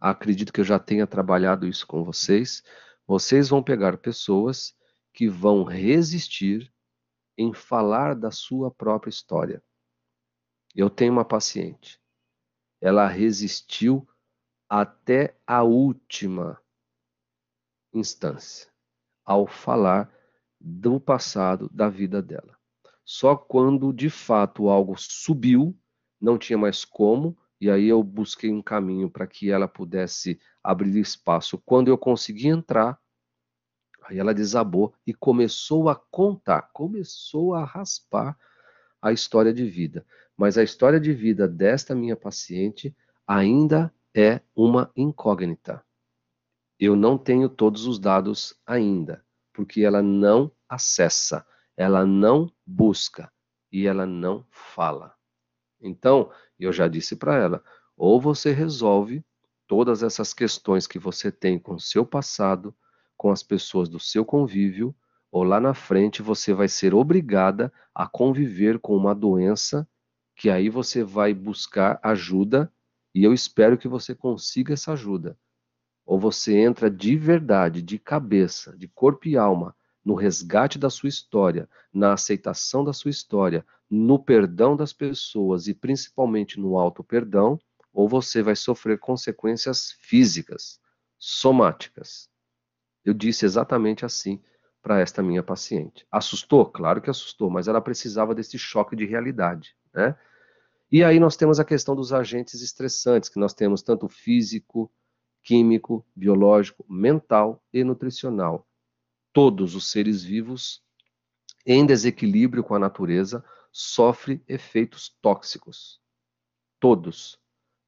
acredito 0.00 0.52
que 0.52 0.60
eu 0.60 0.64
já 0.64 0.78
tenha 0.78 1.06
trabalhado 1.06 1.66
isso 1.66 1.86
com 1.86 2.04
vocês, 2.04 2.62
vocês 3.08 3.48
vão 3.48 3.60
pegar 3.60 3.98
pessoas 3.98 4.76
que 5.12 5.28
vão 5.28 5.64
resistir 5.64 6.72
em 7.36 7.52
falar 7.52 8.14
da 8.14 8.30
sua 8.30 8.70
própria 8.70 9.10
história. 9.10 9.60
Eu 10.76 10.88
tenho 10.88 11.12
uma 11.12 11.24
paciente 11.24 12.00
ela 12.80 13.06
resistiu 13.06 14.08
até 14.68 15.36
a 15.46 15.62
última 15.62 16.60
instância 17.92 18.70
ao 19.24 19.46
falar 19.46 20.12
do 20.60 21.00
passado 21.00 21.68
da 21.72 21.88
vida 21.88 22.22
dela. 22.22 22.56
Só 23.04 23.36
quando 23.36 23.92
de 23.92 24.10
fato 24.10 24.68
algo 24.68 24.96
subiu, 24.96 25.76
não 26.20 26.38
tinha 26.38 26.58
mais 26.58 26.84
como, 26.84 27.36
e 27.60 27.70
aí 27.70 27.88
eu 27.88 28.02
busquei 28.02 28.50
um 28.52 28.62
caminho 28.62 29.10
para 29.10 29.26
que 29.26 29.50
ela 29.50 29.66
pudesse 29.66 30.40
abrir 30.62 30.98
espaço. 30.98 31.58
Quando 31.58 31.88
eu 31.88 31.98
consegui 31.98 32.48
entrar, 32.48 32.98
aí 34.04 34.18
ela 34.18 34.34
desabou 34.34 34.94
e 35.06 35.12
começou 35.12 35.88
a 35.88 35.96
contar, 35.96 36.70
começou 36.72 37.54
a 37.54 37.64
raspar 37.64 38.38
a 39.00 39.12
história 39.12 39.52
de 39.52 39.64
vida 39.64 40.04
mas 40.38 40.56
a 40.56 40.62
história 40.62 41.00
de 41.00 41.12
vida 41.12 41.48
desta 41.48 41.96
minha 41.96 42.14
paciente 42.14 42.96
ainda 43.26 43.92
é 44.14 44.40
uma 44.54 44.88
incógnita. 44.96 45.84
Eu 46.78 46.94
não 46.94 47.18
tenho 47.18 47.48
todos 47.48 47.88
os 47.88 47.98
dados 47.98 48.54
ainda, 48.64 49.24
porque 49.52 49.82
ela 49.82 50.00
não 50.00 50.52
acessa, 50.68 51.44
ela 51.76 52.06
não 52.06 52.48
busca 52.64 53.32
e 53.72 53.84
ela 53.84 54.06
não 54.06 54.46
fala. 54.48 55.12
Então, 55.80 56.30
eu 56.64 56.72
já 56.72 56.88
disse 56.88 57.16
para 57.16 57.36
ela: 57.36 57.62
ou 57.96 58.20
você 58.20 58.52
resolve 58.52 59.24
todas 59.66 60.02
essas 60.02 60.32
questões 60.32 60.86
que 60.86 60.98
você 60.98 61.30
tem 61.30 61.58
com 61.58 61.74
o 61.74 61.80
seu 61.80 62.04
passado, 62.06 62.74
com 63.16 63.30
as 63.30 63.42
pessoas 63.42 63.88
do 63.88 64.00
seu 64.00 64.24
convívio, 64.24 64.94
ou 65.30 65.42
lá 65.42 65.60
na 65.60 65.74
frente 65.74 66.22
você 66.22 66.54
vai 66.54 66.68
ser 66.68 66.94
obrigada 66.94 67.72
a 67.94 68.06
conviver 68.06 68.78
com 68.78 68.96
uma 68.96 69.14
doença 69.14 69.86
que 70.34 70.48
aí 70.48 70.68
você 70.68 71.02
vai 71.02 71.34
buscar 71.34 71.98
ajuda 72.02 72.72
e 73.14 73.24
eu 73.24 73.34
espero 73.34 73.76
que 73.76 73.88
você 73.88 74.14
consiga 74.14 74.72
essa 74.72 74.92
ajuda. 74.92 75.36
Ou 76.06 76.18
você 76.18 76.56
entra 76.56 76.88
de 76.88 77.16
verdade, 77.16 77.82
de 77.82 77.98
cabeça, 77.98 78.76
de 78.76 78.86
corpo 78.88 79.28
e 79.28 79.36
alma, 79.36 79.74
no 80.08 80.14
resgate 80.14 80.78
da 80.78 80.88
sua 80.88 81.10
história, 81.10 81.68
na 81.92 82.14
aceitação 82.14 82.82
da 82.82 82.94
sua 82.94 83.10
história, 83.10 83.62
no 83.90 84.18
perdão 84.18 84.74
das 84.74 84.90
pessoas 84.90 85.68
e 85.68 85.74
principalmente 85.74 86.58
no 86.58 86.78
auto 86.78 87.04
perdão, 87.04 87.60
ou 87.92 88.08
você 88.08 88.42
vai 88.42 88.56
sofrer 88.56 88.98
consequências 88.98 89.92
físicas, 90.00 90.80
somáticas. 91.18 92.30
Eu 93.04 93.12
disse 93.12 93.44
exatamente 93.44 94.06
assim 94.06 94.40
para 94.80 94.98
esta 94.98 95.22
minha 95.22 95.42
paciente. 95.42 96.06
Assustou? 96.10 96.64
Claro 96.64 97.02
que 97.02 97.10
assustou, 97.10 97.50
mas 97.50 97.68
ela 97.68 97.82
precisava 97.82 98.34
desse 98.34 98.58
choque 98.58 98.96
de 98.96 99.04
realidade, 99.04 99.76
né? 99.92 100.16
E 100.90 101.04
aí 101.04 101.20
nós 101.20 101.36
temos 101.36 101.60
a 101.60 101.66
questão 101.66 101.94
dos 101.94 102.14
agentes 102.14 102.62
estressantes, 102.62 103.28
que 103.28 103.38
nós 103.38 103.52
temos 103.52 103.82
tanto 103.82 104.08
físico, 104.08 104.90
químico, 105.42 106.02
biológico, 106.16 106.82
mental 106.88 107.62
e 107.70 107.84
nutricional. 107.84 108.66
Todos 109.32 109.74
os 109.74 109.90
seres 109.90 110.22
vivos 110.22 110.82
em 111.66 111.84
desequilíbrio 111.84 112.64
com 112.64 112.74
a 112.74 112.78
natureza 112.78 113.44
sofrem 113.70 114.42
efeitos 114.48 115.16
tóxicos. 115.20 116.00
Todos, 116.80 117.38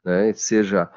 né? 0.04 0.32
seja 0.32 0.90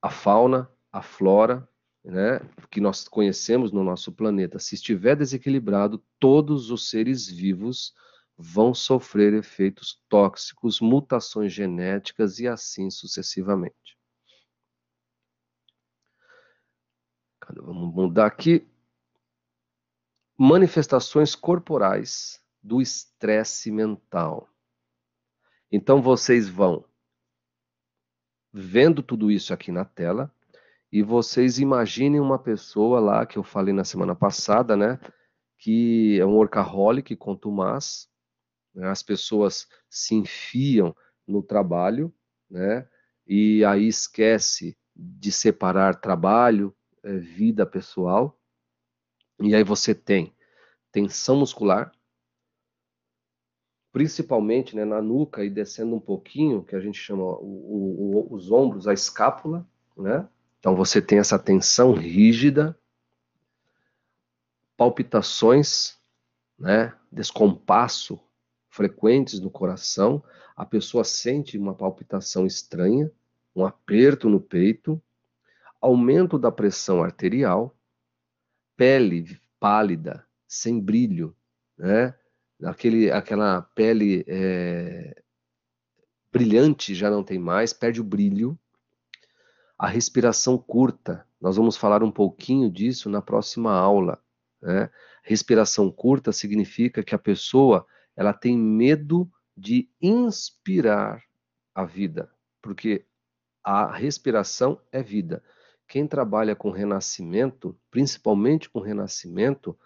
a 0.00 0.10
fauna, 0.10 0.70
a 0.92 1.02
flora, 1.02 1.68
né, 2.04 2.40
que 2.70 2.80
nós 2.80 3.06
conhecemos 3.06 3.70
no 3.70 3.84
nosso 3.84 4.12
planeta, 4.12 4.58
se 4.58 4.74
estiver 4.74 5.16
desequilibrado, 5.16 6.02
todos 6.18 6.70
os 6.70 6.90
seres 6.90 7.28
vivos 7.28 7.94
vão 8.36 8.74
sofrer 8.74 9.32
efeitos 9.34 10.02
tóxicos, 10.08 10.80
mutações 10.80 11.52
genéticas 11.52 12.38
e 12.38 12.48
assim 12.48 12.90
sucessivamente. 12.90 13.96
Vamos 17.54 17.94
mudar 17.94 18.26
aqui. 18.26 18.66
Manifestações 20.44 21.36
corporais 21.36 22.42
do 22.60 22.82
estresse 22.82 23.70
mental. 23.70 24.48
Então 25.70 26.02
vocês 26.02 26.48
vão 26.48 26.84
vendo 28.52 29.04
tudo 29.04 29.30
isso 29.30 29.54
aqui 29.54 29.70
na 29.70 29.84
tela 29.84 30.34
e 30.90 31.00
vocês 31.00 31.60
imaginem 31.60 32.18
uma 32.18 32.40
pessoa 32.40 32.98
lá 32.98 33.24
que 33.24 33.38
eu 33.38 33.44
falei 33.44 33.72
na 33.72 33.84
semana 33.84 34.16
passada, 34.16 34.76
né? 34.76 34.98
Que 35.58 36.18
é 36.18 36.26
um 36.26 36.34
workaholic 36.34 37.14
contumaz, 37.14 38.08
né? 38.74 38.88
As 38.88 39.00
pessoas 39.00 39.68
se 39.88 40.16
enfiam 40.16 40.92
no 41.24 41.40
trabalho, 41.40 42.12
né? 42.50 42.88
E 43.24 43.64
aí 43.64 43.86
esquece 43.86 44.76
de 44.92 45.30
separar 45.30 46.00
trabalho, 46.00 46.74
é, 47.04 47.16
vida 47.16 47.64
pessoal. 47.64 48.41
E 49.42 49.54
aí 49.54 49.64
você 49.64 49.94
tem 49.94 50.32
tensão 50.92 51.36
muscular, 51.36 51.92
principalmente 53.92 54.76
né, 54.76 54.84
na 54.84 55.02
nuca 55.02 55.44
e 55.44 55.50
descendo 55.50 55.96
um 55.96 56.00
pouquinho, 56.00 56.62
que 56.62 56.76
a 56.76 56.80
gente 56.80 56.98
chama 56.98 57.24
o, 57.24 58.28
o, 58.30 58.34
os 58.34 58.50
ombros, 58.50 58.86
a 58.86 58.92
escápula, 58.92 59.66
né? 59.96 60.28
Então 60.60 60.76
você 60.76 61.02
tem 61.02 61.18
essa 61.18 61.38
tensão 61.38 61.92
rígida, 61.92 62.78
palpitações, 64.76 65.98
né, 66.56 66.94
descompasso 67.10 68.20
frequentes 68.70 69.40
no 69.40 69.50
coração, 69.50 70.22
a 70.56 70.64
pessoa 70.64 71.02
sente 71.02 71.58
uma 71.58 71.74
palpitação 71.74 72.46
estranha, 72.46 73.10
um 73.54 73.66
aperto 73.66 74.28
no 74.28 74.40
peito, 74.40 75.02
aumento 75.80 76.38
da 76.38 76.52
pressão 76.52 77.02
arterial, 77.02 77.76
pele 78.76 79.38
pálida, 79.58 80.26
sem 80.46 80.80
brilho, 80.80 81.36
né? 81.78 82.14
Aquele, 82.64 83.10
aquela 83.10 83.62
pele 83.62 84.24
é, 84.28 85.22
brilhante 86.32 86.94
já 86.94 87.10
não 87.10 87.24
tem 87.24 87.38
mais, 87.38 87.72
perde 87.72 88.00
o 88.00 88.04
brilho. 88.04 88.58
A 89.76 89.88
respiração 89.88 90.56
curta, 90.56 91.26
nós 91.40 91.56
vamos 91.56 91.76
falar 91.76 92.02
um 92.02 92.10
pouquinho 92.10 92.70
disso 92.70 93.10
na 93.10 93.20
próxima 93.20 93.72
aula. 93.72 94.22
Né? 94.60 94.88
Respiração 95.24 95.90
curta 95.90 96.32
significa 96.32 97.02
que 97.02 97.14
a 97.14 97.18
pessoa 97.18 97.84
ela 98.16 98.32
tem 98.32 98.56
medo 98.56 99.30
de 99.56 99.88
inspirar 100.00 101.22
a 101.74 101.84
vida, 101.84 102.30
porque 102.60 103.04
a 103.62 103.92
respiração 103.92 104.80
é 104.90 105.02
vida. 105.02 105.42
Quem 105.92 106.06
trabalha 106.06 106.56
com 106.56 106.70
renascimento, 106.70 107.78
principalmente 107.90 108.66
com 108.70 108.80
renascimento, 108.80 109.78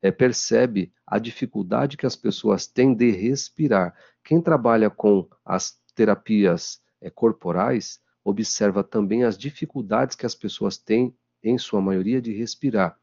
é, 0.00 0.10
percebe 0.10 0.90
a 1.06 1.18
dificuldade 1.18 1.98
que 1.98 2.06
as 2.06 2.16
pessoas 2.16 2.66
têm 2.66 2.94
de 2.94 3.10
respirar. 3.10 3.94
Quem 4.24 4.40
trabalha 4.40 4.88
com 4.88 5.28
as 5.44 5.78
terapias 5.94 6.80
é, 6.98 7.10
corporais, 7.10 8.00
observa 8.24 8.82
também 8.82 9.22
as 9.22 9.36
dificuldades 9.36 10.16
que 10.16 10.24
as 10.24 10.34
pessoas 10.34 10.78
têm, 10.78 11.14
em 11.44 11.58
sua 11.58 11.82
maioria, 11.82 12.22
de 12.22 12.32
respirar. 12.32 12.98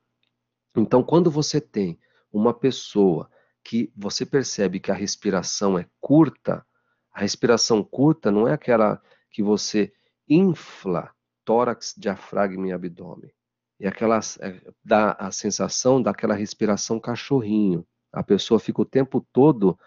Então, 0.76 1.03
quando 1.03 1.30
você 1.30 1.62
tem 1.62 1.99
uma 2.34 2.55
pessoa 2.55 3.30
que 3.64 3.93
você 3.95 4.26
percebe 4.26 4.80
que 4.80 4.89
a 4.89 4.95
respiração 4.95 5.78
é 5.78 5.86
curta, 5.99 6.66
a 7.14 7.20
respiração 7.20 7.84
curta 7.84 8.32
não 8.32 8.47
é 8.47 8.53
aquela 8.53 8.99
que 9.30 9.43
você 9.43 9.93
infla 10.28 11.16
tórax, 11.48 11.95
diafragma 11.98 12.68
e 12.68 12.74
abdômen. 12.74 13.32
É 13.80 13.88
aquela 13.88 14.20
é, 14.41 14.62
dá 14.84 15.14
a 15.14 15.32
sensação 15.32 16.02
daquela 16.02 16.36
respiração 16.36 17.00
cachorrinho. 17.00 17.88
A 18.12 18.22
pessoa 18.22 18.60
fica 18.60 18.82
o 18.82 18.86
tempo 18.86 19.26
todo 19.32 19.80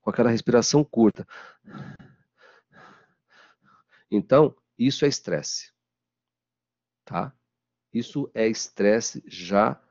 com 0.00 0.10
aquela 0.10 0.30
respiração 0.30 0.84
curta. 0.84 1.26
Então, 4.08 4.54
isso 4.78 5.04
é 5.04 5.08
estresse. 5.08 5.72
Tá? 7.04 7.34
Isso 7.92 8.30
é 8.32 8.46
estresse 8.46 9.22
já 9.26 9.82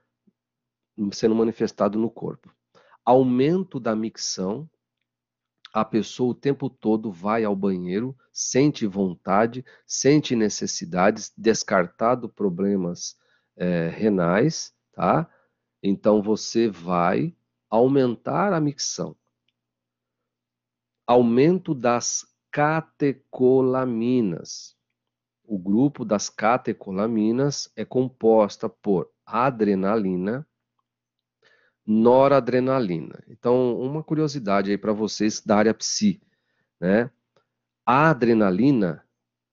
sendo 1.12 1.36
manifestado 1.36 2.00
no 2.00 2.10
corpo. 2.10 2.56
Aumento 3.04 3.80
da 3.80 3.96
micção, 3.96 4.70
a 5.74 5.86
pessoa 5.86 6.32
o 6.32 6.36
tempo 6.36 6.70
todo 6.70 7.12
vai 7.12 7.44
ao 7.44 7.54
banheiro, 7.56 8.16
sente 8.32 8.88
vontade, 8.88 9.66
sente 9.86 10.36
necessidades, 10.36 11.32
descartado 11.38 12.30
problemas 12.30 13.18
é, 13.56 13.90
renais, 13.90 14.74
tá? 14.94 15.30
Então 15.82 16.22
você 16.22 16.70
vai 16.70 17.36
aumentar 17.70 18.54
a 18.54 18.60
micção. 18.60 19.16
Aumento 21.06 21.76
das 21.76 22.26
catecolaminas. 22.52 24.76
O 25.44 25.58
grupo 25.58 26.04
das 26.04 26.30
catecolaminas 26.30 27.72
é 27.76 27.86
composta 27.86 28.68
por 28.68 29.10
adrenalina, 29.26 30.46
noradrenalina. 31.88 33.24
Então, 33.30 33.80
uma 33.80 34.04
curiosidade 34.04 34.70
aí 34.70 34.78
para 34.78 34.92
vocês 34.92 35.42
da 35.42 35.56
área 35.56 35.74
psi, 35.74 36.22
né? 36.82 37.10
A 37.86 38.10
adrenalina, 38.10 39.06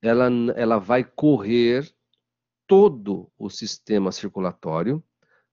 ela, 0.03 0.29
ela 0.57 0.79
vai 0.79 1.05
correr 1.05 1.89
todo 2.67 3.31
o 3.39 3.49
sistema 3.49 4.11
circulatório, 4.11 5.03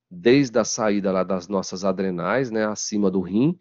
desde 0.10 0.58
a 0.58 0.66
saída 0.66 1.12
lá 1.12 1.24
das 1.24 1.48
nossas 1.48 1.86
adrenais, 1.86 2.50
né, 2.50 2.66
acima 2.66 3.12
do 3.12 3.22
rim, 3.22 3.58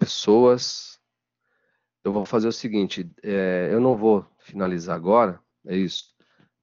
pessoas. 0.00 0.98
Eu 2.02 2.12
vou 2.12 2.24
fazer 2.24 2.48
o 2.48 2.52
seguinte: 2.52 3.08
é, 3.22 3.68
eu 3.70 3.80
não 3.80 3.94
vou 3.96 4.26
finalizar 4.38 4.96
agora, 4.96 5.38
é 5.66 5.76
isso, 5.76 6.14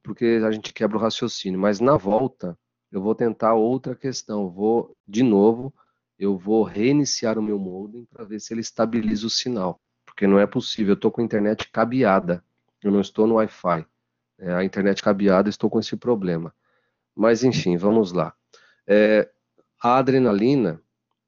porque 0.04 0.42
a 0.46 0.52
gente 0.52 0.74
quebra 0.74 0.98
o 0.98 1.00
raciocínio, 1.00 1.60
mas 1.60 1.80
na 1.80 1.96
volta 1.96 2.58
eu 2.92 3.02
vou 3.02 3.14
tentar 3.14 3.54
outra 3.54 3.96
questão. 3.96 4.50
vou, 4.50 4.98
de 5.08 5.22
novo, 5.22 5.74
eu 6.18 6.38
vou 6.38 6.64
reiniciar 6.64 7.38
o 7.38 7.44
meu 7.44 7.60
modem 7.60 8.06
para 8.06 8.26
ver 8.26 8.40
se 8.40 8.54
ele 8.54 8.62
estabiliza 8.62 9.28
o 9.28 9.30
sinal, 9.30 9.80
porque 10.06 10.26
não 10.26 10.40
é 10.40 10.48
possível. 10.48 10.94
Eu 10.94 10.96
estou 10.96 11.12
com 11.12 11.22
a 11.22 11.24
internet 11.24 11.70
cabeada, 11.72 12.44
eu 12.84 12.92
não 12.92 13.02
estou 13.02 13.28
no 13.28 13.36
Wi-Fi. 13.36 13.86
É, 14.40 14.54
a 14.54 14.64
internet 14.64 15.02
cabeada, 15.04 15.50
estou 15.50 15.70
com 15.70 15.80
esse 15.80 15.96
problema. 15.96 16.54
Mas 17.16 17.44
enfim, 17.44 17.78
vamos 17.78 18.12
lá. 18.12 18.34
É, 18.88 19.30
a 19.82 19.98
adrenalina 19.98 20.82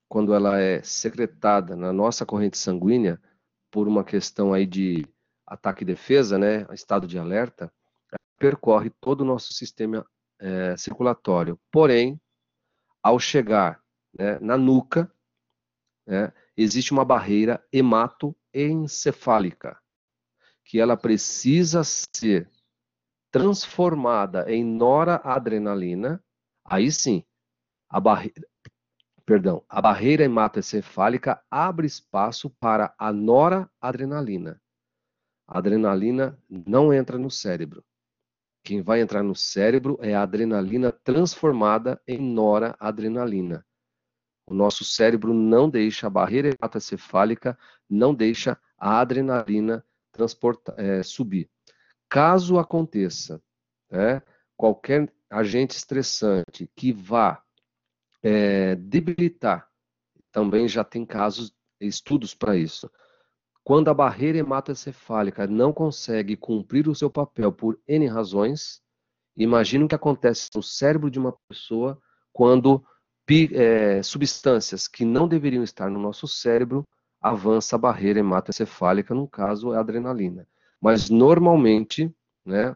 quando 0.10 0.34
ela 0.34 0.60
é 0.60 0.82
secretada 0.82 1.76
na 1.76 1.94
nossa 1.94 2.26
corrente 2.26 2.58
sanguínea 2.58 3.22
por 3.72 3.88
uma 3.88 4.04
questão 4.04 4.52
aí 4.52 4.66
de 4.66 5.08
ataque 5.46 5.84
e 5.84 5.86
defesa, 5.86 6.40
né, 6.40 6.66
estado 6.74 7.08
de 7.08 7.20
alerta, 7.20 7.72
percorre 8.40 8.90
todo 9.00 9.22
o 9.22 9.26
nosso 9.26 9.54
sistema 9.54 10.04
é, 10.40 10.76
circulatório. 10.76 11.60
Porém, 11.72 12.20
ao 13.04 13.20
chegar 13.20 13.84
né, 14.18 14.40
na 14.40 14.58
nuca, 14.58 15.14
né, 16.08 16.34
existe 16.58 16.92
uma 16.92 17.06
barreira 17.06 17.64
hematoencefálica, 17.72 19.80
que 20.66 20.80
ela 20.80 20.98
precisa 20.98 21.84
ser 21.84 22.50
transformada 23.32 24.52
em 24.52 24.64
noradrenalina, 24.64 26.20
aí 26.66 26.92
sim, 26.92 27.24
a 27.88 28.00
barreira, 28.00 28.49
perdão, 29.30 29.64
a 29.70 29.80
barreira 29.80 30.24
hematoencefálica 30.24 31.40
abre 31.52 31.86
espaço 31.86 32.50
para 32.60 32.96
a 32.98 33.14
noradrenalina. 33.14 34.60
A 35.48 35.60
adrenalina 35.60 36.36
não 36.50 36.92
entra 36.92 37.16
no 37.16 37.30
cérebro. 37.30 37.86
Quem 38.64 38.82
vai 38.82 39.02
entrar 39.02 39.22
no 39.22 39.36
cérebro 39.36 40.00
é 40.02 40.16
a 40.16 40.24
adrenalina 40.24 40.92
transformada 40.92 42.02
em 42.08 42.18
noradrenalina. 42.20 43.64
O 44.48 44.56
nosso 44.56 44.84
cérebro 44.84 45.32
não 45.32 45.70
deixa 45.70 46.08
a 46.08 46.10
barreira 46.10 46.50
hematoencefálica, 46.50 47.56
não 47.88 48.16
deixa 48.16 48.60
a 48.80 49.00
adrenalina 49.00 49.86
é, 50.76 51.04
subir. 51.04 51.48
Caso 52.10 52.58
aconteça 52.58 53.40
né, 53.92 54.24
qualquer 54.58 55.14
agente 55.30 55.78
estressante 55.78 56.68
que 56.76 56.92
vá 56.92 57.44
é, 58.22 58.76
debilitar. 58.76 59.68
Também 60.32 60.68
já 60.68 60.84
tem 60.84 61.06
casos, 61.06 61.54
estudos 61.80 62.34
para 62.34 62.56
isso. 62.56 62.90
Quando 63.64 63.90
a 63.90 63.94
barreira 63.94 64.38
hematoencefálica 64.38 65.48
não 65.48 65.72
consegue 65.72 66.36
cumprir 66.36 66.88
o 66.88 66.96
seu 66.96 67.10
papel 67.10 67.52
por 67.52 67.80
N 67.88 68.08
razões, 68.08 68.82
imagine 69.38 69.84
o 69.84 69.88
que 69.88 69.96
acontece 69.96 70.50
no 70.56 70.64
cérebro 70.64 71.10
de 71.10 71.20
uma 71.20 71.36
pessoa 71.48 72.00
quando 72.34 72.84
é, 73.54 74.02
substâncias 74.02 74.88
que 74.88 75.06
não 75.06 75.28
deveriam 75.28 75.64
estar 75.64 75.90
no 75.90 76.00
nosso 76.00 76.28
cérebro 76.28 76.88
avança 77.22 77.76
a 77.76 77.80
barreira 77.80 78.20
hematoencefálica, 78.20 79.14
no 79.14 79.28
caso 79.28 79.74
é 79.74 79.78
a 79.78 79.82
adrenalina. 79.82 80.48
Mas 80.82 81.10
normalmente, 81.10 82.12
né, 82.46 82.76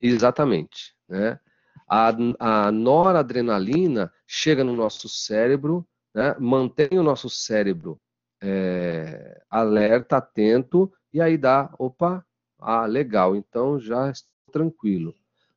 exatamente, 0.00 0.94
né, 1.08 1.38
a, 1.86 2.12
a 2.38 2.72
noradrenalina 2.72 4.12
chega 4.26 4.64
no 4.64 4.74
nosso 4.74 5.08
cérebro, 5.08 5.86
né, 6.14 6.34
mantém 6.38 6.98
o 6.98 7.02
nosso 7.02 7.28
cérebro 7.28 8.00
é, 8.42 9.40
alerta, 9.50 10.16
atento, 10.16 10.92
e 11.12 11.20
aí 11.20 11.36
dá, 11.36 11.72
opa, 11.78 12.24
ah, 12.58 12.86
legal, 12.86 13.36
então 13.36 13.78
já 13.78 14.12
tranquilo. 14.52 15.14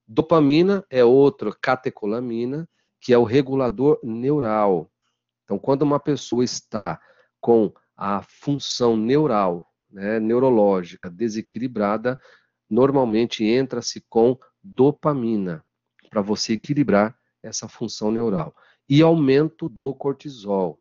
Dopamina 0.07 0.85
é 0.89 1.03
outra 1.03 1.53
catecolamina, 1.61 2.67
que 2.99 3.13
é 3.13 3.17
o 3.17 3.23
regulador 3.23 3.99
neural. 4.03 4.89
Então, 5.43 5.57
quando 5.59 5.83
uma 5.83 5.99
pessoa 5.99 6.43
está 6.43 6.99
com 7.39 7.73
a 7.95 8.21
função 8.21 8.97
neural, 8.97 9.71
né, 9.89 10.19
neurológica 10.19 11.09
desequilibrada, 11.09 12.19
normalmente 12.69 13.45
entra-se 13.45 14.03
com 14.09 14.37
dopamina 14.61 15.63
para 16.09 16.21
você 16.21 16.53
equilibrar 16.53 17.17
essa 17.41 17.67
função 17.67 18.11
neural. 18.11 18.55
E 18.89 19.01
aumento 19.01 19.71
do 19.85 19.93
cortisol. 19.93 20.79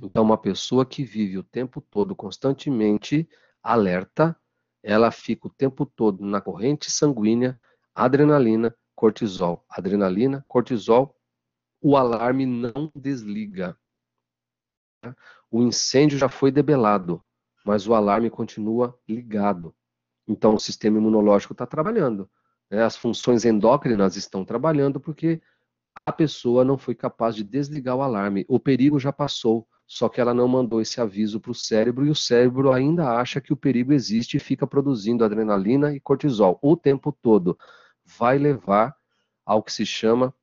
Então, 0.00 0.22
uma 0.22 0.38
pessoa 0.38 0.86
que 0.86 1.02
vive 1.04 1.38
o 1.38 1.42
tempo 1.42 1.80
todo 1.80 2.14
constantemente 2.14 3.28
alerta, 3.62 4.36
ela 4.82 5.10
fica 5.10 5.48
o 5.48 5.50
tempo 5.50 5.84
todo 5.84 6.24
na 6.24 6.40
corrente 6.40 6.90
sanguínea, 6.90 7.60
adrenalina, 7.94 8.74
cortisol. 8.94 9.64
Adrenalina, 9.68 10.44
cortisol, 10.48 11.16
o 11.80 11.96
alarme 11.96 12.46
não 12.46 12.90
desliga. 12.94 13.76
O 15.50 15.62
incêndio 15.62 16.18
já 16.18 16.28
foi 16.28 16.50
debelado, 16.50 17.22
mas 17.64 17.86
o 17.86 17.94
alarme 17.94 18.30
continua 18.30 18.98
ligado. 19.08 19.74
Então, 20.26 20.54
o 20.54 20.60
sistema 20.60 20.98
imunológico 20.98 21.54
está 21.54 21.66
trabalhando. 21.66 22.30
Né? 22.70 22.82
As 22.82 22.96
funções 22.96 23.44
endócrinas 23.44 24.16
estão 24.16 24.44
trabalhando 24.44 25.00
porque 25.00 25.40
a 26.04 26.12
pessoa 26.12 26.64
não 26.64 26.78
foi 26.78 26.94
capaz 26.94 27.34
de 27.34 27.44
desligar 27.44 27.96
o 27.96 28.02
alarme. 28.02 28.44
O 28.48 28.58
perigo 28.58 28.98
já 28.98 29.12
passou, 29.12 29.66
só 29.86 30.08
que 30.08 30.20
ela 30.20 30.34
não 30.34 30.48
mandou 30.48 30.80
esse 30.80 31.00
aviso 31.00 31.40
para 31.40 31.50
o 31.50 31.54
cérebro 31.54 32.06
e 32.06 32.10
o 32.10 32.14
cérebro 32.14 32.72
ainda 32.72 33.10
acha 33.18 33.40
que 33.40 33.52
o 33.52 33.56
perigo 33.56 33.92
existe 33.92 34.36
e 34.36 34.40
fica 34.40 34.66
produzindo 34.66 35.24
adrenalina 35.24 35.94
e 35.94 36.00
cortisol 36.00 36.58
o 36.62 36.76
tempo 36.76 37.12
todo. 37.12 37.58
Vai 38.04 38.38
levar 38.38 38.96
ao 39.44 39.62
que 39.62 39.72
se 39.72 39.84
chama 39.84 40.34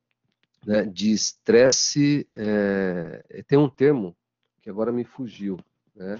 né, 0.65 0.84
de 0.84 1.11
estresse. 1.11 2.28
É, 2.36 3.43
tem 3.47 3.57
um 3.57 3.69
termo 3.69 4.15
que 4.61 4.69
agora 4.69 4.91
me 4.91 5.03
fugiu, 5.03 5.57
né? 5.95 6.19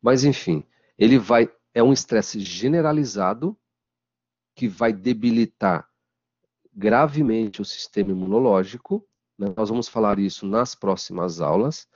mas 0.00 0.24
enfim, 0.24 0.64
ele 0.98 1.18
vai. 1.18 1.50
É 1.74 1.82
um 1.82 1.92
estresse 1.92 2.38
generalizado 2.40 3.56
que 4.54 4.68
vai 4.68 4.92
debilitar 4.92 5.88
gravemente 6.72 7.60
o 7.60 7.64
sistema 7.64 8.10
imunológico. 8.10 9.06
Né? 9.38 9.52
Nós 9.56 9.68
vamos 9.68 9.88
falar 9.88 10.18
isso 10.18 10.46
nas 10.46 10.74
próximas 10.74 11.40
aulas. 11.40 11.86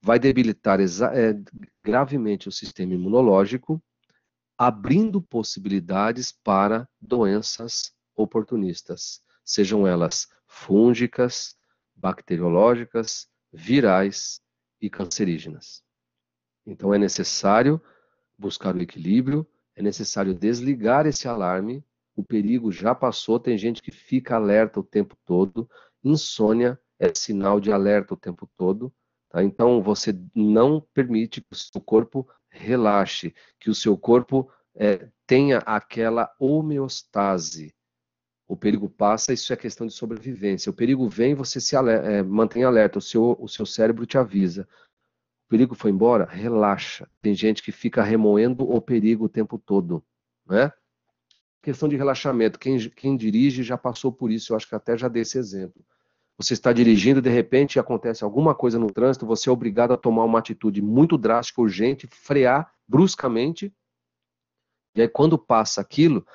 Vai 0.00 0.18
debilitar 0.18 0.80
é, 0.80 1.34
gravemente 1.82 2.48
o 2.48 2.52
sistema 2.52 2.94
imunológico, 2.94 3.82
abrindo 4.56 5.20
possibilidades 5.20 6.30
para 6.30 6.88
doenças 7.00 7.94
oportunistas, 8.14 9.20
sejam 9.44 9.86
elas 9.86 10.28
fúngicas, 10.46 11.56
bacteriológicas, 11.96 13.28
virais 13.52 14.40
e 14.80 14.88
cancerígenas. 14.88 15.82
Então 16.66 16.94
é 16.94 16.98
necessário 16.98 17.80
buscar 18.38 18.74
o 18.74 18.82
equilíbrio, 18.82 19.46
é 19.76 19.82
necessário 19.82 20.34
desligar 20.34 21.06
esse 21.06 21.26
alarme 21.28 21.84
o 22.16 22.22
perigo 22.22 22.70
já 22.70 22.94
passou, 22.94 23.40
tem 23.40 23.58
gente 23.58 23.82
que 23.82 23.90
fica 23.90 24.36
alerta 24.36 24.78
o 24.78 24.84
tempo 24.84 25.16
todo. 25.24 25.68
Insônia 26.02 26.78
é 26.98 27.12
sinal 27.12 27.58
de 27.58 27.72
alerta 27.72 28.14
o 28.14 28.16
tempo 28.16 28.48
todo. 28.56 28.92
Tá? 29.28 29.42
Então, 29.42 29.82
você 29.82 30.16
não 30.34 30.80
permite 30.80 31.40
que 31.40 31.52
o 31.52 31.56
seu 31.56 31.80
corpo 31.80 32.28
relaxe, 32.48 33.34
que 33.58 33.68
o 33.68 33.74
seu 33.74 33.98
corpo 33.98 34.48
é, 34.76 35.08
tenha 35.26 35.58
aquela 35.58 36.32
homeostase. 36.38 37.74
O 38.46 38.56
perigo 38.56 38.88
passa, 38.88 39.32
isso 39.32 39.52
é 39.52 39.56
questão 39.56 39.86
de 39.86 39.92
sobrevivência. 39.92 40.70
O 40.70 40.74
perigo 40.74 41.08
vem, 41.08 41.34
você 41.34 41.60
se 41.60 41.74
alerta, 41.74 42.06
é, 42.06 42.22
mantém 42.22 42.62
alerta, 42.62 42.98
o 42.98 43.02
seu, 43.02 43.36
o 43.40 43.48
seu 43.48 43.66
cérebro 43.66 44.06
te 44.06 44.18
avisa. 44.18 44.68
O 45.46 45.50
perigo 45.50 45.74
foi 45.74 45.90
embora, 45.90 46.24
relaxa. 46.24 47.08
Tem 47.20 47.34
gente 47.34 47.62
que 47.62 47.70
fica 47.70 48.02
remoendo 48.02 48.68
o 48.68 48.80
perigo 48.80 49.26
o 49.26 49.28
tempo 49.28 49.58
todo, 49.58 50.02
né? 50.46 50.72
questão 51.64 51.88
de 51.88 51.96
relaxamento. 51.96 52.58
Quem, 52.58 52.78
quem 52.90 53.16
dirige 53.16 53.62
já 53.62 53.76
passou 53.76 54.12
por 54.12 54.30
isso, 54.30 54.52
eu 54.52 54.56
acho 54.56 54.68
que 54.68 54.74
até 54.74 54.96
já 54.96 55.08
dei 55.08 55.22
esse 55.22 55.38
exemplo. 55.38 55.82
Você 56.36 56.52
está 56.52 56.72
dirigindo, 56.72 57.22
de 57.22 57.30
repente 57.30 57.78
acontece 57.78 58.22
alguma 58.22 58.54
coisa 58.54 58.78
no 58.78 58.90
trânsito, 58.90 59.26
você 59.26 59.48
é 59.48 59.52
obrigado 59.52 59.92
a 59.92 59.96
tomar 59.96 60.24
uma 60.24 60.40
atitude 60.40 60.82
muito 60.82 61.16
drástica, 61.16 61.62
urgente, 61.62 62.06
frear 62.08 62.72
bruscamente. 62.86 63.72
E 64.94 65.00
aí, 65.00 65.08
quando 65.08 65.38
passa 65.38 65.80
aquilo, 65.80 66.26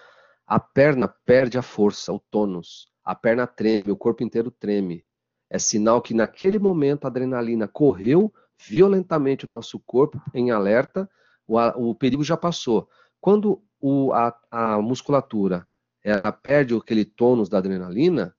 a 0.47 0.59
perna 0.59 1.07
perde 1.25 1.57
a 1.57 1.61
força, 1.61 2.11
o 2.11 2.19
tônus. 2.19 2.89
A 3.03 3.13
perna 3.13 3.45
treme, 3.45 3.91
o 3.91 3.97
corpo 3.97 4.23
inteiro 4.23 4.49
treme. 4.49 5.05
É 5.49 5.59
sinal 5.59 6.01
que 6.01 6.13
naquele 6.13 6.59
momento 6.59 7.05
a 7.05 7.07
adrenalina 7.07 7.67
correu 7.67 8.33
violentamente 8.59 9.45
o 9.45 9.49
nosso 9.55 9.79
corpo 9.79 10.21
em 10.33 10.51
alerta, 10.51 11.09
o, 11.47 11.57
o 11.89 11.95
perigo 11.95 12.23
já 12.23 12.35
passou. 12.35 12.89
Quando 13.19 13.61
o, 13.79 14.11
a, 14.13 14.37
a 14.51 14.81
musculatura 14.81 15.67
ela 16.03 16.31
perde 16.31 16.75
aquele 16.75 17.05
tônus 17.05 17.49
da 17.49 17.57
adrenalina, 17.57 18.35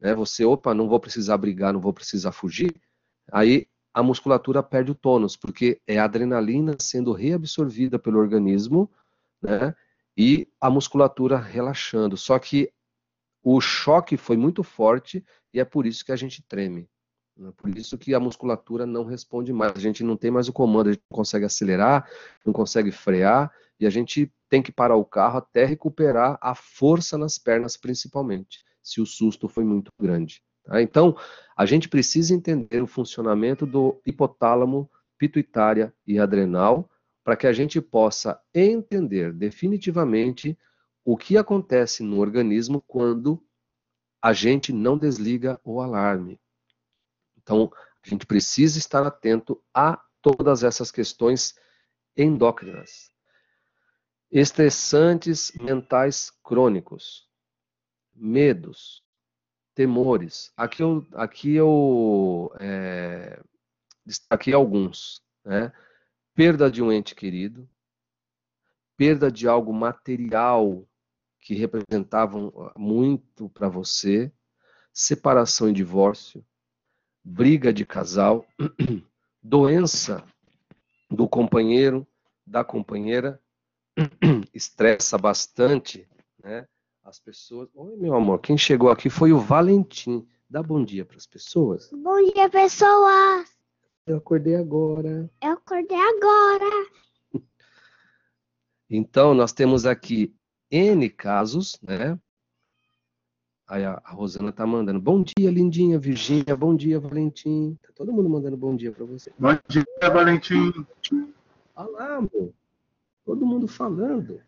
né, 0.00 0.14
você, 0.14 0.44
opa, 0.44 0.74
não 0.74 0.88
vou 0.88 1.00
precisar 1.00 1.36
brigar, 1.38 1.72
não 1.72 1.80
vou 1.80 1.92
precisar 1.92 2.32
fugir, 2.32 2.74
aí 3.32 3.66
a 3.92 4.02
musculatura 4.02 4.62
perde 4.62 4.90
o 4.90 4.94
tônus, 4.94 5.36
porque 5.36 5.80
é 5.86 5.98
a 5.98 6.04
adrenalina 6.04 6.76
sendo 6.80 7.12
reabsorvida 7.12 7.98
pelo 7.98 8.18
organismo, 8.18 8.90
né, 9.40 9.74
e 10.16 10.48
a 10.60 10.68
musculatura 10.68 11.38
relaxando. 11.38 12.16
Só 12.16 12.38
que 12.38 12.72
o 13.42 13.60
choque 13.60 14.16
foi 14.16 14.36
muito 14.36 14.62
forte 14.62 15.24
e 15.52 15.60
é 15.60 15.64
por 15.64 15.86
isso 15.86 16.04
que 16.04 16.12
a 16.12 16.16
gente 16.16 16.42
treme. 16.42 16.88
É 17.40 17.50
por 17.52 17.76
isso 17.76 17.98
que 17.98 18.14
a 18.14 18.20
musculatura 18.20 18.86
não 18.86 19.04
responde 19.04 19.52
mais. 19.52 19.72
A 19.76 19.80
gente 19.80 20.04
não 20.04 20.16
tem 20.16 20.30
mais 20.30 20.48
o 20.48 20.52
comando, 20.52 20.88
a 20.88 20.92
gente 20.92 21.02
não 21.10 21.16
consegue 21.16 21.44
acelerar, 21.44 22.08
não 22.44 22.52
consegue 22.52 22.92
frear, 22.92 23.52
e 23.78 23.86
a 23.86 23.90
gente 23.90 24.32
tem 24.48 24.62
que 24.62 24.70
parar 24.70 24.96
o 24.96 25.04
carro 25.04 25.38
até 25.38 25.64
recuperar 25.64 26.38
a 26.40 26.54
força 26.54 27.18
nas 27.18 27.38
pernas, 27.38 27.76
principalmente, 27.76 28.64
se 28.82 29.00
o 29.00 29.06
susto 29.06 29.48
foi 29.48 29.64
muito 29.64 29.90
grande. 30.00 30.40
Tá? 30.64 30.80
Então, 30.80 31.16
a 31.56 31.66
gente 31.66 31.88
precisa 31.88 32.34
entender 32.34 32.82
o 32.82 32.86
funcionamento 32.86 33.66
do 33.66 34.00
hipotálamo, 34.06 34.88
pituitária 35.18 35.92
e 36.06 36.18
adrenal 36.18 36.88
para 37.24 37.36
que 37.36 37.46
a 37.46 37.52
gente 37.52 37.80
possa 37.80 38.40
entender 38.54 39.32
definitivamente 39.32 40.56
o 41.04 41.16
que 41.16 41.36
acontece 41.36 42.02
no 42.02 42.20
organismo 42.20 42.82
quando 42.86 43.42
a 44.22 44.32
gente 44.32 44.72
não 44.72 44.96
desliga 44.96 45.60
o 45.64 45.80
alarme. 45.80 46.38
Então, 47.44 47.70
a 48.04 48.08
gente 48.08 48.26
precisa 48.26 48.78
estar 48.78 49.06
atento 49.06 49.62
a 49.72 50.02
todas 50.20 50.64
essas 50.64 50.90
questões 50.90 51.54
endócrinas 52.16 53.14
estressantes 54.34 55.52
mentais 55.60 56.32
crônicos, 56.42 57.28
medos, 58.12 59.00
temores. 59.76 60.52
Aqui 60.56 60.82
eu, 60.82 61.06
aqui 61.12 61.54
eu 61.54 62.52
é, 62.58 63.40
destaquei 64.04 64.52
alguns. 64.52 65.22
Né? 65.44 65.72
Perda 66.34 66.68
de 66.68 66.82
um 66.82 66.90
ente 66.90 67.14
querido, 67.14 67.68
perda 68.96 69.30
de 69.30 69.46
algo 69.46 69.72
material 69.72 70.84
que 71.40 71.54
representavam 71.54 72.52
muito 72.76 73.48
para 73.50 73.68
você, 73.68 74.32
separação 74.92 75.68
e 75.68 75.72
divórcio, 75.72 76.44
briga 77.24 77.72
de 77.72 77.86
casal, 77.86 78.46
doença 79.42 80.22
do 81.10 81.26
companheiro, 81.26 82.06
da 82.46 82.62
companheira 82.62 83.40
estressa 84.52 85.16
bastante, 85.16 86.06
né? 86.42 86.66
As 87.02 87.18
pessoas. 87.18 87.68
Oi, 87.74 87.96
meu 87.96 88.14
amor, 88.14 88.40
quem 88.40 88.56
chegou 88.56 88.90
aqui 88.90 89.08
foi 89.08 89.32
o 89.32 89.38
Valentim. 89.38 90.26
Dá 90.48 90.62
bom 90.62 90.84
dia 90.84 91.04
para 91.04 91.16
as 91.16 91.26
pessoas. 91.26 91.90
Bom 91.92 92.22
dia, 92.32 92.48
pessoas. 92.48 93.48
Eu 94.06 94.18
acordei 94.18 94.56
agora. 94.56 95.30
Eu 95.42 95.52
acordei 95.52 95.98
agora. 95.98 96.90
Então, 98.88 99.34
nós 99.34 99.52
temos 99.52 99.86
aqui 99.86 100.34
N 100.70 101.08
casos, 101.10 101.78
né? 101.82 102.18
Aí 103.66 103.84
a, 103.84 104.00
Rosana 104.04 104.52
tá 104.52 104.66
mandando. 104.66 105.00
Bom 105.00 105.22
dia, 105.22 105.50
lindinha, 105.50 105.98
Virgínia. 105.98 106.54
Bom 106.54 106.76
dia, 106.76 107.00
Valentim. 107.00 107.78
Tá 107.82 107.88
todo 107.94 108.12
mundo 108.12 108.28
mandando 108.28 108.56
bom 108.56 108.76
dia 108.76 108.92
para 108.92 109.04
você. 109.06 109.32
Bom 109.38 109.56
dia, 109.68 109.84
Valentim. 110.12 110.86
Olá, 111.74 112.16
amor. 112.16 112.52
Todo 113.24 113.46
mundo 113.46 113.66
falando. 113.66 114.40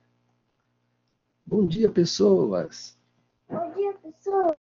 Bom 1.46 1.66
dia, 1.66 1.90
pessoas. 1.90 2.98
Bom 3.48 3.72
dia, 3.72 3.94
pessoas. 3.94 4.56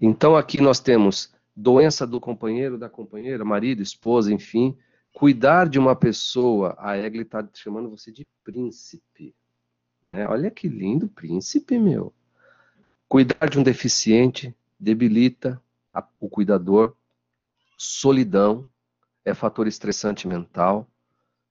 Então 0.00 0.36
aqui 0.36 0.60
nós 0.60 0.78
temos 0.78 1.34
doença 1.56 2.06
do 2.06 2.20
companheiro, 2.20 2.78
da 2.78 2.88
companheira, 2.88 3.44
marido, 3.44 3.82
esposa, 3.82 4.32
enfim. 4.32 4.78
Cuidar 5.12 5.68
de 5.68 5.78
uma 5.78 5.96
pessoa. 5.96 6.76
A 6.78 6.96
Egli 6.96 7.22
está 7.22 7.46
chamando 7.54 7.90
você 7.90 8.12
de 8.12 8.24
príncipe. 8.44 9.34
É, 10.16 10.26
olha 10.26 10.50
que 10.50 10.68
lindo 10.68 11.08
príncipe, 11.08 11.78
meu. 11.78 12.12
Cuidar 13.08 13.48
de 13.48 13.58
um 13.58 13.62
deficiente 13.62 14.54
debilita 14.78 15.62
a, 15.92 16.06
o 16.18 16.28
cuidador. 16.28 16.96
Solidão 17.76 18.68
é 19.24 19.34
fator 19.34 19.66
estressante 19.66 20.26
mental 20.26 20.88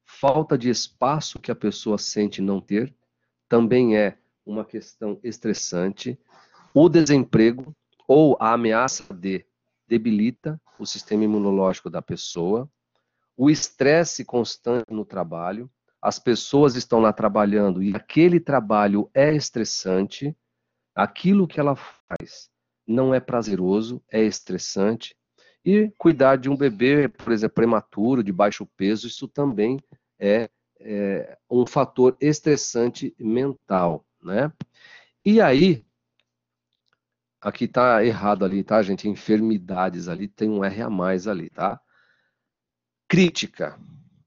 falta 0.06 0.58
de 0.58 0.70
espaço 0.70 1.40
que 1.40 1.52
a 1.52 1.56
pessoa 1.56 1.98
sente 1.98 2.42
não 2.42 2.62
ter, 2.62 2.96
também 3.50 3.98
é 3.98 4.18
uma 4.46 4.64
questão 4.64 5.20
estressante. 5.24 6.18
O 6.74 6.88
desemprego 6.88 7.76
ou 8.08 8.38
a 8.40 8.54
ameaça 8.54 9.14
de 9.14 9.46
debilita 9.88 10.62
o 10.78 10.86
sistema 10.86 11.24
imunológico 11.24 11.90
da 11.90 12.02
pessoa. 12.02 12.70
O 13.36 13.50
estresse 13.50 14.24
constante 14.24 14.86
no 14.92 15.04
trabalho, 15.04 15.70
as 16.06 16.20
pessoas 16.20 16.76
estão 16.76 17.00
lá 17.00 17.12
trabalhando 17.12 17.82
e 17.82 17.96
aquele 17.96 18.40
trabalho 18.40 19.10
é 19.12 19.34
estressante, 19.34 20.38
aquilo 20.94 21.48
que 21.48 21.60
ela 21.60 21.76
faz 21.76 22.52
não 22.88 23.12
é 23.12 23.20
prazeroso, 23.20 24.00
é 24.12 24.22
estressante. 24.22 25.18
E 25.66 25.92
cuidar 25.98 26.36
de 26.36 26.48
um 26.48 26.56
bebê, 26.56 27.10
por 27.10 27.34
exemplo, 27.34 27.56
prematuro, 27.56 28.24
de 28.24 28.32
baixo 28.32 28.68
peso, 28.78 29.08
isso 29.08 29.28
também 29.28 29.80
é, 30.20 30.48
é, 30.80 31.40
um 31.50 31.66
fator 31.66 32.16
estressante 32.22 33.16
mental, 33.18 34.06
né? 34.22 34.54
E 35.26 35.42
aí, 35.42 35.84
aqui 37.42 37.68
tá 37.68 38.06
errado 38.06 38.46
ali, 38.46 38.64
tá, 38.64 38.80
gente? 38.84 39.10
Enfermidades 39.10 40.08
ali, 40.08 40.28
tem 40.28 40.52
um 40.52 40.64
R 40.64 40.84
a 40.84 40.90
mais 40.90 41.28
ali, 41.28 41.50
tá? 41.50 41.82
Crítica. 43.08 43.80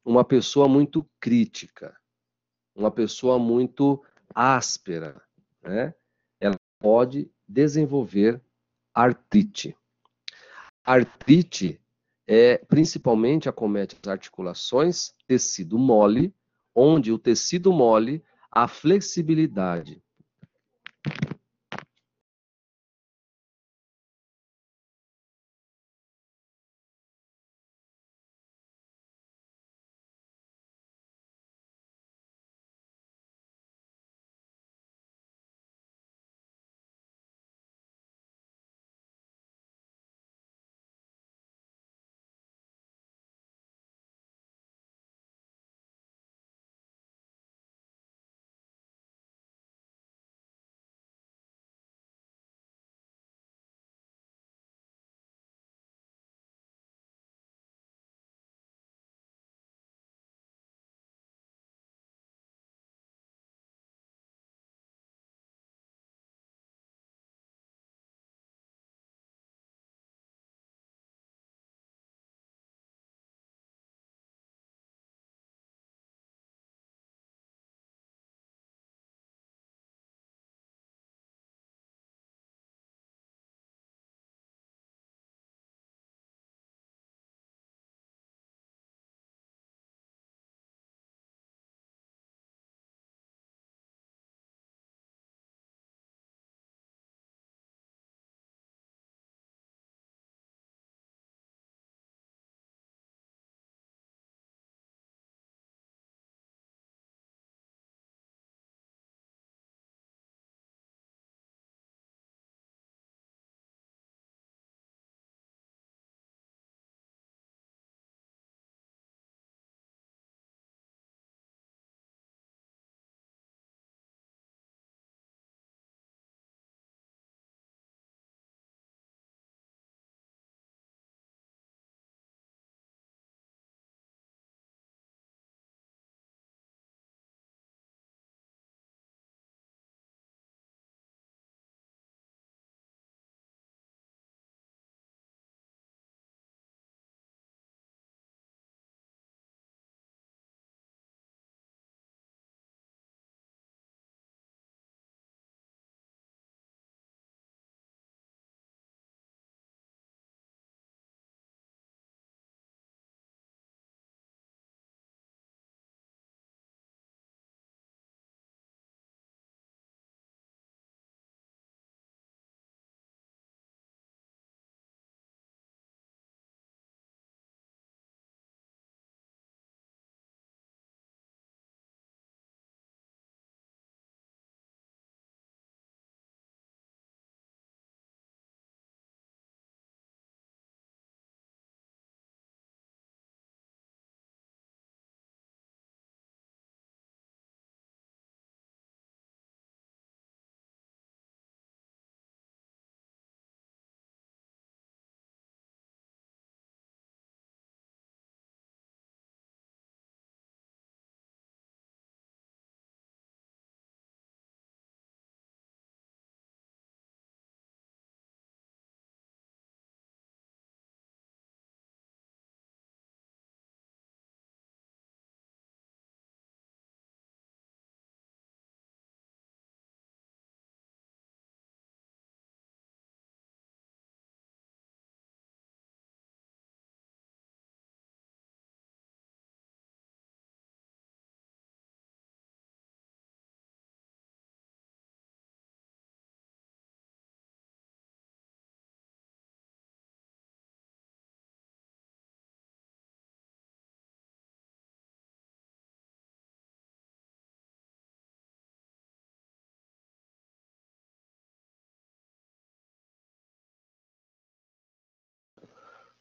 Uma 0.09 0.25
pessoa 0.25 0.67
muito 0.67 1.07
crítica. 1.21 1.95
Uma 2.75 2.91
pessoa 2.91 3.39
muito 3.39 4.03
áspera, 4.35 5.21
né? 5.63 5.93
Ela 6.41 6.57
pode 6.79 7.31
desenvolver 7.47 8.41
artrite. 8.95 9.77
Artrite 10.83 11.79
é, 12.27 12.57
principalmente 12.57 13.51
acomete 13.51 13.99
as 14.03 14.09
articulações, 14.09 15.15
tecido 15.27 15.79
mole, 15.79 16.35
onde 16.75 17.13
o 17.13 17.19
tecido 17.19 17.71
mole, 17.71 18.25
a 18.51 18.67
flexibilidade 18.67 20.03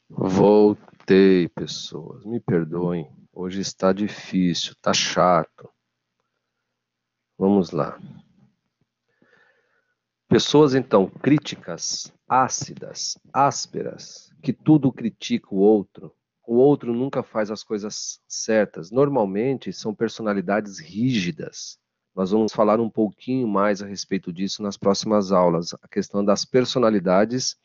Voltei, 0.10 1.50
pessoas. 1.50 2.24
Me 2.26 2.40
perdoem. 2.40 3.12
Hoje 3.34 3.62
está 3.62 3.92
difícil, 3.92 4.72
está 4.72 4.94
chato. 4.94 5.70
Vamos 7.38 7.72
lá. 7.72 8.00
Pessoas 10.28 10.74
então 10.74 11.08
críticas, 11.08 12.12
ácidas, 12.28 13.18
ásperas, 13.32 14.34
que 14.42 14.52
tudo 14.52 14.92
critica 14.92 15.54
o 15.54 15.60
outro, 15.60 16.14
o 16.46 16.56
outro 16.56 16.94
nunca 16.94 17.22
faz 17.22 17.52
as 17.52 17.64
coisas 17.64 18.22
certas. 18.28 18.90
Normalmente 18.90 19.72
são 19.74 19.94
personalidades 19.94 20.80
rígidas. 20.80 21.78
Nós 22.16 22.32
vamos 22.32 22.54
falar 22.54 22.80
um 22.80 22.90
pouquinho 22.90 23.48
mais 23.48 23.82
a 23.82 23.86
respeito 23.86 24.34
disso 24.34 24.64
nas 24.64 24.78
próximas 24.78 25.32
aulas, 25.32 25.74
a 25.82 25.88
questão 25.88 26.24
das 26.24 26.46
personalidades 26.46 27.58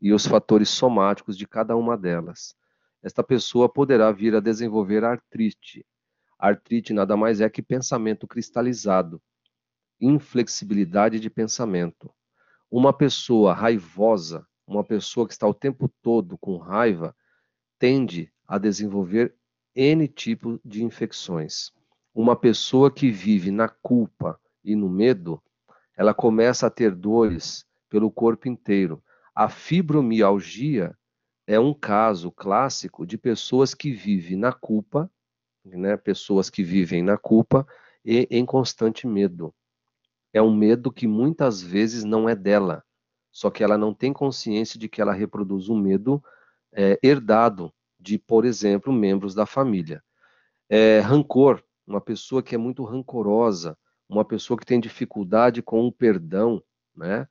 e 0.00 0.12
os 0.12 0.26
fatores 0.26 0.68
somáticos 0.68 1.36
de 1.36 1.46
cada 1.46 1.76
uma 1.76 1.96
delas. 1.96 2.54
Esta 3.02 3.22
pessoa 3.22 3.68
poderá 3.68 4.10
vir 4.12 4.34
a 4.34 4.40
desenvolver 4.40 5.04
artrite. 5.04 5.84
Artrite 6.38 6.92
nada 6.92 7.16
mais 7.16 7.40
é 7.40 7.48
que 7.50 7.62
pensamento 7.62 8.26
cristalizado, 8.26 9.20
inflexibilidade 10.00 11.20
de 11.20 11.28
pensamento. 11.28 12.10
Uma 12.70 12.92
pessoa 12.92 13.52
raivosa, 13.52 14.46
uma 14.66 14.84
pessoa 14.84 15.26
que 15.26 15.32
está 15.32 15.46
o 15.46 15.54
tempo 15.54 15.90
todo 16.00 16.38
com 16.38 16.56
raiva, 16.56 17.14
tende 17.78 18.32
a 18.46 18.58
desenvolver 18.58 19.34
N 19.74 20.06
tipo 20.08 20.60
de 20.64 20.82
infecções. 20.82 21.72
Uma 22.14 22.34
pessoa 22.34 22.90
que 22.90 23.10
vive 23.10 23.50
na 23.50 23.68
culpa 23.68 24.40
e 24.64 24.74
no 24.74 24.88
medo, 24.88 25.42
ela 25.96 26.14
começa 26.14 26.66
a 26.66 26.70
ter 26.70 26.94
dores 26.94 27.64
pelo 27.88 28.10
corpo 28.10 28.48
inteiro. 28.48 29.02
A 29.40 29.48
fibromialgia 29.48 30.94
é 31.46 31.58
um 31.58 31.72
caso 31.72 32.30
clássico 32.30 33.06
de 33.06 33.16
pessoas 33.16 33.72
que 33.72 33.90
vivem 33.90 34.36
na 34.36 34.52
culpa, 34.52 35.10
né, 35.64 35.96
pessoas 35.96 36.50
que 36.50 36.62
vivem 36.62 37.02
na 37.02 37.16
culpa 37.16 37.66
e 38.04 38.28
em 38.30 38.44
constante 38.44 39.06
medo. 39.06 39.54
É 40.30 40.42
um 40.42 40.54
medo 40.54 40.92
que 40.92 41.06
muitas 41.06 41.62
vezes 41.62 42.04
não 42.04 42.28
é 42.28 42.36
dela, 42.36 42.84
só 43.32 43.50
que 43.50 43.64
ela 43.64 43.78
não 43.78 43.94
tem 43.94 44.12
consciência 44.12 44.78
de 44.78 44.90
que 44.90 45.00
ela 45.00 45.14
reproduz 45.14 45.70
um 45.70 45.80
medo 45.80 46.22
é, 46.70 47.00
herdado 47.02 47.72
de, 47.98 48.18
por 48.18 48.44
exemplo, 48.44 48.92
membros 48.92 49.34
da 49.34 49.46
família. 49.46 50.04
É, 50.68 51.00
rancor, 51.00 51.64
uma 51.86 52.02
pessoa 52.02 52.42
que 52.42 52.54
é 52.54 52.58
muito 52.58 52.84
rancorosa, 52.84 53.74
uma 54.06 54.22
pessoa 54.22 54.58
que 54.58 54.66
tem 54.66 54.78
dificuldade 54.78 55.62
com 55.62 55.86
o 55.86 55.90
perdão, 55.90 56.62
né? 56.94 57.26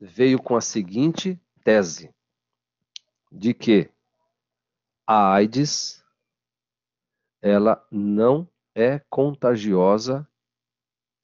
veio 0.00 0.40
com 0.40 0.56
a 0.56 0.60
seguinte 0.60 1.40
tese, 1.64 2.14
de 3.30 3.52
que 3.52 3.90
a 5.06 5.34
AIDS 5.34 6.02
ela 7.42 7.86
não 7.90 8.48
é 8.74 9.00
contagiosa 9.10 10.26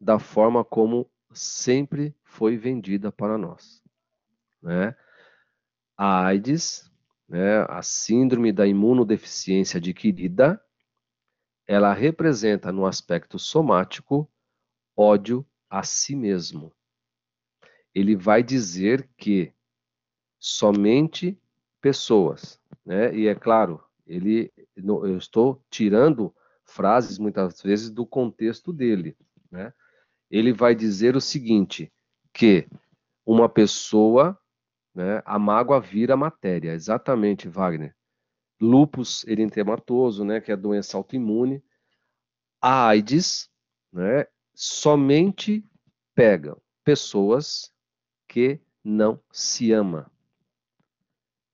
da 0.01 0.19
forma 0.19 0.65
como 0.65 1.09
sempre 1.35 2.15
foi 2.23 2.57
vendida 2.57 3.13
para 3.13 3.37
nós. 3.37 3.83
Né? 4.63 4.97
A 5.97 6.27
AIDS, 6.27 6.91
né, 7.29 7.63
a 7.69 7.83
síndrome 7.83 8.53
da 8.53 8.67
imunodeficiência 8.67 9.79
adquirida, 9.79 10.61
ela 11.67 11.93
representa 11.93 12.71
no 12.71 12.87
aspecto 12.87 13.39
somático 13.39 14.31
ódio 14.97 15.47
a 15.69 15.83
si 15.83 16.15
mesmo. 16.15 16.73
Ele 17.95 18.15
vai 18.17 18.43
dizer 18.43 19.09
que 19.17 19.53
somente 20.39 21.41
pessoas, 21.81 22.61
né? 22.85 23.15
E 23.15 23.29
é 23.29 23.35
claro, 23.35 23.83
ele 24.07 24.53
eu 24.77 25.17
estou 25.17 25.65
tirando 25.71 26.35
frases 26.65 27.19
muitas 27.19 27.63
vezes 27.63 27.91
do 27.91 28.05
contexto 28.05 28.73
dele, 28.73 29.17
né? 29.51 29.73
Ele 30.35 30.53
vai 30.53 30.75
dizer 30.75 31.15
o 31.15 31.21
seguinte, 31.21 31.93
que 32.33 32.67
uma 33.25 33.49
pessoa, 33.49 34.37
né, 34.93 35.23
a 35.25 35.39
mágoa 35.39 35.81
vira 35.81 36.17
matéria, 36.17 36.73
exatamente, 36.73 37.49
Wagner. 37.49 37.95
Lupus 38.61 39.25
eritematoso, 39.29 40.25
né, 40.25 40.41
que 40.41 40.51
é 40.51 40.55
a 40.55 40.57
doença 40.57 40.97
autoimune, 40.97 41.63
a 42.61 42.89
AIDS, 42.89 43.49
né, 43.93 44.27
somente 44.53 45.65
pega 46.17 46.57
pessoas 46.83 47.73
que 48.27 48.61
não 48.83 49.23
se 49.31 49.71
ama. 49.71 50.11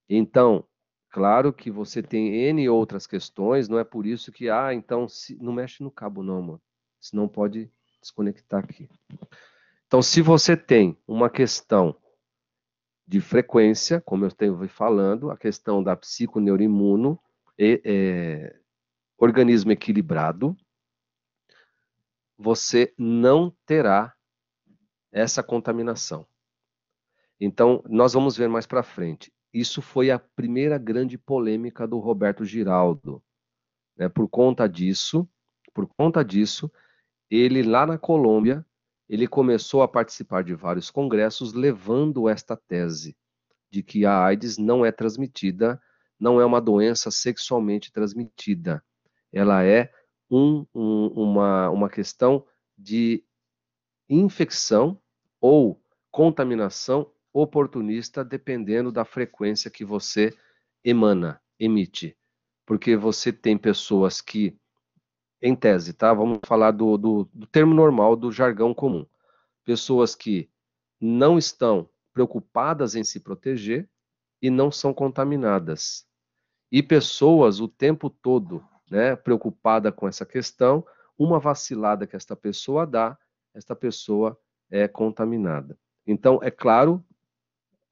Então, 0.08 0.66
claro 1.10 1.52
que 1.52 1.70
você 1.70 2.02
tem 2.02 2.34
N 2.34 2.66
outras 2.70 3.06
questões, 3.06 3.68
não 3.68 3.78
é 3.78 3.84
por 3.84 4.06
isso 4.06 4.32
que, 4.32 4.48
ah, 4.48 4.72
então, 4.72 5.06
se, 5.06 5.36
não 5.36 5.52
mexe 5.52 5.82
no 5.82 5.90
cabo 5.90 6.22
não, 6.22 6.40
mano, 6.40 6.62
senão 6.98 7.28
pode 7.28 7.70
desconectar 8.01 8.64
aqui. 8.64 8.88
Então, 9.86 10.01
se 10.03 10.22
você 10.22 10.57
tem 10.57 10.96
uma 11.07 11.28
questão 11.28 11.96
de 13.07 13.20
frequência, 13.20 14.01
como 14.01 14.24
eu 14.24 14.28
estive 14.28 14.68
falando, 14.68 15.30
a 15.30 15.36
questão 15.36 15.82
da 15.82 15.96
psiconeuroimuno, 15.96 17.20
e, 17.59 17.82
é, 17.84 18.57
organismo 19.18 19.72
equilibrado, 19.72 20.57
você 22.38 22.94
não 22.96 23.55
terá 23.66 24.14
essa 25.12 25.42
contaminação. 25.42 26.26
Então, 27.38 27.83
nós 27.88 28.12
vamos 28.12 28.37
ver 28.37 28.49
mais 28.49 28.66
para 28.66 28.83
frente. 28.83 29.33
Isso 29.53 29.83
foi 29.83 30.11
a 30.11 30.18
primeira 30.18 30.79
grande 30.79 31.18
polêmica 31.18 31.87
do 31.87 31.99
Roberto 31.99 32.45
Giraldo. 32.45 33.22
Né? 33.96 34.08
Por 34.08 34.29
conta 34.29 34.68
disso, 34.68 35.29
por 35.74 35.87
conta 35.87 36.24
disso, 36.24 36.70
ele 37.30 37.62
lá 37.62 37.86
na 37.86 37.96
Colômbia 37.96 38.64
ele 39.08 39.26
começou 39.26 39.82
a 39.82 39.88
participar 39.88 40.44
de 40.44 40.54
vários 40.54 40.90
congressos 40.90 41.52
levando 41.52 42.28
esta 42.28 42.57
tese 42.57 43.16
de 43.70 43.82
que 43.82 44.04
a 44.04 44.24
AIDS 44.24 44.58
não 44.58 44.84
é 44.84 44.92
transmitida, 44.92 45.80
não 46.18 46.40
é 46.40 46.44
uma 46.44 46.61
doença 46.61 47.11
sexualmente 47.11 47.92
transmitida. 47.92 48.84
Ela 49.32 49.64
é 49.64 49.92
um, 50.30 50.66
um, 50.74 51.07
uma, 51.08 51.70
uma 51.70 51.88
questão 51.88 52.46
de 52.76 53.24
infecção 54.08 55.00
ou 55.40 55.80
contaminação 56.11 57.11
oportunista, 57.32 58.24
dependendo 58.24 58.90
da 58.90 59.04
frequência 59.04 59.70
que 59.70 59.84
você 59.84 60.36
emana, 60.84 61.40
emite. 61.58 62.16
Porque 62.66 62.96
você 62.96 63.32
tem 63.32 63.57
pessoas 63.57 64.20
que 64.20 64.57
em 65.42 65.54
tese, 65.54 65.92
tá? 65.92 66.12
Vamos 66.12 66.41
falar 66.45 66.72
do, 66.72 66.99
do, 66.99 67.29
do 67.33 67.46
termo 67.46 67.72
normal, 67.75 68.14
do 68.14 68.30
jargão 68.30 68.75
comum. 68.75 69.07
Pessoas 69.64 70.14
que 70.14 70.50
não 71.00 71.38
estão 71.38 71.88
preocupadas 72.12 72.95
em 72.95 73.03
se 73.03 73.21
proteger 73.21 73.88
e 74.42 74.50
não 74.50 74.71
são 74.71 74.92
contaminadas. 74.92 76.07
E 76.71 76.83
pessoas 76.83 77.61
o 77.61 77.68
tempo 77.68 78.11
todo, 78.11 78.62
né, 78.91 79.17
preocupada 79.17 79.91
com 79.91 80.07
essa 80.07 80.26
questão, 80.26 80.84
uma 81.18 81.38
vacilada 81.38 82.07
que 82.07 82.17
esta 82.17 82.37
pessoa 82.37 82.87
dá, 82.87 83.18
esta 83.54 83.75
pessoa 83.75 84.38
é 84.71 84.87
contaminada. 84.87 85.79
Então, 86.07 86.38
é 86.42 86.50
claro, 86.50 87.04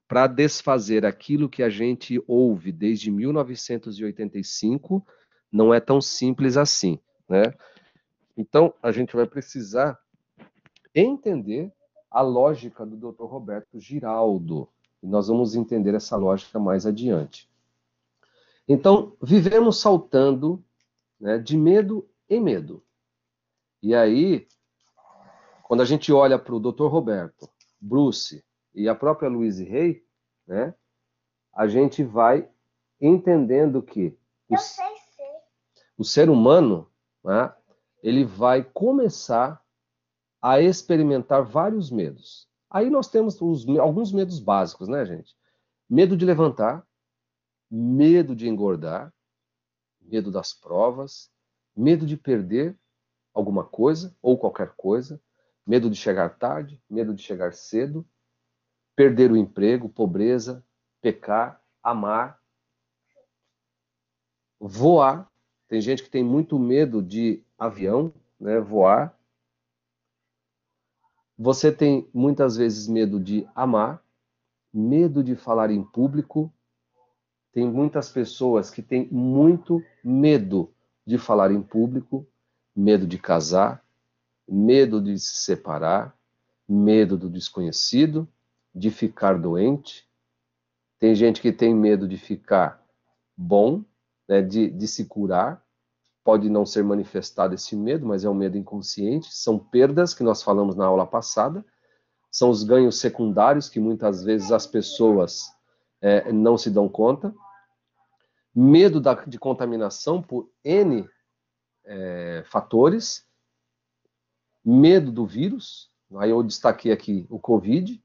para 0.07 0.27
desfazer 0.27 1.05
aquilo 1.05 1.49
que 1.49 1.63
a 1.63 1.69
gente 1.69 2.23
ouve 2.27 2.73
desde 2.73 3.11
1985, 3.11 5.07
não 5.51 5.73
é 5.73 5.81
tão 5.81 6.01
simples 6.01 6.57
assim 6.57 6.99
né? 7.29 7.55
Então, 8.37 8.73
a 8.83 8.93
gente 8.93 9.15
vai 9.15 9.27
precisar 9.27 9.99
entender 10.95 11.73
a 12.11 12.21
lógica 12.21 12.87
do 12.87 12.97
Dr. 12.97 13.25
Roberto 13.25 13.79
Giraldo. 13.79 14.69
E 15.03 15.07
nós 15.07 15.29
vamos 15.29 15.55
entender 15.55 15.95
essa 15.95 16.17
lógica 16.17 16.59
mais 16.59 16.87
adiante. 16.87 17.49
Então, 18.67 19.17
vivemos 19.23 19.81
saltando 19.81 20.63
né, 21.21 21.39
de 21.39 21.57
medo 21.57 22.09
em 22.29 22.41
medo. 22.41 22.83
E 23.83 23.95
aí, 23.95 24.47
quando 25.63 25.83
a 25.83 25.85
gente 25.85 26.13
olha 26.13 26.39
para 26.39 26.55
o 26.55 26.61
Dr. 26.61 26.87
Roberto, 26.87 27.49
Bruce 27.81 28.45
e 28.75 28.89
a 28.89 28.95
própria 28.95 29.29
Louise 29.29 29.65
Hay, 29.65 30.05
né, 30.47 30.75
a 31.55 31.67
gente 31.67 32.03
vai 32.03 32.49
entendendo 33.01 33.83
que 33.83 34.17
o, 34.49 34.55
o 35.99 36.05
ser 36.05 36.29
humano, 36.29 36.91
né, 37.29 37.55
ele 38.03 38.25
vai 38.25 38.65
começar 38.65 39.63
a 40.41 40.63
experimentar 40.63 41.43
vários 41.43 41.91
medos. 41.91 42.49
Aí 42.71 42.89
nós 42.89 43.09
temos 43.09 43.39
os, 43.41 43.69
alguns 43.79 44.13
medos 44.13 44.41
básicos, 44.41 44.89
né, 44.89 45.05
gente? 45.05 45.37
Medo 45.89 46.17
de 46.17 46.25
levantar, 46.25 46.87
medo 47.71 48.35
de 48.35 48.49
engordar, 48.49 49.13
medo 50.01 50.31
das 50.31 50.55
provas, 50.55 51.31
medo 51.77 52.07
de 52.07 52.17
perder 52.17 52.79
alguma 53.35 53.63
coisa 53.63 54.17
ou 54.23 54.39
qualquer 54.39 54.73
coisa, 54.75 55.21
medo 55.67 55.91
de 55.91 55.97
chegar 55.97 56.39
tarde, 56.39 56.83
medo 56.89 57.15
de 57.15 57.23
chegar 57.23 57.53
cedo, 57.53 58.09
perder 58.97 59.31
o 59.31 59.37
emprego, 59.37 59.89
pobreza, 59.89 60.65
pecar, 61.03 61.63
amar, 61.83 62.41
voar. 64.59 65.28
Tem 65.69 65.81
gente 65.83 66.03
que 66.03 66.11
tem 66.11 66.25
muito 66.25 66.59
medo 66.59 67.03
de 67.03 67.45
avião, 67.59 68.13
né, 68.41 68.59
voar. 68.59 69.15
Você 71.39 71.71
tem 71.71 72.09
muitas 72.13 72.57
vezes 72.57 72.89
medo 72.89 73.21
de 73.21 73.47
amar, 73.55 74.03
medo 74.73 75.23
de 75.23 75.37
falar 75.37 75.71
em 75.71 75.85
público. 75.85 76.53
Tem 77.53 77.71
muitas 77.71 78.09
pessoas 78.11 78.71
que 78.71 78.83
têm 78.83 79.07
muito 79.09 79.83
medo 80.03 80.73
de 81.07 81.19
falar 81.19 81.53
em 81.53 81.63
público, 81.63 82.27
medo 82.75 83.07
de 83.07 83.19
casar, 83.19 83.85
medo 84.49 85.03
de 85.03 85.19
se 85.19 85.45
separar, 85.45 86.17
medo 86.67 87.17
do 87.17 87.29
desconhecido, 87.29 88.27
de 88.75 88.91
ficar 88.91 89.39
doente. 89.39 90.09
Tem 90.99 91.15
gente 91.15 91.41
que 91.41 91.53
tem 91.53 91.75
medo 91.75 92.09
de 92.09 92.17
ficar 92.17 92.83
bom, 93.37 93.85
né, 94.29 94.43
de, 94.43 94.71
de 94.71 94.87
se 94.87 95.05
curar. 95.07 95.63
Pode 96.25 96.51
não 96.51 96.67
ser 96.67 96.85
manifestado 96.85 97.55
esse 97.55 97.75
medo, 97.75 98.07
mas 98.07 98.25
é 98.25 98.29
um 98.29 98.35
medo 98.35 98.59
inconsciente. 98.59 99.35
São 99.35 99.59
perdas 99.59 100.13
que 100.13 100.23
nós 100.23 100.43
falamos 100.43 100.77
na 100.77 100.85
aula 100.85 101.07
passada. 101.07 101.65
São 102.31 102.51
os 102.51 102.63
ganhos 102.63 103.01
secundários 103.01 103.69
que 103.69 103.81
muitas 103.81 104.23
vezes 104.23 104.53
as 104.53 104.67
pessoas 104.67 105.47
é, 106.01 106.31
não 106.31 106.59
se 106.59 106.71
dão 106.71 106.89
conta 106.89 107.35
medo 108.59 109.01
da, 109.01 109.15
de 109.15 109.39
contaminação 109.39 110.21
por 110.21 110.51
N 110.65 111.09
é, 111.85 112.43
fatores, 112.47 113.25
medo 114.65 115.13
do 115.13 115.25
vírus, 115.25 115.91
aí 116.17 116.31
eu 116.31 116.43
destaquei 116.43 116.91
aqui 116.91 117.25
o 117.31 117.39
Covid, 117.39 118.03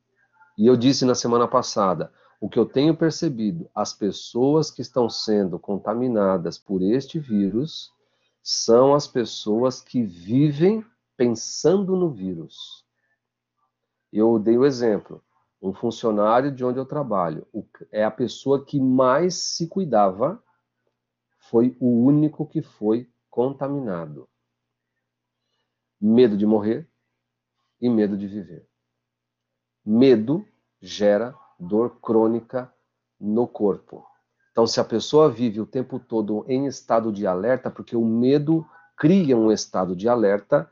e 0.56 0.68
eu 0.68 0.78
disse 0.78 1.06
na 1.06 1.16
semana 1.16 1.48
passada, 1.48 2.14
o 2.44 2.50
que 2.50 2.60
eu 2.60 2.66
tenho 2.66 2.94
percebido, 2.94 3.72
as 3.74 3.94
pessoas 3.94 4.70
que 4.70 4.82
estão 4.82 5.10
sendo 5.10 5.58
contaminadas 5.58 6.58
por 6.58 6.82
este 6.82 7.18
vírus 7.18 7.90
são 8.44 8.94
as 8.94 9.08
pessoas 9.08 9.80
que 9.80 10.04
vivem 10.04 10.86
pensando 11.16 11.96
no 11.96 12.12
vírus. 12.12 12.86
Eu 14.12 14.38
dei 14.38 14.58
o 14.58 14.66
exemplo, 14.66 15.24
um 15.62 15.74
funcionário 15.74 16.52
de 16.52 16.66
onde 16.66 16.78
eu 16.78 16.86
trabalho, 16.86 17.48
é 17.90 18.04
a 18.04 18.12
pessoa 18.12 18.66
que 18.66 18.78
mais 18.78 19.36
se 19.36 19.70
cuidava, 19.70 20.44
foi 21.50 21.78
o 21.80 22.04
único 22.04 22.46
que 22.46 22.62
foi 22.62 23.10
contaminado. 23.30 24.28
Medo 25.98 26.36
de 26.36 26.46
morrer 26.46 26.90
e 27.80 27.88
medo 27.88 28.18
de 28.18 28.28
viver. 28.28 28.68
Medo 29.86 30.46
gera 30.82 31.34
dor 31.68 32.00
crônica 32.02 32.72
no 33.20 33.48
corpo. 33.48 34.06
Então, 34.52 34.68
se 34.68 34.80
a 34.80 34.84
pessoa 34.84 35.32
vive 35.32 35.60
o 35.60 35.66
tempo 35.66 36.00
todo 36.00 36.46
em 36.48 36.68
estado 36.68 37.12
de 37.12 37.26
alerta, 37.26 37.72
porque 37.72 37.96
o 37.96 38.06
medo 38.06 38.66
cria 38.96 39.36
um 39.36 39.52
estado 39.52 39.96
de 39.96 40.08
alerta, 40.08 40.70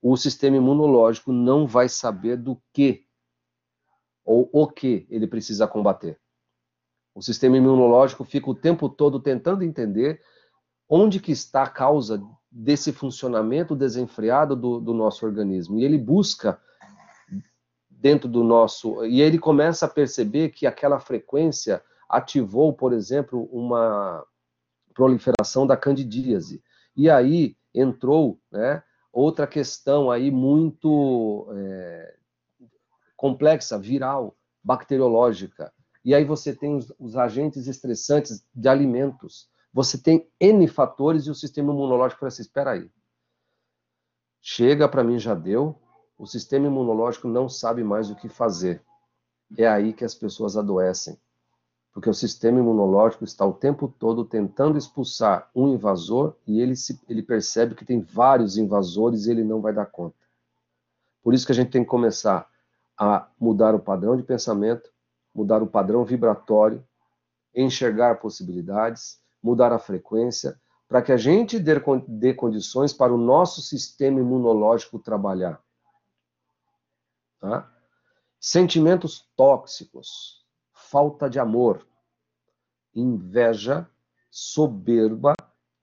o 0.00 0.16
sistema 0.16 0.56
imunológico 0.56 1.32
não 1.32 1.66
vai 1.66 1.88
saber 1.88 2.36
do 2.36 2.60
que 2.72 3.04
ou 4.24 4.48
o 4.52 4.68
que 4.68 5.06
ele 5.10 5.26
precisa 5.26 5.66
combater. 5.66 6.18
O 7.14 7.22
sistema 7.22 7.56
imunológico 7.56 8.24
fica 8.24 8.50
o 8.50 8.54
tempo 8.54 8.88
todo 8.88 9.18
tentando 9.18 9.64
entender 9.64 10.20
onde 10.88 11.18
que 11.18 11.32
está 11.32 11.64
a 11.64 11.70
causa 11.70 12.22
desse 12.50 12.92
funcionamento 12.92 13.74
desenfreado 13.74 14.54
do, 14.54 14.80
do 14.80 14.94
nosso 14.94 15.26
organismo. 15.26 15.78
E 15.78 15.84
ele 15.84 15.98
busca 15.98 16.60
dentro 18.00 18.28
do 18.28 18.44
nosso. 18.44 19.04
E 19.04 19.20
ele 19.20 19.38
começa 19.38 19.86
a 19.86 19.88
perceber 19.88 20.50
que 20.50 20.66
aquela 20.66 20.98
frequência 20.98 21.82
ativou, 22.08 22.72
por 22.72 22.92
exemplo, 22.92 23.48
uma 23.52 24.24
proliferação 24.94 25.66
da 25.66 25.76
candidíase. 25.76 26.62
E 26.96 27.10
aí 27.10 27.56
entrou 27.74 28.40
né, 28.50 28.82
outra 29.12 29.46
questão 29.46 30.10
aí 30.10 30.30
muito 30.30 31.48
é, 31.54 32.14
complexa, 33.16 33.78
viral, 33.78 34.36
bacteriológica. 34.62 35.72
E 36.04 36.14
aí 36.14 36.24
você 36.24 36.54
tem 36.54 36.76
os, 36.76 36.92
os 36.98 37.16
agentes 37.16 37.66
estressantes 37.66 38.46
de 38.54 38.68
alimentos. 38.68 39.48
Você 39.72 39.98
tem 39.98 40.30
N 40.40 40.66
fatores 40.68 41.26
e 41.26 41.30
o 41.30 41.34
sistema 41.34 41.72
imunológico 41.72 42.20
fala 42.20 42.28
assim, 42.28 42.42
espera 42.42 42.70
aí. 42.70 42.90
Chega 44.40 44.88
para 44.88 45.02
mim, 45.02 45.18
já 45.18 45.34
deu. 45.34 45.76
O 46.18 46.26
sistema 46.26 46.66
imunológico 46.66 47.28
não 47.28 47.48
sabe 47.48 47.84
mais 47.84 48.10
o 48.10 48.16
que 48.16 48.28
fazer. 48.28 48.82
É 49.56 49.66
aí 49.66 49.92
que 49.92 50.04
as 50.04 50.14
pessoas 50.14 50.56
adoecem. 50.56 51.18
Porque 51.92 52.10
o 52.10 52.14
sistema 52.14 52.58
imunológico 52.58 53.24
está 53.24 53.46
o 53.46 53.52
tempo 53.52 53.88
todo 53.98 54.24
tentando 54.24 54.76
expulsar 54.76 55.50
um 55.54 55.68
invasor 55.68 56.34
e 56.46 56.60
ele, 56.60 56.76
se, 56.76 57.00
ele 57.08 57.22
percebe 57.22 57.74
que 57.74 57.84
tem 57.84 58.00
vários 58.00 58.56
invasores 58.58 59.26
e 59.26 59.30
ele 59.30 59.44
não 59.44 59.60
vai 59.60 59.72
dar 59.72 59.86
conta. 59.86 60.16
Por 61.22 61.34
isso 61.34 61.46
que 61.46 61.52
a 61.52 61.54
gente 61.54 61.70
tem 61.70 61.82
que 61.82 61.90
começar 61.90 62.48
a 62.98 63.28
mudar 63.38 63.74
o 63.74 63.80
padrão 63.80 64.16
de 64.16 64.22
pensamento, 64.22 64.90
mudar 65.34 65.62
o 65.62 65.66
padrão 65.66 66.04
vibratório, 66.04 66.82
enxergar 67.54 68.20
possibilidades, 68.20 69.18
mudar 69.42 69.72
a 69.72 69.78
frequência, 69.78 70.58
para 70.88 71.02
que 71.02 71.12
a 71.12 71.16
gente 71.16 71.58
dê, 71.58 71.74
dê 72.06 72.32
condições 72.32 72.92
para 72.92 73.12
o 73.12 73.18
nosso 73.18 73.60
sistema 73.60 74.20
imunológico 74.20 74.98
trabalhar. 74.98 75.60
Tá? 77.40 77.70
Sentimentos 78.40 79.28
tóxicos, 79.36 80.44
falta 80.72 81.28
de 81.28 81.38
amor, 81.38 81.86
inveja, 82.94 83.88
soberba, 84.30 85.34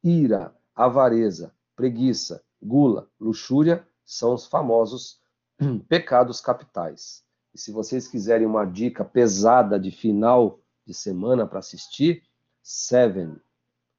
ira, 0.03 0.55
avareza, 0.75 1.53
preguiça, 1.75 2.43
gula, 2.61 3.09
luxúria 3.19 3.87
são 4.05 4.33
os 4.33 4.45
famosos 4.45 5.21
pecados 5.87 6.39
capitais. 6.39 7.23
E 7.53 7.59
se 7.59 7.71
vocês 7.71 8.07
quiserem 8.07 8.47
uma 8.47 8.65
dica 8.65 9.05
pesada 9.05 9.79
de 9.79 9.91
final 9.91 10.59
de 10.85 10.93
semana 10.93 11.45
para 11.45 11.59
assistir, 11.59 12.23
Seven, 12.65 13.35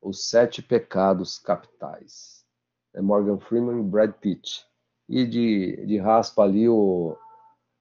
os 0.00 0.30
sete 0.30 0.62
pecados 0.62 1.38
capitais. 1.38 2.46
É 2.94 3.02
Morgan 3.02 3.38
Freeman 3.38 3.80
e 3.80 3.82
Brad 3.82 4.12
Pitt. 4.12 4.64
E 5.06 5.26
de, 5.26 5.84
de 5.84 5.98
raspa 5.98 6.44
ali 6.44 6.66
o, 6.66 7.14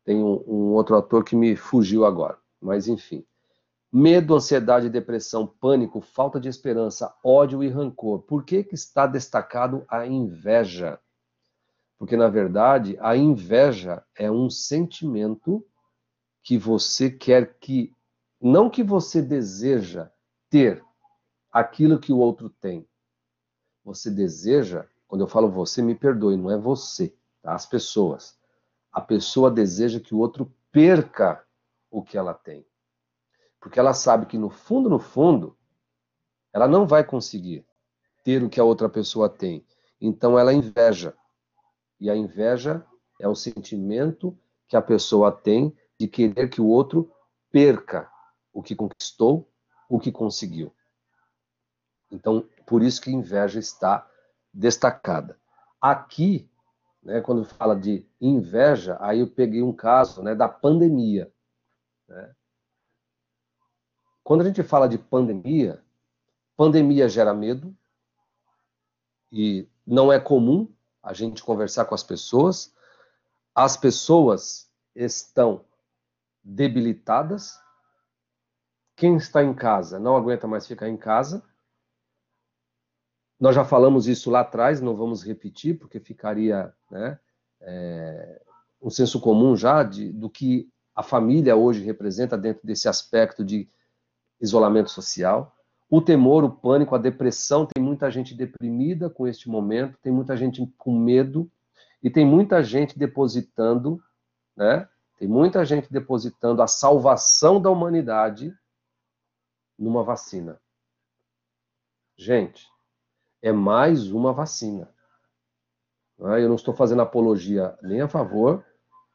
tem 0.04 0.24
um, 0.24 0.44
um 0.48 0.74
outro 0.74 0.96
ator 0.96 1.24
que 1.24 1.36
me 1.36 1.56
fugiu 1.56 2.06
agora. 2.06 2.38
Mas 2.62 2.88
enfim. 2.88 3.26
Medo, 3.92 4.36
ansiedade, 4.36 4.90
depressão, 4.90 5.46
pânico, 5.46 6.02
falta 6.02 6.40
de 6.40 6.50
esperança, 6.50 7.14
ódio 7.24 7.64
e 7.64 7.70
rancor. 7.70 8.24
Por 8.24 8.44
que, 8.44 8.64
que 8.64 8.74
está 8.74 9.06
destacado 9.06 9.86
a 9.88 10.08
inveja? 10.08 11.00
Porque, 12.00 12.18
na 12.18 12.28
verdade, 12.28 12.98
a 13.00 13.16
inveja 13.16 14.04
é 14.18 14.32
um 14.32 14.50
sentimento 14.50 15.64
que 16.42 16.58
você 16.58 17.10
quer 17.10 17.58
que, 17.60 17.94
não 18.42 18.70
que 18.70 18.84
você 18.84 19.22
deseja 19.22 20.10
ter 20.50 20.84
aquilo 21.52 22.00
que 22.00 22.12
o 22.12 22.18
outro 22.18 22.50
tem. 22.50 22.88
Você 23.86 24.10
deseja, 24.10 24.88
quando 25.08 25.22
eu 25.22 25.28
falo 25.28 25.50
você, 25.50 25.82
me 25.82 25.94
perdoe, 25.94 26.36
não 26.36 26.50
é 26.50 26.58
você, 26.58 27.16
tá? 27.42 27.54
as 27.54 27.66
pessoas. 27.66 28.38
A 28.94 29.02
pessoa 29.02 29.50
deseja 29.50 30.00
que 30.00 30.14
o 30.14 30.20
outro 30.20 30.54
perca 30.72 31.44
o 31.90 32.04
que 32.04 32.18
ela 32.18 32.34
tem. 32.34 32.66
Porque 33.60 33.80
ela 33.80 33.94
sabe 33.94 34.28
que 34.28 34.38
no 34.38 34.50
fundo, 34.50 34.90
no 34.90 35.00
fundo, 35.00 35.58
ela 36.54 36.68
não 36.68 36.86
vai 36.86 37.04
conseguir 37.04 37.66
ter 38.24 38.44
o 38.44 38.50
que 38.50 38.60
a 38.60 38.64
outra 38.64 38.88
pessoa 38.88 39.28
tem. 39.28 39.66
Então 40.00 40.38
ela 40.38 40.54
inveja. 40.54 41.16
E 42.00 42.10
a 42.10 42.16
inveja 42.16 42.86
é 43.20 43.28
o 43.28 43.36
sentimento 43.36 44.38
que 44.68 44.76
a 44.76 44.82
pessoa 44.82 45.32
tem 45.32 45.76
de 46.00 46.08
querer 46.08 46.50
que 46.50 46.62
o 46.62 46.68
outro 46.68 47.12
perca 47.52 48.12
o 48.52 48.62
que 48.62 48.76
conquistou, 48.76 49.50
o 49.90 50.00
que 50.00 50.12
conseguiu. 50.12 50.74
Então, 52.12 52.48
por 52.66 52.84
isso 52.84 53.02
que 53.02 53.12
inveja 53.12 53.60
está 53.60 54.08
destacada. 54.54 55.40
Aqui, 55.82 56.50
né, 57.04 57.22
quando 57.22 57.46
fala 57.46 57.76
de 57.76 58.06
inveja, 58.20 58.98
aí 59.00 59.20
eu 59.20 59.28
peguei 59.28 59.62
um 59.62 59.74
caso 59.74 60.22
né, 60.24 60.34
da 60.34 60.48
pandemia. 60.48 61.32
Né? 62.08 62.36
quando 64.24 64.42
a 64.42 64.46
gente 64.46 64.64
fala 64.64 64.88
de 64.88 64.98
pandemia, 64.98 65.84
pandemia 66.56 67.10
gera 67.10 67.34
medo 67.34 67.76
e 69.32 69.68
não 69.86 70.12
é 70.12 70.20
comum 70.20 70.74
a 71.02 71.14
gente 71.14 71.44
conversar 71.44 71.86
com 71.86 71.94
as 71.94 72.04
pessoas. 72.04 72.74
As 73.54 73.76
pessoas 73.76 74.72
estão 74.96 75.66
debilitadas. 76.42 77.60
Quem 78.96 79.18
está 79.18 79.44
em 79.44 79.54
casa 79.54 80.00
não 80.00 80.16
aguenta 80.16 80.48
mais 80.48 80.66
ficar 80.66 80.88
em 80.88 80.98
casa. 80.98 81.44
Nós 83.44 83.56
já 83.56 83.66
falamos 83.66 84.08
isso 84.08 84.32
lá 84.32 84.40
atrás, 84.40 84.80
não 84.80 84.96
vamos 84.96 85.22
repetir, 85.22 85.78
porque 85.78 86.00
ficaria 86.00 86.74
né, 86.90 87.20
é, 87.60 88.42
um 88.82 88.90
senso 88.90 89.20
comum 89.20 89.54
já 89.54 89.84
de, 89.84 90.14
do 90.14 90.30
que 90.30 90.72
a 90.96 91.04
família 91.04 91.54
hoje 91.54 91.84
representa 91.84 92.38
dentro 92.38 92.66
desse 92.66 92.88
aspecto 92.88 93.44
de 93.44 93.68
isolamento 94.40 94.90
social. 94.90 95.54
O 95.90 96.00
temor, 96.00 96.46
o 96.46 96.52
pânico, 96.52 96.96
a 96.96 96.98
depressão, 96.98 97.66
tem 97.66 97.84
muita 97.84 98.10
gente 98.10 98.34
deprimida 98.34 99.10
com 99.10 99.28
este 99.28 99.50
momento, 99.50 100.00
tem 100.02 100.14
muita 100.14 100.38
gente 100.38 100.66
com 100.78 100.98
medo 100.98 101.52
e 102.02 102.10
tem 102.10 102.26
muita 102.26 102.64
gente 102.64 102.98
depositando, 102.98 104.02
né? 104.56 104.88
Tem 105.20 105.28
muita 105.28 105.66
gente 105.66 105.92
depositando 105.92 106.62
a 106.62 106.68
salvação 106.68 107.62
da 107.62 107.70
humanidade 107.70 108.58
numa 109.78 110.02
vacina. 110.02 110.62
Gente, 112.16 112.72
é 113.44 113.52
mais 113.52 114.10
uma 114.10 114.32
vacina. 114.32 114.90
É? 116.22 116.42
Eu 116.42 116.48
não 116.48 116.56
estou 116.56 116.74
fazendo 116.74 117.02
apologia 117.02 117.78
nem 117.84 118.00
a 118.00 118.08
favor 118.08 118.66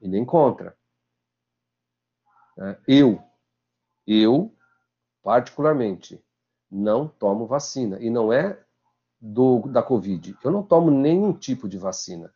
e 0.01 0.07
nem 0.07 0.25
contra. 0.25 0.77
É? 2.59 2.79
Eu, 2.87 3.21
eu, 4.07 4.55
particularmente, 5.23 6.23
não 6.71 7.09
tomo 7.09 7.47
vacina. 7.47 7.99
E 8.01 8.11
não 8.11 8.31
é 8.31 8.63
do, 9.19 9.63
da 9.63 9.83
Covid. 9.83 10.37
Eu 10.45 10.51
não 10.51 10.63
tomo 10.63 10.91
nenhum 10.91 11.33
tipo 11.33 11.67
de 11.67 11.79
vacina. 11.79 12.31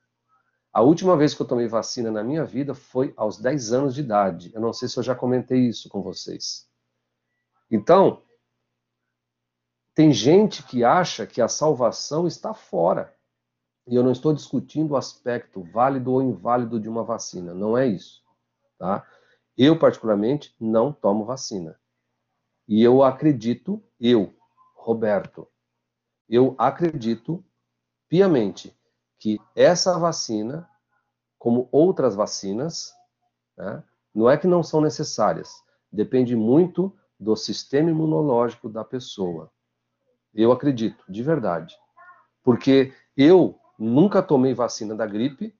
A 0.72 0.80
última 0.80 1.14
vez 1.18 1.34
que 1.34 1.42
eu 1.42 1.46
tomei 1.46 1.68
vacina 1.68 2.10
na 2.10 2.24
minha 2.24 2.46
vida 2.46 2.74
foi 2.74 3.12
aos 3.14 3.38
10 3.38 3.74
anos 3.74 3.94
de 3.94 4.00
idade. 4.00 4.50
Eu 4.54 4.62
não 4.62 4.72
sei 4.72 4.88
se 4.88 4.96
eu 4.98 5.02
já 5.02 5.14
comentei 5.14 5.60
isso 5.68 5.90
com 5.90 6.00
vocês. 6.00 6.66
Então, 7.70 8.22
tem 9.94 10.12
gente 10.12 10.62
que 10.62 10.84
acha 10.84 11.26
que 11.26 11.40
a 11.40 11.48
salvação 11.48 12.26
está 12.26 12.54
fora. 12.54 13.14
E 13.86 13.94
eu 13.94 14.02
não 14.02 14.12
estou 14.12 14.32
discutindo 14.32 14.92
o 14.92 14.96
aspecto 14.96 15.62
válido 15.62 16.12
ou 16.12 16.22
inválido 16.22 16.80
de 16.80 16.88
uma 16.88 17.02
vacina. 17.02 17.52
Não 17.52 17.76
é 17.76 17.86
isso. 17.86 18.22
Tá? 18.78 19.06
Eu, 19.56 19.78
particularmente, 19.78 20.54
não 20.58 20.92
tomo 20.92 21.24
vacina. 21.24 21.78
E 22.66 22.82
eu 22.82 23.02
acredito, 23.02 23.82
eu, 24.00 24.32
Roberto, 24.74 25.46
eu 26.28 26.54
acredito 26.56 27.44
piamente 28.08 28.74
que 29.18 29.38
essa 29.54 29.98
vacina, 29.98 30.68
como 31.38 31.68
outras 31.70 32.14
vacinas, 32.14 32.92
né, 33.56 33.82
não 34.14 34.30
é 34.30 34.36
que 34.36 34.46
não 34.46 34.62
são 34.62 34.80
necessárias, 34.80 35.62
depende 35.90 36.34
muito 36.34 36.96
do 37.18 37.36
sistema 37.36 37.90
imunológico 37.90 38.68
da 38.68 38.84
pessoa. 38.84 39.52
Eu 40.34 40.52
acredito, 40.52 41.04
de 41.08 41.22
verdade. 41.22 41.76
Porque 42.42 42.92
eu 43.16 43.58
nunca 43.78 44.22
tomei 44.22 44.54
vacina 44.54 44.94
da 44.94 45.06
gripe 45.06 45.54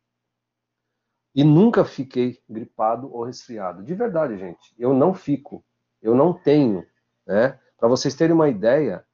e 1.35 1.45
nunca 1.45 1.85
fiquei 1.85 2.41
gripado 2.49 3.13
ou 3.13 3.25
resfriado. 3.25 3.83
De 3.83 3.95
verdade, 3.95 4.37
gente. 4.39 4.75
Eu 4.79 4.93
não 4.93 5.15
fico. 5.15 5.65
Eu 6.01 6.15
não 6.15 6.33
tenho. 6.33 6.87
Né? 7.27 7.59
Para 7.79 7.89
vocês 7.89 8.15
terem 8.15 8.35
uma 8.35 8.49
ideia, 8.49 9.05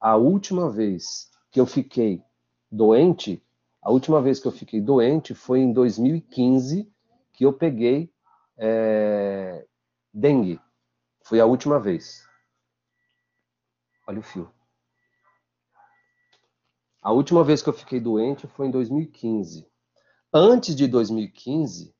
a 0.00 0.16
última 0.16 0.70
vez 0.70 1.30
que 1.50 1.60
eu 1.60 1.66
fiquei 1.66 2.22
doente, 2.70 3.42
a 3.80 3.90
última 3.90 4.20
vez 4.20 4.40
que 4.40 4.46
eu 4.46 4.52
fiquei 4.52 4.80
doente 4.80 5.34
foi 5.34 5.60
em 5.60 5.72
2015 5.72 6.90
que 7.32 7.44
eu 7.44 7.52
peguei 7.52 8.12
é, 8.56 9.66
dengue. 10.12 10.60
Foi 11.22 11.40
a 11.40 11.46
última 11.46 11.80
vez. 11.80 12.28
Olha 14.06 14.20
o 14.20 14.22
fio. 14.22 14.50
A 17.04 17.12
última 17.12 17.44
vez 17.44 17.60
que 17.60 17.68
eu 17.68 17.74
fiquei 17.74 18.00
doente 18.00 18.46
foi 18.46 18.66
em 18.66 18.70
2015. 18.70 19.68
Antes 20.32 20.74
de 20.74 20.88
2015, 20.88 21.94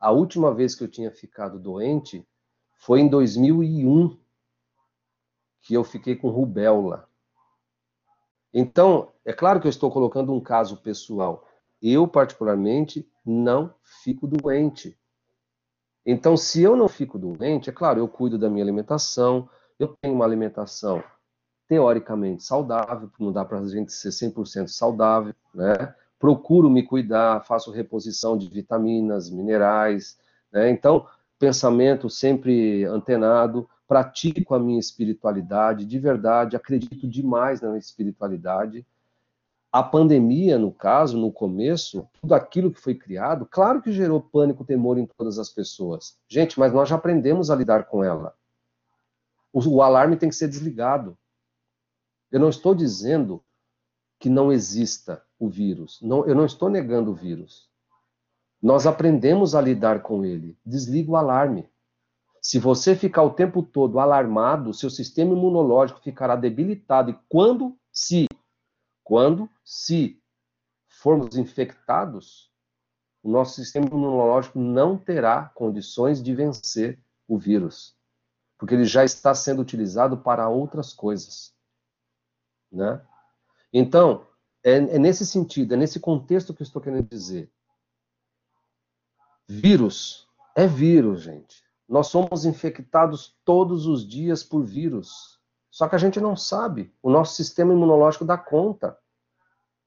a 0.00 0.12
última 0.12 0.54
vez 0.54 0.72
que 0.76 0.84
eu 0.84 0.88
tinha 0.88 1.10
ficado 1.10 1.58
doente 1.58 2.24
foi 2.76 3.00
em 3.00 3.08
2001, 3.08 4.16
que 5.62 5.74
eu 5.74 5.82
fiquei 5.82 6.14
com 6.14 6.28
rubéola. 6.28 7.10
Então, 8.54 9.12
é 9.24 9.32
claro 9.32 9.60
que 9.60 9.66
eu 9.66 9.70
estou 9.70 9.90
colocando 9.90 10.32
um 10.32 10.40
caso 10.40 10.76
pessoal. 10.76 11.44
Eu, 11.82 12.06
particularmente, 12.06 13.10
não 13.24 13.74
fico 13.82 14.28
doente. 14.28 14.96
Então, 16.06 16.36
se 16.36 16.62
eu 16.62 16.76
não 16.76 16.86
fico 16.86 17.18
doente, 17.18 17.68
é 17.68 17.72
claro, 17.72 17.98
eu 17.98 18.06
cuido 18.06 18.38
da 18.38 18.48
minha 18.48 18.62
alimentação, 18.62 19.50
eu 19.76 19.88
tenho 20.00 20.14
uma 20.14 20.24
alimentação 20.24 21.02
teoricamente 21.68 22.44
saudável, 22.44 23.10
não 23.18 23.32
dá 23.32 23.44
para 23.44 23.58
a 23.58 23.68
gente 23.68 23.92
ser 23.92 24.10
100% 24.10 24.68
saudável, 24.68 25.34
né? 25.54 25.94
Procuro 26.18 26.70
me 26.70 26.82
cuidar, 26.82 27.44
faço 27.44 27.70
reposição 27.70 28.38
de 28.38 28.48
vitaminas, 28.48 29.28
minerais, 29.30 30.18
né? 30.52 30.70
Então, 30.70 31.06
pensamento 31.38 32.08
sempre 32.08 32.84
antenado, 32.84 33.68
pratico 33.86 34.54
a 34.54 34.58
minha 34.58 34.80
espiritualidade 34.80 35.84
de 35.84 35.98
verdade, 35.98 36.56
acredito 36.56 37.06
demais 37.08 37.60
na 37.60 37.68
minha 37.68 37.78
espiritualidade. 37.78 38.86
A 39.70 39.82
pandemia, 39.82 40.58
no 40.58 40.72
caso, 40.72 41.18
no 41.18 41.30
começo, 41.30 42.08
tudo 42.20 42.34
aquilo 42.34 42.72
que 42.72 42.80
foi 42.80 42.94
criado, 42.94 43.46
claro 43.46 43.82
que 43.82 43.92
gerou 43.92 44.20
pânico, 44.20 44.64
temor 44.64 44.96
em 44.96 45.06
todas 45.06 45.38
as 45.38 45.50
pessoas. 45.50 46.16
Gente, 46.28 46.58
mas 46.58 46.72
nós 46.72 46.88
já 46.88 46.94
aprendemos 46.94 47.50
a 47.50 47.56
lidar 47.56 47.84
com 47.84 48.02
ela. 48.02 48.34
O, 49.52 49.60
o 49.76 49.82
alarme 49.82 50.16
tem 50.16 50.28
que 50.28 50.34
ser 50.34 50.48
desligado. 50.48 51.16
Eu 52.30 52.40
não 52.40 52.48
estou 52.48 52.74
dizendo 52.74 53.42
que 54.18 54.28
não 54.28 54.52
exista 54.52 55.22
o 55.38 55.48
vírus. 55.48 56.00
Não, 56.02 56.26
eu 56.26 56.34
não 56.34 56.46
estou 56.46 56.68
negando 56.68 57.10
o 57.10 57.14
vírus. 57.14 57.68
Nós 58.62 58.86
aprendemos 58.86 59.54
a 59.54 59.60
lidar 59.60 60.02
com 60.02 60.24
ele. 60.24 60.58
Desliga 60.64 61.10
o 61.10 61.16
alarme. 61.16 61.68
Se 62.40 62.58
você 62.58 62.94
ficar 62.94 63.22
o 63.22 63.34
tempo 63.34 63.62
todo 63.62 63.98
alarmado, 63.98 64.72
seu 64.72 64.88
sistema 64.88 65.32
imunológico 65.32 66.00
ficará 66.00 66.36
debilitado. 66.36 67.10
E 67.10 67.18
quando, 67.28 67.76
se, 67.92 68.26
quando, 69.02 69.50
se 69.64 70.22
formos 70.88 71.36
infectados, 71.36 72.50
o 73.22 73.28
nosso 73.28 73.56
sistema 73.56 73.86
imunológico 73.86 74.58
não 74.58 74.96
terá 74.96 75.50
condições 75.54 76.22
de 76.22 76.32
vencer 76.32 76.98
o 77.26 77.36
vírus, 77.36 77.96
porque 78.56 78.74
ele 78.74 78.84
já 78.84 79.04
está 79.04 79.34
sendo 79.34 79.60
utilizado 79.62 80.18
para 80.18 80.48
outras 80.48 80.92
coisas. 80.92 81.55
Né? 82.70 83.00
Então, 83.72 84.26
é, 84.62 84.76
é 84.76 84.98
nesse 84.98 85.24
sentido, 85.24 85.74
é 85.74 85.76
nesse 85.76 86.00
contexto 86.00 86.52
que 86.52 86.62
eu 86.62 86.66
estou 86.66 86.82
querendo 86.82 87.08
dizer. 87.08 87.50
Vírus 89.48 90.26
é 90.56 90.66
vírus, 90.66 91.22
gente. 91.22 91.62
Nós 91.88 92.08
somos 92.08 92.44
infectados 92.44 93.36
todos 93.44 93.86
os 93.86 94.06
dias 94.06 94.42
por 94.42 94.64
vírus. 94.64 95.38
Só 95.70 95.88
que 95.88 95.94
a 95.94 95.98
gente 95.98 96.20
não 96.20 96.34
sabe. 96.34 96.92
O 97.02 97.10
nosso 97.10 97.36
sistema 97.36 97.72
imunológico 97.72 98.24
dá 98.24 98.36
conta. 98.36 98.98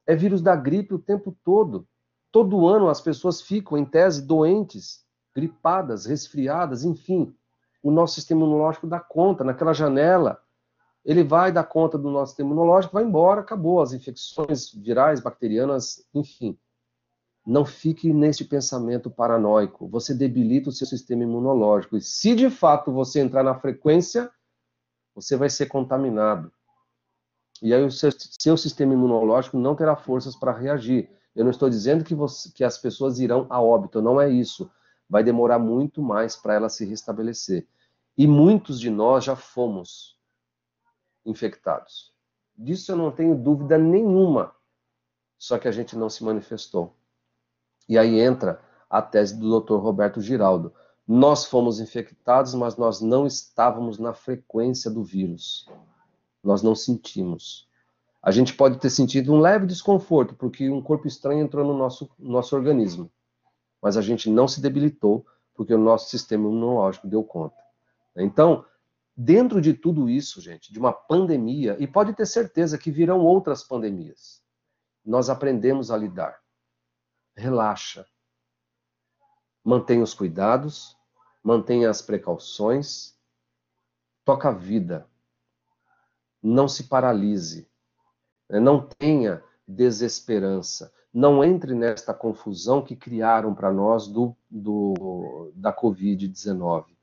É 0.07 0.15
vírus 0.15 0.41
da 0.41 0.55
gripe 0.55 0.93
o 0.93 0.99
tempo 0.99 1.35
todo. 1.43 1.87
Todo 2.31 2.67
ano 2.67 2.87
as 2.87 3.01
pessoas 3.01 3.41
ficam, 3.41 3.77
em 3.77 3.83
tese, 3.83 4.21
doentes, 4.21 5.03
gripadas, 5.35 6.05
resfriadas, 6.05 6.83
enfim. 6.83 7.35
O 7.83 7.91
nosso 7.91 8.15
sistema 8.15 8.41
imunológico 8.41 8.87
dá 8.87 8.99
conta. 8.99 9.43
Naquela 9.43 9.73
janela 9.73 10.41
ele 11.03 11.23
vai 11.23 11.51
dar 11.51 11.63
conta 11.63 11.97
do 11.97 12.09
nosso 12.09 12.31
sistema 12.31 12.51
imunológico, 12.51 12.93
vai 12.93 13.03
embora, 13.03 13.41
acabou. 13.41 13.81
As 13.81 13.93
infecções 13.93 14.71
virais, 14.73 15.19
bacterianas, 15.19 16.05
enfim. 16.13 16.57
Não 17.45 17.65
fique 17.65 18.13
neste 18.13 18.43
pensamento 18.43 19.09
paranoico. 19.09 19.87
Você 19.87 20.13
debilita 20.13 20.69
o 20.69 20.73
seu 20.73 20.85
sistema 20.85 21.23
imunológico. 21.23 21.97
E 21.97 22.01
se 22.01 22.35
de 22.35 22.49
fato 22.49 22.91
você 22.91 23.19
entrar 23.21 23.43
na 23.43 23.55
frequência, 23.55 24.29
você 25.15 25.35
vai 25.35 25.49
ser 25.49 25.67
contaminado. 25.67 26.51
E 27.61 27.73
aí 27.73 27.83
o 27.83 27.91
seu, 27.91 28.11
seu 28.11 28.57
sistema 28.57 28.93
imunológico 28.93 29.57
não 29.57 29.75
terá 29.75 29.95
forças 29.95 30.35
para 30.35 30.51
reagir. 30.51 31.09
Eu 31.35 31.43
não 31.43 31.51
estou 31.51 31.69
dizendo 31.69 32.03
que, 32.03 32.13
você, 32.13 32.51
que 32.51 32.63
as 32.63 32.77
pessoas 32.77 33.19
irão 33.19 33.47
a 33.49 33.61
óbito, 33.61 34.01
não 34.01 34.19
é 34.19 34.29
isso. 34.29 34.69
Vai 35.09 35.23
demorar 35.23 35.59
muito 35.59 36.01
mais 36.01 36.35
para 36.35 36.53
ela 36.53 36.69
se 36.69 36.85
restabelecer. 36.85 37.67
E 38.17 38.27
muitos 38.27 38.79
de 38.79 38.89
nós 38.89 39.23
já 39.23 39.35
fomos 39.35 40.18
infectados. 41.25 42.13
Disso 42.57 42.91
eu 42.91 42.95
não 42.95 43.11
tenho 43.11 43.35
dúvida 43.35 43.77
nenhuma. 43.77 44.53
Só 45.37 45.57
que 45.57 45.67
a 45.67 45.71
gente 45.71 45.95
não 45.95 46.09
se 46.09 46.23
manifestou. 46.23 46.95
E 47.87 47.97
aí 47.97 48.19
entra 48.19 48.61
a 48.89 49.01
tese 49.01 49.39
do 49.39 49.59
Dr. 49.59 49.75
Roberto 49.75 50.19
Giraldo. 50.21 50.73
Nós 51.07 51.45
fomos 51.45 51.79
infectados, 51.79 52.53
mas 52.53 52.75
nós 52.75 53.01
não 53.01 53.25
estávamos 53.25 53.97
na 53.97 54.13
frequência 54.13 54.91
do 54.91 55.03
vírus. 55.03 55.67
Nós 56.43 56.61
não 56.61 56.75
sentimos. 56.75 57.67
A 58.21 58.31
gente 58.31 58.53
pode 58.53 58.77
ter 58.79 58.89
sentido 58.89 59.33
um 59.33 59.39
leve 59.39 59.65
desconforto, 59.65 60.35
porque 60.35 60.69
um 60.69 60.81
corpo 60.81 61.07
estranho 61.07 61.41
entrou 61.41 61.65
no 61.65 61.75
nosso, 61.75 62.09
nosso 62.19 62.55
organismo. 62.55 63.09
Mas 63.81 63.95
a 63.95 64.01
gente 64.01 64.29
não 64.29 64.47
se 64.47 64.61
debilitou, 64.61 65.25
porque 65.55 65.73
o 65.73 65.77
nosso 65.77 66.09
sistema 66.09 66.47
imunológico 66.47 67.07
deu 67.07 67.23
conta. 67.23 67.55
Então, 68.15 68.65
dentro 69.21 69.59
de 69.59 69.73
tudo 69.73 70.09
isso, 70.09 70.39
gente, 70.39 70.71
de 70.71 70.79
uma 70.79 70.93
pandemia, 70.93 71.75
e 71.77 71.85
pode 71.85 72.13
ter 72.13 72.25
certeza 72.25 72.77
que 72.77 72.89
virão 72.89 73.19
outras 73.19 73.61
pandemias, 73.61 74.41
nós 75.05 75.29
aprendemos 75.29 75.91
a 75.91 75.97
lidar. 75.97 76.39
Relaxa. 77.35 78.05
Mantenha 79.61 80.03
os 80.03 80.13
cuidados, 80.13 80.95
mantenha 81.43 81.89
as 81.89 82.01
precauções, 82.01 83.13
toca 84.23 84.47
a 84.47 84.53
vida. 84.53 85.05
Não 86.41 86.69
se 86.69 86.85
paralise. 86.85 87.69
Não 88.49 88.87
tenha 88.87 89.43
desesperança. 89.67 90.93
Não 91.13 91.43
entre 91.43 91.75
nesta 91.75 92.13
confusão 92.13 92.81
que 92.81 92.95
criaram 92.95 93.53
para 93.53 93.73
nós 93.73 94.07
do, 94.07 94.33
do, 94.49 95.51
da 95.55 95.75
Covid-19. 95.75 96.98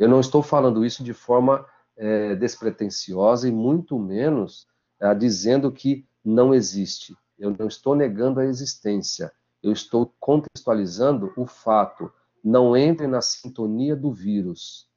Eu 0.00 0.08
não 0.08 0.18
estou 0.18 0.42
falando 0.42 0.82
isso 0.82 1.04
de 1.04 1.12
forma 1.12 1.66
é, 1.94 2.34
despretensiosa 2.34 3.46
e 3.46 3.52
muito 3.52 3.98
menos 3.98 4.66
é, 4.98 5.14
dizendo 5.14 5.70
que 5.70 6.08
não 6.24 6.54
existe. 6.54 7.14
Eu 7.38 7.54
não 7.58 7.66
estou 7.66 7.94
negando 7.94 8.40
a 8.40 8.46
existência. 8.46 9.30
Eu 9.62 9.72
estou 9.72 10.14
contextualizando 10.18 11.34
o 11.36 11.46
fato. 11.46 12.10
Não 12.42 12.74
entre 12.74 13.06
na 13.06 13.20
sintonia 13.20 13.94
do 13.94 14.10
vírus. 14.10 14.88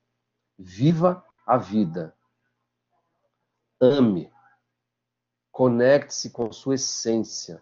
Viva 0.58 1.22
a 1.46 1.58
vida. 1.58 2.16
Ame. 3.82 4.32
Conecte-se 5.52 6.30
com 6.30 6.50
sua 6.54 6.76
essência. 6.76 7.62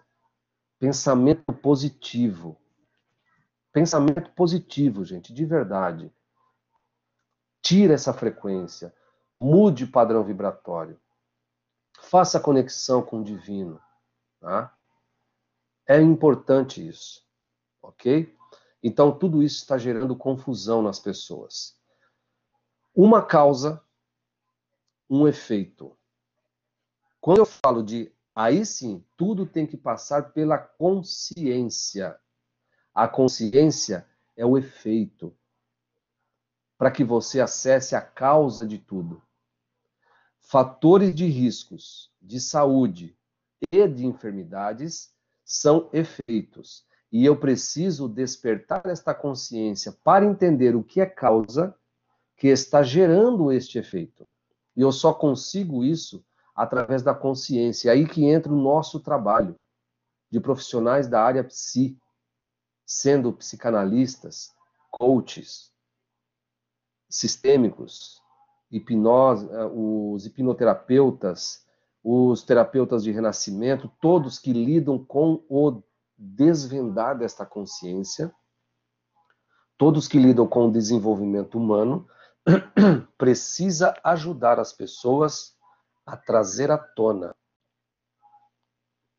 Pensamento 0.77 1.51
positivo. 1.53 2.55
Pensamento 3.73 4.29
positivo, 4.33 5.03
gente, 5.03 5.33
de 5.33 5.43
verdade. 5.43 6.13
Tira 7.61 7.93
essa 7.93 8.13
frequência. 8.13 8.93
Mude 9.39 9.85
o 9.85 9.91
padrão 9.91 10.23
vibratório. 10.23 10.99
Faça 11.99 12.37
a 12.37 12.41
conexão 12.41 13.01
com 13.01 13.21
o 13.21 13.23
divino. 13.23 13.79
Tá? 14.39 14.75
É 15.87 15.99
importante 16.01 16.85
isso. 16.85 17.25
Ok? 17.81 18.35
Então, 18.83 19.17
tudo 19.17 19.43
isso 19.43 19.57
está 19.57 19.77
gerando 19.77 20.15
confusão 20.15 20.81
nas 20.81 20.99
pessoas. 20.99 21.77
Uma 22.95 23.23
causa, 23.23 23.83
um 25.09 25.27
efeito. 25.27 25.95
Quando 27.19 27.39
eu 27.39 27.45
falo 27.45 27.83
de 27.83 28.11
aí 28.33 28.65
sim, 28.65 29.05
tudo 29.15 29.45
tem 29.45 29.67
que 29.67 29.77
passar 29.77 30.33
pela 30.33 30.57
consciência. 30.57 32.19
A 32.93 33.07
consciência 33.07 34.07
é 34.35 34.45
o 34.45 34.57
efeito 34.57 35.35
para 36.81 36.89
que 36.89 37.03
você 37.03 37.39
acesse 37.39 37.95
a 37.95 38.01
causa 38.01 38.65
de 38.65 38.79
tudo. 38.79 39.21
Fatores 40.39 41.13
de 41.13 41.27
riscos 41.27 42.11
de 42.19 42.39
saúde 42.39 43.15
e 43.71 43.87
de 43.87 44.03
enfermidades 44.07 45.13
são 45.45 45.91
efeitos. 45.93 46.83
E 47.11 47.23
eu 47.23 47.37
preciso 47.37 48.09
despertar 48.09 48.87
esta 48.87 49.13
consciência 49.13 49.95
para 50.03 50.25
entender 50.25 50.75
o 50.75 50.83
que 50.83 50.99
é 50.99 51.05
causa 51.05 51.77
que 52.35 52.47
está 52.47 52.81
gerando 52.81 53.51
este 53.51 53.77
efeito. 53.77 54.27
E 54.75 54.81
eu 54.81 54.91
só 54.91 55.13
consigo 55.13 55.85
isso 55.85 56.25
através 56.55 57.03
da 57.03 57.13
consciência. 57.13 57.89
É 57.89 57.93
aí 57.93 58.07
que 58.07 58.25
entra 58.25 58.51
o 58.51 58.59
nosso 58.59 58.99
trabalho 58.99 59.55
de 60.31 60.39
profissionais 60.39 61.07
da 61.07 61.23
área 61.23 61.43
psi, 61.43 61.95
sendo 62.87 63.31
psicanalistas, 63.33 64.51
coaches, 64.89 65.70
sistêmicos, 67.11 68.21
hipnose, 68.71 69.47
eh, 69.51 69.65
os 69.65 70.25
hipnoterapeutas, 70.25 71.67
os 72.03 72.41
terapeutas 72.41 73.03
de 73.03 73.11
renascimento, 73.11 73.91
todos 74.01 74.39
que 74.39 74.53
lidam 74.53 74.97
com 74.97 75.43
o 75.49 75.83
desvendar 76.17 77.17
desta 77.17 77.45
consciência, 77.45 78.33
todos 79.77 80.07
que 80.07 80.17
lidam 80.17 80.47
com 80.47 80.67
o 80.67 80.71
desenvolvimento 80.71 81.57
humano, 81.57 82.07
precisa 83.17 83.93
ajudar 84.03 84.59
as 84.59 84.73
pessoas 84.73 85.55
a 86.05 86.15
trazer 86.15 86.71
à 86.71 86.77
tona 86.77 87.35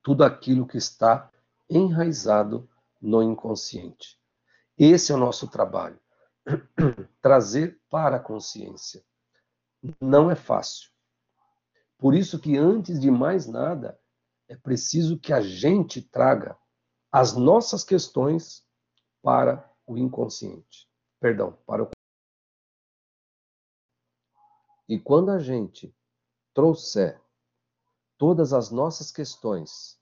tudo 0.03 0.25
aquilo 0.25 0.67
que 0.67 0.79
está 0.79 1.31
enraizado 1.71 2.69
no 3.01 3.23
inconsciente. 3.23 4.19
Esse 4.77 5.13
é 5.13 5.15
o 5.15 5.19
nosso 5.19 5.47
trabalho 5.47 6.02
trazer 7.21 7.81
para 7.91 8.17
a 8.17 8.21
consciência. 8.21 9.05
Não 10.01 10.31
é 10.31 10.35
fácil. 10.35 10.91
Por 11.99 12.15
isso 12.15 12.39
que 12.39 12.57
antes 12.57 13.01
de 13.01 13.11
mais 13.11 13.47
nada, 13.47 13.99
é 14.49 14.57
preciso 14.57 15.19
que 15.19 15.33
a 15.33 15.41
gente 15.41 16.03
traga 16.03 16.59
as 17.11 17.35
nossas 17.35 17.85
questões 17.85 18.67
para 19.23 19.71
o 19.87 19.97
inconsciente. 19.97 20.89
Perdão, 21.21 21.57
para 21.67 21.85
o 21.85 21.91
E 24.89 24.99
quando 24.99 25.31
a 25.31 25.39
gente 25.39 25.95
trouxer 26.53 27.21
todas 28.19 28.53
as 28.53 28.71
nossas 28.71 29.11
questões 29.11 29.99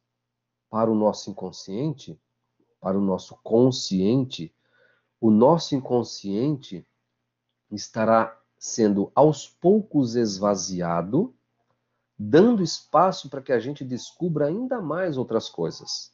para 0.68 0.90
o 0.90 0.94
nosso 0.94 1.30
inconsciente, 1.30 2.20
para 2.80 2.98
o 2.98 3.00
nosso 3.00 3.36
consciente, 3.42 4.54
o 5.20 5.30
nosso 5.30 5.74
inconsciente 5.74 6.86
estará 7.70 8.36
sendo 8.58 9.12
aos 9.14 9.46
poucos 9.46 10.16
esvaziado, 10.16 11.34
dando 12.18 12.62
espaço 12.62 13.28
para 13.28 13.42
que 13.42 13.52
a 13.52 13.58
gente 13.58 13.84
descubra 13.84 14.46
ainda 14.46 14.80
mais 14.80 15.16
outras 15.16 15.48
coisas. 15.48 16.12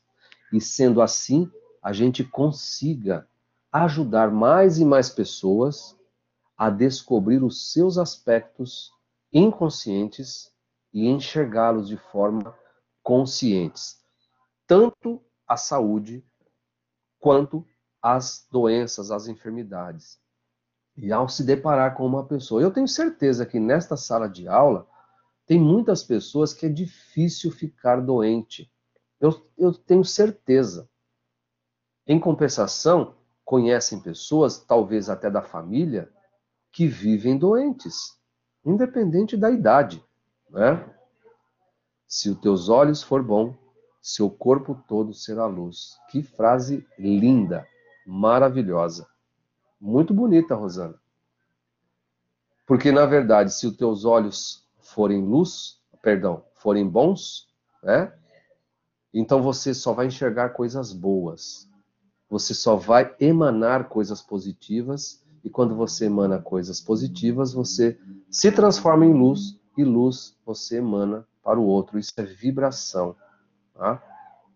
E 0.53 0.61
sendo 0.61 1.01
assim, 1.01 1.51
a 1.83 1.93
gente 1.93 2.25
consiga 2.25 3.29
ajudar 3.73 4.31
mais 4.31 4.79
e 4.79 4.85
mais 4.85 5.09
pessoas 5.09 5.97
a 6.57 6.71
descobrir 6.71 7.43
os 7.43 7.73
seus 7.73 7.99
aspectos 7.99 8.93
inconscientes 9.33 10.53
e 10.93 11.07
enxergá-los 11.09 11.89
de 11.89 11.97
forma 11.97 12.57
conscientes, 13.03 14.01
tanto 14.67 15.23
a 15.47 15.57
saúde 15.57 16.25
quanto 17.21 17.67
as 18.03 18.47
doenças, 18.51 19.11
as 19.11 19.27
enfermidades. 19.27 20.19
E 20.97 21.13
ao 21.13 21.29
se 21.29 21.45
deparar 21.45 21.95
com 21.95 22.07
uma 22.07 22.25
pessoa, 22.25 22.63
eu 22.63 22.71
tenho 22.71 22.89
certeza 22.89 23.45
que 23.45 23.61
nesta 23.61 23.97
sala 23.97 24.29
de 24.29 24.49
aula 24.49 24.89
tem 25.47 25.61
muitas 25.61 26.03
pessoas 26.03 26.53
que 26.53 26.67
é 26.67 26.69
difícil 26.69 27.51
ficar 27.51 28.01
doente. 28.01 28.71
Eu, 29.21 29.47
eu 29.57 29.73
tenho 29.73 30.05
certeza. 30.05 30.89
Em 32.07 32.19
compensação, 32.19 33.15
conhecem 33.45 34.01
pessoas, 34.01 34.59
talvez 34.59 35.09
até 35.09 35.31
da 35.31 35.43
família, 35.43 36.11
que 36.73 36.87
vivem 36.87 37.39
doentes, 37.39 38.19
independente 38.65 39.37
da 39.37 39.51
idade. 39.51 40.05
Né? 40.51 40.85
Se 42.07 42.31
os 42.31 42.39
teus 42.41 42.69
olhos 42.69 43.03
for 43.03 43.23
bom, 43.23 43.55
seu 44.01 44.31
corpo 44.31 44.75
todo 44.87 45.13
será 45.13 45.47
luz. 45.47 45.97
Que 46.11 46.23
frase 46.23 46.87
linda! 46.99 47.67
Maravilhosa. 48.07 49.07
Muito 49.81 50.15
bonita, 50.15 50.55
Rosana. 50.55 50.95
Porque, 52.67 52.91
na 52.91 53.05
verdade, 53.05 53.53
se 53.53 53.67
os 53.67 53.77
teus 53.77 54.05
olhos 54.05 54.67
forem 54.81 55.25
luz, 55.25 55.81
perdão, 56.01 56.45
forem 56.55 56.89
bons, 56.89 57.49
né? 57.83 58.13
Então 59.13 59.43
você 59.43 59.73
só 59.73 59.93
vai 59.93 60.07
enxergar 60.07 60.51
coisas 60.51 60.93
boas. 60.93 61.69
Você 62.29 62.53
só 62.53 62.77
vai 62.77 63.15
emanar 63.21 63.89
coisas 63.89 64.21
positivas. 64.21 65.25
E 65.43 65.49
quando 65.49 65.75
você 65.75 66.07
emana 66.07 66.41
coisas 66.41 66.81
positivas, 66.81 67.53
você 67.53 67.99
se 68.31 68.51
transforma 68.53 69.07
em 69.07 69.13
luz. 69.13 69.59
E 69.77 69.85
luz 69.85 70.37
você 70.45 70.79
emana 70.79 71.27
para 71.43 71.59
o 71.59 71.65
outro. 71.65 71.99
Isso 71.99 72.13
é 72.17 72.25
vibração. 72.25 73.17
Tá? 73.75 74.03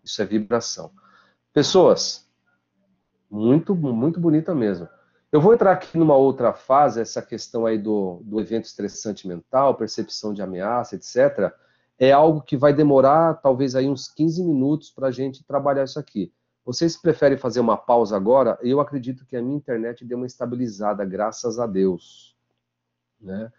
Isso 0.03 0.21
é 0.21 0.25
vibração. 0.25 0.91
Pessoas, 1.53 2.29
muito, 3.31 3.73
muito 3.73 4.19
bonita 4.19 4.53
mesmo. 4.53 4.89
Eu 5.31 5.39
vou 5.39 5.53
entrar 5.53 5.71
aqui 5.71 5.97
numa 5.97 6.15
outra 6.15 6.51
fase, 6.51 6.99
essa 6.99 7.21
questão 7.21 7.65
aí 7.65 7.77
do, 7.77 8.21
do 8.25 8.41
evento 8.41 8.65
estressante 8.65 9.25
mental, 9.25 9.75
percepção 9.75 10.33
de 10.33 10.41
ameaça, 10.41 10.95
etc. 10.97 11.53
É 11.97 12.11
algo 12.11 12.41
que 12.41 12.57
vai 12.57 12.73
demorar 12.73 13.35
talvez 13.35 13.73
aí 13.73 13.87
uns 13.87 14.09
15 14.09 14.43
minutos 14.43 14.89
para 14.89 15.07
a 15.07 15.11
gente 15.11 15.45
trabalhar 15.45 15.85
isso 15.85 15.97
aqui. 15.97 16.33
Vocês 16.65 16.97
preferem 16.97 17.37
fazer 17.37 17.61
uma 17.61 17.77
pausa 17.77 18.17
agora? 18.17 18.59
Eu 18.61 18.81
acredito 18.81 19.25
que 19.25 19.37
a 19.37 19.41
minha 19.41 19.55
internet 19.55 20.03
deu 20.03 20.17
uma 20.17 20.27
estabilizada, 20.27 21.05
graças 21.05 21.57
a 21.57 21.65
Deus. 21.65 22.35
Né? 23.19 23.49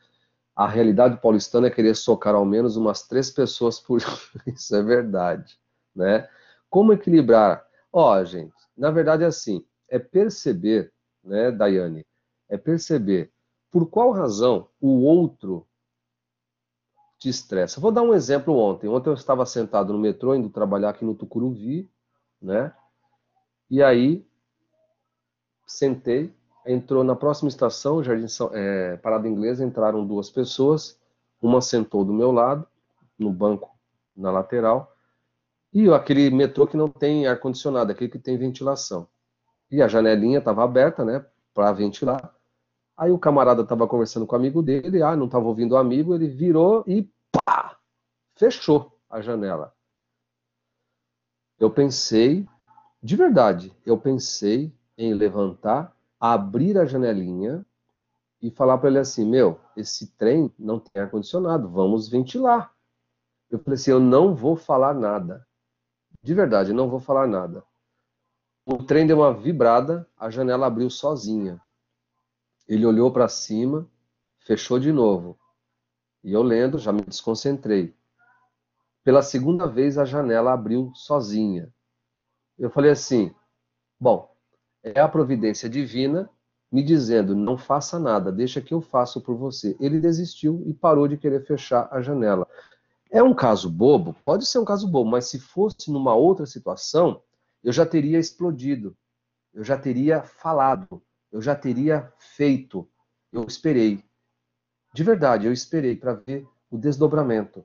A 0.54 0.68
realidade 0.68 1.16
paulistana 1.16 1.68
é 1.68 1.70
querer 1.70 1.96
socar 1.96 2.34
ao 2.34 2.44
menos 2.44 2.76
umas 2.76 3.08
três 3.08 3.30
pessoas 3.30 3.80
por 3.80 4.02
isso, 4.46 4.76
é 4.76 4.82
verdade. 4.82 5.58
Né? 5.96 6.28
Como 6.68 6.92
equilibrar? 6.92 7.66
Ó, 7.90 8.22
gente, 8.24 8.61
na 8.76 8.90
verdade 8.90 9.24
é 9.24 9.26
assim, 9.26 9.64
é 9.88 9.98
perceber, 9.98 10.92
né, 11.22 11.50
Daiane, 11.50 12.06
é 12.48 12.56
perceber 12.56 13.32
por 13.70 13.88
qual 13.88 14.10
razão 14.10 14.68
o 14.80 15.02
outro 15.02 15.66
te 17.18 17.28
estressa. 17.28 17.80
Vou 17.80 17.92
dar 17.92 18.02
um 18.02 18.12
exemplo 18.12 18.54
ontem. 18.56 18.88
Ontem 18.88 19.08
eu 19.08 19.14
estava 19.14 19.46
sentado 19.46 19.92
no 19.92 19.98
metrô, 19.98 20.34
indo 20.34 20.50
trabalhar 20.50 20.90
aqui 20.90 21.04
no 21.04 21.14
Tucuruvi, 21.14 21.88
né? 22.40 22.74
E 23.70 23.82
aí, 23.82 24.26
sentei, 25.66 26.34
entrou 26.66 27.04
na 27.04 27.14
próxima 27.14 27.48
estação, 27.48 28.02
Jardim 28.02 28.28
São, 28.28 28.50
é, 28.52 28.96
Parada 28.96 29.28
Inglesa, 29.28 29.64
entraram 29.64 30.06
duas 30.06 30.28
pessoas, 30.28 30.98
uma 31.40 31.60
sentou 31.60 32.04
do 32.04 32.12
meu 32.12 32.32
lado, 32.32 32.66
no 33.18 33.30
banco 33.30 33.70
na 34.16 34.30
lateral, 34.30 34.91
e 35.72 35.88
aquele 35.90 36.30
metrô 36.30 36.66
que 36.66 36.76
não 36.76 36.88
tem 36.88 37.26
ar-condicionado, 37.26 37.90
aquele 37.90 38.10
que 38.10 38.18
tem 38.18 38.36
ventilação. 38.36 39.08
E 39.70 39.80
a 39.80 39.88
janelinha 39.88 40.38
estava 40.38 40.62
aberta, 40.62 41.04
né, 41.04 41.24
para 41.54 41.72
ventilar. 41.72 42.34
Aí 42.96 43.10
o 43.10 43.18
camarada 43.18 43.62
estava 43.62 43.88
conversando 43.88 44.26
com 44.26 44.36
o 44.36 44.38
amigo 44.38 44.62
dele, 44.62 45.02
ah, 45.02 45.16
não 45.16 45.26
estava 45.26 45.46
ouvindo 45.46 45.72
o 45.72 45.78
amigo, 45.78 46.14
ele 46.14 46.28
virou 46.28 46.84
e 46.86 47.10
pá, 47.30 47.78
fechou 48.36 48.98
a 49.08 49.20
janela. 49.20 49.74
Eu 51.58 51.70
pensei, 51.70 52.46
de 53.02 53.16
verdade, 53.16 53.74
eu 53.86 53.96
pensei 53.96 54.74
em 54.98 55.14
levantar, 55.14 55.96
abrir 56.20 56.76
a 56.78 56.84
janelinha 56.84 57.64
e 58.42 58.50
falar 58.50 58.76
para 58.78 58.90
ele 58.90 58.98
assim: 58.98 59.24
Meu, 59.24 59.58
esse 59.76 60.08
trem 60.16 60.52
não 60.58 60.78
tem 60.78 61.02
ar-condicionado, 61.02 61.68
vamos 61.68 62.08
ventilar. 62.08 62.74
Eu 63.50 63.58
falei 63.58 63.74
assim: 63.76 63.90
Eu 63.92 64.00
não 64.00 64.34
vou 64.34 64.56
falar 64.56 64.92
nada. 64.92 65.46
De 66.22 66.34
verdade, 66.34 66.72
não 66.72 66.88
vou 66.88 67.00
falar 67.00 67.26
nada. 67.26 67.64
O 68.64 68.78
trem 68.78 69.06
deu 69.06 69.18
uma 69.18 69.34
vibrada, 69.34 70.08
a 70.16 70.30
janela 70.30 70.66
abriu 70.66 70.88
sozinha. 70.88 71.60
Ele 72.68 72.86
olhou 72.86 73.12
para 73.12 73.28
cima, 73.28 73.90
fechou 74.38 74.78
de 74.78 74.92
novo. 74.92 75.36
E 76.22 76.32
eu 76.32 76.42
lendo, 76.42 76.78
já 76.78 76.92
me 76.92 77.02
desconcentrei. 77.02 77.92
Pela 79.02 79.20
segunda 79.20 79.66
vez 79.66 79.98
a 79.98 80.04
janela 80.04 80.52
abriu 80.52 80.92
sozinha. 80.94 81.74
Eu 82.56 82.70
falei 82.70 82.92
assim: 82.92 83.34
bom, 83.98 84.32
é 84.84 85.00
a 85.00 85.08
providência 85.08 85.68
divina 85.68 86.30
me 86.70 86.84
dizendo: 86.84 87.34
não 87.34 87.58
faça 87.58 87.98
nada, 87.98 88.30
deixa 88.30 88.60
que 88.60 88.72
eu 88.72 88.80
faço 88.80 89.20
por 89.20 89.36
você. 89.36 89.76
Ele 89.80 89.98
desistiu 89.98 90.62
e 90.66 90.72
parou 90.72 91.08
de 91.08 91.18
querer 91.18 91.44
fechar 91.44 91.88
a 91.90 92.00
janela. 92.00 92.46
É 93.14 93.22
um 93.22 93.34
caso 93.34 93.70
bobo? 93.70 94.16
Pode 94.24 94.47
ser 94.47 94.59
um 94.59 94.64
caso 94.64 94.89
bobo, 94.89 95.10
mas 95.10 95.26
se 95.26 95.39
fosse 95.39 95.93
numa 95.93 96.14
outra 96.14 96.47
situação, 96.47 97.22
eu 97.62 97.70
já 97.70 97.84
teria 97.84 98.18
explodido, 98.18 98.97
eu 99.52 99.62
já 99.62 99.76
teria 99.76 100.22
falado, 100.22 101.02
eu 101.30 101.43
já 101.43 101.55
teria 101.55 102.10
feito. 102.18 102.89
Eu 103.30 103.44
esperei. 103.44 104.02
De 104.94 105.05
verdade, 105.05 105.47
eu 105.47 105.52
esperei 105.52 105.94
para 105.94 106.14
ver 106.14 106.48
o 106.70 106.78
desdobramento. 106.78 107.62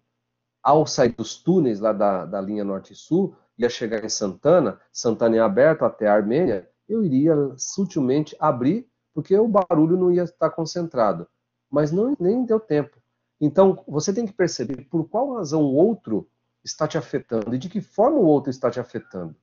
Ao 0.61 0.85
sair 0.85 1.15
dos 1.15 1.41
túneis 1.41 1.79
lá 1.79 1.93
da, 1.93 2.25
da 2.25 2.41
linha 2.41 2.65
norte 2.65 2.91
e 2.91 2.95
sul, 2.95 3.33
ia 3.57 3.69
chegar 3.69 4.03
em 4.03 4.09
Santana, 4.09 4.77
Santana 4.91 5.37
é 5.37 5.39
aberto 5.39 5.85
até 5.85 6.07
a 6.07 6.13
Armênia, 6.13 6.69
eu 6.89 7.05
iria 7.05 7.33
sutilmente 7.55 8.35
abrir, 8.37 8.85
porque 9.13 9.37
o 9.37 9.47
barulho 9.47 9.95
não 9.95 10.11
ia 10.11 10.23
estar 10.23 10.49
concentrado. 10.49 11.25
Mas 11.71 11.89
não, 11.89 12.15
nem 12.19 12.45
deu 12.45 12.59
tempo. 12.59 12.96
Então, 13.39 13.83
você 13.87 14.13
tem 14.13 14.25
que 14.25 14.33
perceber 14.33 14.85
por 14.89 15.07
qual 15.07 15.35
razão 15.35 15.61
o 15.61 15.75
outro 15.75 16.27
está 16.63 16.87
te 16.87 16.97
afetando 16.97 17.53
e 17.53 17.57
de 17.57 17.69
que 17.69 17.81
forma 17.81 18.17
o 18.17 18.25
outro 18.25 18.49
está 18.49 18.69
te 18.69 18.79
afetando. 18.79 19.35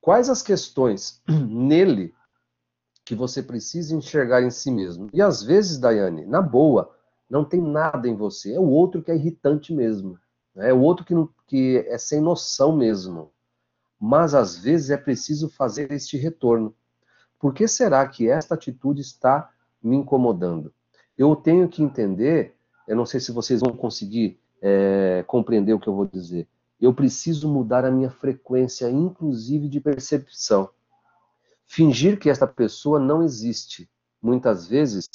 Quais 0.00 0.28
as 0.28 0.42
questões 0.42 1.22
nele 1.28 2.14
que 3.10 3.14
você 3.16 3.42
precisa 3.42 3.92
enxergar 3.92 4.40
em 4.40 4.50
si 4.50 4.70
mesmo. 4.70 5.08
E 5.12 5.20
às 5.20 5.42
vezes, 5.42 5.78
Daiane, 5.78 6.24
na 6.26 6.40
boa, 6.40 6.94
não 7.28 7.44
tem 7.44 7.60
nada 7.60 8.06
em 8.06 8.14
você. 8.14 8.54
É 8.54 8.60
o 8.60 8.68
outro 8.68 9.02
que 9.02 9.10
é 9.10 9.16
irritante 9.16 9.74
mesmo. 9.74 10.16
Né? 10.54 10.70
É 10.70 10.72
o 10.72 10.80
outro 10.80 11.04
que, 11.04 11.12
não, 11.12 11.28
que 11.44 11.84
é 11.88 11.98
sem 11.98 12.20
noção 12.20 12.76
mesmo. 12.76 13.32
Mas 13.98 14.32
às 14.32 14.56
vezes 14.56 14.90
é 14.90 14.96
preciso 14.96 15.48
fazer 15.48 15.90
este 15.90 16.16
retorno. 16.16 16.72
Por 17.36 17.52
que 17.52 17.66
será 17.66 18.06
que 18.06 18.30
esta 18.30 18.54
atitude 18.54 19.00
está 19.00 19.50
me 19.82 19.96
incomodando? 19.96 20.72
Eu 21.18 21.34
tenho 21.34 21.68
que 21.68 21.82
entender, 21.82 22.56
eu 22.90 22.96
não 22.96 23.06
sei 23.06 23.20
se 23.20 23.30
vocês 23.30 23.60
vão 23.60 23.72
conseguir 23.72 24.36
é, 24.60 25.22
compreender 25.28 25.72
o 25.72 25.78
que 25.78 25.86
eu 25.86 25.94
vou 25.94 26.06
dizer. 26.06 26.48
Eu 26.80 26.92
preciso 26.92 27.48
mudar 27.48 27.84
a 27.84 27.90
minha 27.90 28.10
frequência, 28.10 28.90
inclusive 28.90 29.68
de 29.68 29.80
percepção. 29.80 30.68
Fingir 31.68 32.18
que 32.18 32.28
esta 32.28 32.48
pessoa 32.48 32.98
não 32.98 33.22
existe, 33.22 33.88
muitas 34.20 34.66
vezes, 34.66 35.08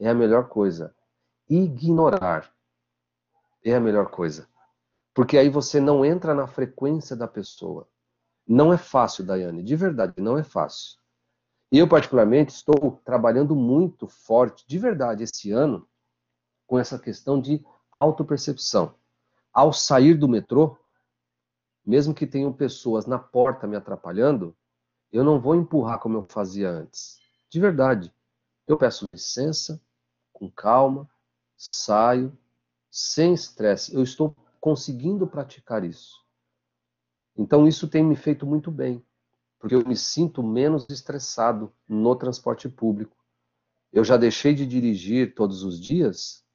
é 0.00 0.08
a 0.08 0.14
melhor 0.14 0.48
coisa. 0.48 0.92
Ignorar 1.48 2.52
é 3.64 3.76
a 3.76 3.80
melhor 3.80 4.10
coisa. 4.10 4.48
Porque 5.14 5.38
aí 5.38 5.48
você 5.48 5.78
não 5.78 6.04
entra 6.04 6.34
na 6.34 6.48
frequência 6.48 7.14
da 7.14 7.28
pessoa. 7.28 7.86
Não 8.44 8.72
é 8.72 8.76
fácil, 8.76 9.24
Daiane, 9.24 9.62
de 9.62 9.76
verdade, 9.76 10.14
não 10.16 10.36
é 10.36 10.42
fácil. 10.42 10.98
Eu, 11.70 11.86
particularmente, 11.86 12.52
estou 12.52 13.00
trabalhando 13.04 13.54
muito 13.54 14.08
forte, 14.08 14.64
de 14.66 14.78
verdade, 14.80 15.22
esse 15.22 15.52
ano, 15.52 15.86
com 16.70 16.78
essa 16.78 16.96
questão 17.00 17.40
de 17.40 17.66
autopercepção. 17.98 18.94
Ao 19.52 19.72
sair 19.72 20.14
do 20.14 20.28
metrô, 20.28 20.78
mesmo 21.84 22.14
que 22.14 22.28
tenham 22.28 22.52
pessoas 22.52 23.06
na 23.06 23.18
porta 23.18 23.66
me 23.66 23.74
atrapalhando, 23.74 24.56
eu 25.10 25.24
não 25.24 25.40
vou 25.40 25.56
empurrar 25.56 25.98
como 25.98 26.18
eu 26.18 26.26
fazia 26.28 26.70
antes. 26.70 27.18
De 27.50 27.58
verdade. 27.58 28.14
Eu 28.68 28.78
peço 28.78 29.04
licença, 29.12 29.82
com 30.32 30.48
calma, 30.48 31.10
saio, 31.56 32.38
sem 32.88 33.34
estresse. 33.34 33.92
Eu 33.92 34.04
estou 34.04 34.36
conseguindo 34.60 35.26
praticar 35.26 35.82
isso. 35.82 36.24
Então 37.36 37.66
isso 37.66 37.88
tem 37.88 38.04
me 38.04 38.14
feito 38.14 38.46
muito 38.46 38.70
bem, 38.70 39.04
porque 39.58 39.74
eu 39.74 39.84
me 39.84 39.96
sinto 39.96 40.40
menos 40.40 40.86
estressado 40.88 41.72
no 41.88 42.14
transporte 42.14 42.68
público. 42.68 43.16
Eu 43.92 44.04
já 44.04 44.16
deixei 44.16 44.54
de 44.54 44.64
dirigir 44.64 45.34
todos 45.34 45.64
os 45.64 45.80
dias 45.80 46.48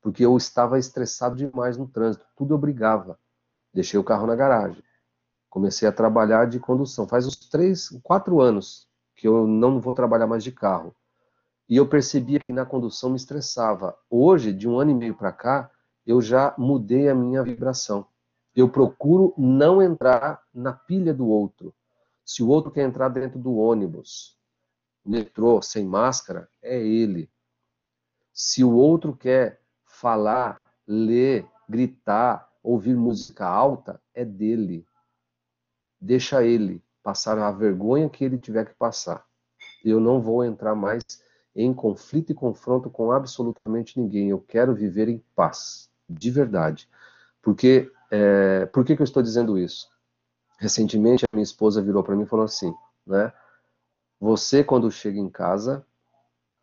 porque 0.00 0.24
eu 0.24 0.36
estava 0.36 0.78
estressado 0.78 1.36
demais 1.36 1.76
no 1.76 1.86
trânsito, 1.86 2.24
tudo 2.36 2.54
obrigava. 2.54 3.18
Deixei 3.72 3.98
o 3.98 4.04
carro 4.04 4.26
na 4.26 4.34
garagem 4.34 4.82
comecei 5.50 5.86
a 5.88 5.92
trabalhar 5.92 6.46
de 6.46 6.60
condução. 6.60 7.08
Faz 7.08 7.26
uns 7.26 7.36
três, 7.36 7.88
quatro 8.02 8.40
anos 8.40 8.88
que 9.16 9.26
eu 9.26 9.46
não 9.46 9.80
vou 9.80 9.94
trabalhar 9.94 10.28
mais 10.28 10.44
de 10.44 10.52
carro. 10.52 10.94
E 11.68 11.76
eu 11.76 11.86
percebia 11.86 12.40
que 12.40 12.52
na 12.52 12.64
condução 12.64 13.10
me 13.10 13.16
estressava. 13.16 13.96
Hoje, 14.08 14.52
de 14.52 14.68
um 14.68 14.78
ano 14.78 14.92
e 14.92 14.94
meio 14.94 15.14
para 15.14 15.32
cá, 15.32 15.70
eu 16.06 16.22
já 16.22 16.54
mudei 16.56 17.08
a 17.08 17.14
minha 17.14 17.42
vibração. 17.42 18.06
Eu 18.56 18.68
procuro 18.68 19.34
não 19.36 19.82
entrar 19.82 20.42
na 20.54 20.72
pilha 20.72 21.12
do 21.12 21.28
outro. 21.28 21.74
Se 22.24 22.42
o 22.42 22.48
outro 22.48 22.70
quer 22.70 22.82
entrar 22.82 23.08
dentro 23.08 23.38
do 23.38 23.56
ônibus, 23.56 24.38
metrô, 25.04 25.60
sem 25.60 25.84
máscara, 25.84 26.48
é 26.62 26.80
ele. 26.80 27.30
Se 28.32 28.64
o 28.64 28.72
outro 28.72 29.14
quer 29.14 29.59
falar, 30.00 30.60
ler, 30.86 31.46
gritar, 31.68 32.48
ouvir 32.62 32.96
música 32.96 33.46
alta, 33.46 34.00
é 34.14 34.24
dele 34.24 34.86
deixa 36.00 36.42
ele 36.44 36.82
passar 37.02 37.38
a 37.38 37.50
vergonha 37.50 38.08
que 38.08 38.24
ele 38.24 38.38
tiver 38.38 38.64
que 38.64 38.74
passar. 38.74 39.24
Eu 39.84 40.00
não 40.00 40.20
vou 40.20 40.44
entrar 40.44 40.74
mais 40.74 41.02
em 41.54 41.74
conflito 41.74 42.30
e 42.30 42.34
confronto 42.34 42.88
com 42.88 43.12
absolutamente 43.12 44.00
ninguém. 44.00 44.30
Eu 44.30 44.40
quero 44.40 44.74
viver 44.74 45.08
em 45.08 45.22
paz, 45.34 45.90
de 46.08 46.30
verdade. 46.30 46.88
Porque, 47.42 47.90
é, 48.10 48.66
por 48.66 48.84
que, 48.84 48.96
que 48.96 49.02
eu 49.02 49.04
estou 49.04 49.22
dizendo 49.22 49.58
isso? 49.58 49.88
Recentemente, 50.58 51.24
a 51.24 51.36
minha 51.36 51.42
esposa 51.42 51.82
virou 51.82 52.02
para 52.02 52.14
mim 52.14 52.24
e 52.24 52.28
falou 52.28 52.44
assim, 52.44 52.72
né? 53.06 53.32
Você, 54.20 54.62
quando 54.62 54.90
chega 54.90 55.18
em 55.18 55.30
casa, 55.30 55.84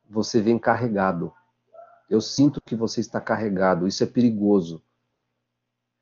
você 0.07 0.39
vem 0.39 0.59
carregado. 0.59 1.33
Eu 2.09 2.21
sinto 2.21 2.61
que 2.61 2.75
você 2.75 3.01
está 3.01 3.19
carregado. 3.19 3.87
Isso 3.87 4.03
é 4.03 4.07
perigoso. 4.07 4.81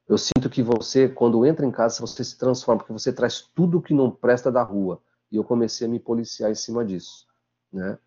Eu 0.08 0.18
sinto 0.18 0.50
que 0.50 0.62
você, 0.62 1.10
quando 1.10 1.46
entra 1.46 1.66
em 1.66 1.72
casa, 1.72 2.00
você 2.00 2.24
se 2.24 2.38
transforma, 2.38 2.80
porque 2.80 2.94
você 2.94 3.12
traz 3.12 3.42
tudo 3.42 3.82
que 3.82 3.94
não 3.94 4.12
presta 4.12 4.52
da 4.52 4.62
rua. 4.62 5.02
E 5.32 5.36
eu 5.36 5.44
comecei 5.44 5.88
a 5.88 5.90
me 5.90 6.00
policiar 6.00 6.52
em 6.52 6.56
cima 6.56 6.86
disso, 6.86 7.26
né? 7.74 7.98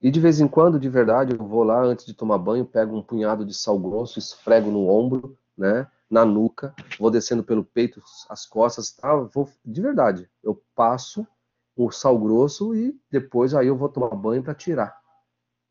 E 0.00 0.10
de 0.10 0.20
vez 0.20 0.40
em 0.40 0.46
quando, 0.46 0.78
de 0.78 0.88
verdade, 0.88 1.34
eu 1.34 1.44
vou 1.44 1.64
lá 1.64 1.82
antes 1.82 2.04
de 2.04 2.14
tomar 2.14 2.38
banho, 2.38 2.64
pego 2.64 2.96
um 2.96 3.02
punhado 3.02 3.44
de 3.44 3.54
sal 3.54 3.78
grosso, 3.78 4.18
esfrego 4.18 4.70
no 4.70 4.88
ombro, 4.88 5.36
né? 5.56 5.88
na 6.10 6.24
nuca, 6.24 6.74
vou 6.98 7.10
descendo 7.10 7.44
pelo 7.44 7.64
peito, 7.64 8.02
as 8.28 8.46
costas, 8.46 8.90
tá? 8.92 9.14
Vou, 9.14 9.48
de 9.64 9.80
verdade, 9.80 10.28
eu 10.42 10.60
passo 10.74 11.26
o 11.76 11.90
sal 11.90 12.18
grosso 12.18 12.74
e 12.74 12.98
depois 13.10 13.54
aí 13.54 13.66
eu 13.66 13.76
vou 13.76 13.88
tomar 13.88 14.14
banho 14.16 14.42
para 14.42 14.54
tirar. 14.54 14.97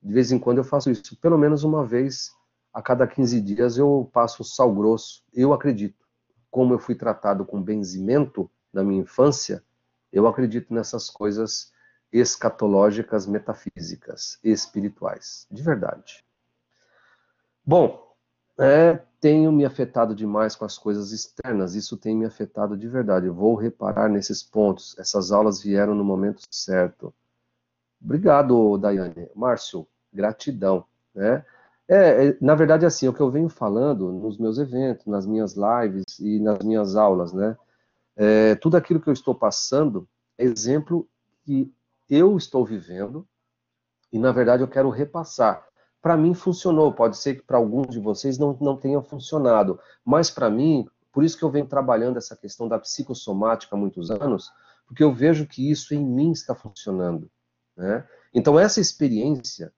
De 0.01 0.13
vez 0.13 0.31
em 0.31 0.39
quando 0.39 0.59
eu 0.59 0.63
faço 0.63 0.89
isso, 0.89 1.15
pelo 1.17 1.37
menos 1.37 1.63
uma 1.63 1.85
vez 1.85 2.31
a 2.73 2.81
cada 2.81 3.07
15 3.07 3.41
dias 3.41 3.77
eu 3.77 4.09
passo 4.13 4.43
sal 4.43 4.73
grosso. 4.73 5.23
Eu 5.33 5.53
acredito, 5.53 6.05
como 6.49 6.73
eu 6.73 6.79
fui 6.79 6.95
tratado 6.95 7.45
com 7.45 7.61
benzimento 7.61 8.49
na 8.71 8.83
minha 8.83 9.01
infância, 9.01 9.63
eu 10.11 10.27
acredito 10.27 10.73
nessas 10.73 11.09
coisas 11.09 11.71
escatológicas, 12.11 13.25
metafísicas, 13.25 14.39
espirituais, 14.43 15.45
de 15.51 15.61
verdade. 15.61 16.23
Bom, 17.65 18.15
é, 18.57 19.01
tenho 19.19 19.51
me 19.51 19.65
afetado 19.65 20.15
demais 20.15 20.55
com 20.55 20.65
as 20.65 20.77
coisas 20.77 21.11
externas, 21.11 21.75
isso 21.75 21.97
tem 21.97 22.15
me 22.15 22.25
afetado 22.25 22.77
de 22.77 22.87
verdade. 22.87 23.29
vou 23.29 23.55
reparar 23.55 24.09
nesses 24.09 24.41
pontos. 24.41 24.97
Essas 24.97 25.31
aulas 25.31 25.61
vieram 25.61 25.93
no 25.93 26.03
momento 26.03 26.41
certo. 26.49 27.13
Obrigado, 28.01 28.77
Daiane. 28.77 29.29
Márcio, 29.35 29.87
gratidão. 30.13 30.85
Né? 31.13 31.45
É, 31.87 32.27
é, 32.27 32.37
na 32.41 32.55
verdade, 32.55 32.85
assim, 32.85 33.05
é 33.05 33.09
o 33.09 33.13
que 33.13 33.21
eu 33.21 33.31
venho 33.31 33.49
falando 33.49 34.11
nos 34.11 34.37
meus 34.37 34.57
eventos, 34.57 35.05
nas 35.05 35.25
minhas 35.25 35.55
lives 35.55 36.19
e 36.19 36.39
nas 36.39 36.59
minhas 36.59 36.95
aulas, 36.95 37.33
né? 37.33 37.55
É, 38.15 38.55
tudo 38.55 38.75
aquilo 38.75 38.99
que 38.99 39.07
eu 39.07 39.13
estou 39.13 39.35
passando 39.35 40.07
é 40.37 40.43
exemplo 40.43 41.07
que 41.45 41.71
eu 42.09 42.35
estou 42.35 42.65
vivendo 42.65 43.27
e, 44.11 44.17
na 44.17 44.31
verdade, 44.31 44.63
eu 44.63 44.67
quero 44.67 44.89
repassar 44.89 45.67
para 46.01 46.15
mim 46.15 46.33
funcionou. 46.33 46.93
Pode 46.93 47.17
ser 47.17 47.35
que 47.35 47.41
para 47.41 47.57
alguns 47.57 47.87
de 47.87 47.99
vocês 47.99 48.37
não, 48.37 48.57
não 48.61 48.77
tenha 48.77 49.01
funcionado, 49.01 49.79
mas 50.05 50.29
para 50.29 50.49
mim, 50.49 50.87
por 51.11 51.23
isso 51.23 51.37
que 51.37 51.43
eu 51.43 51.51
venho 51.51 51.67
trabalhando 51.67 52.17
essa 52.17 52.35
questão 52.35 52.67
da 52.67 52.79
psicossomática 52.79 53.75
há 53.75 53.79
muitos 53.79 54.09
anos, 54.09 54.49
porque 54.85 55.03
eu 55.03 55.13
vejo 55.13 55.45
que 55.45 55.69
isso 55.69 55.93
em 55.93 56.05
mim 56.05 56.31
está 56.31 56.55
funcionando. 56.55 57.29
Né? 57.77 58.05
Então, 58.33 58.59
essa 58.59 58.81
experiência, 58.81 59.71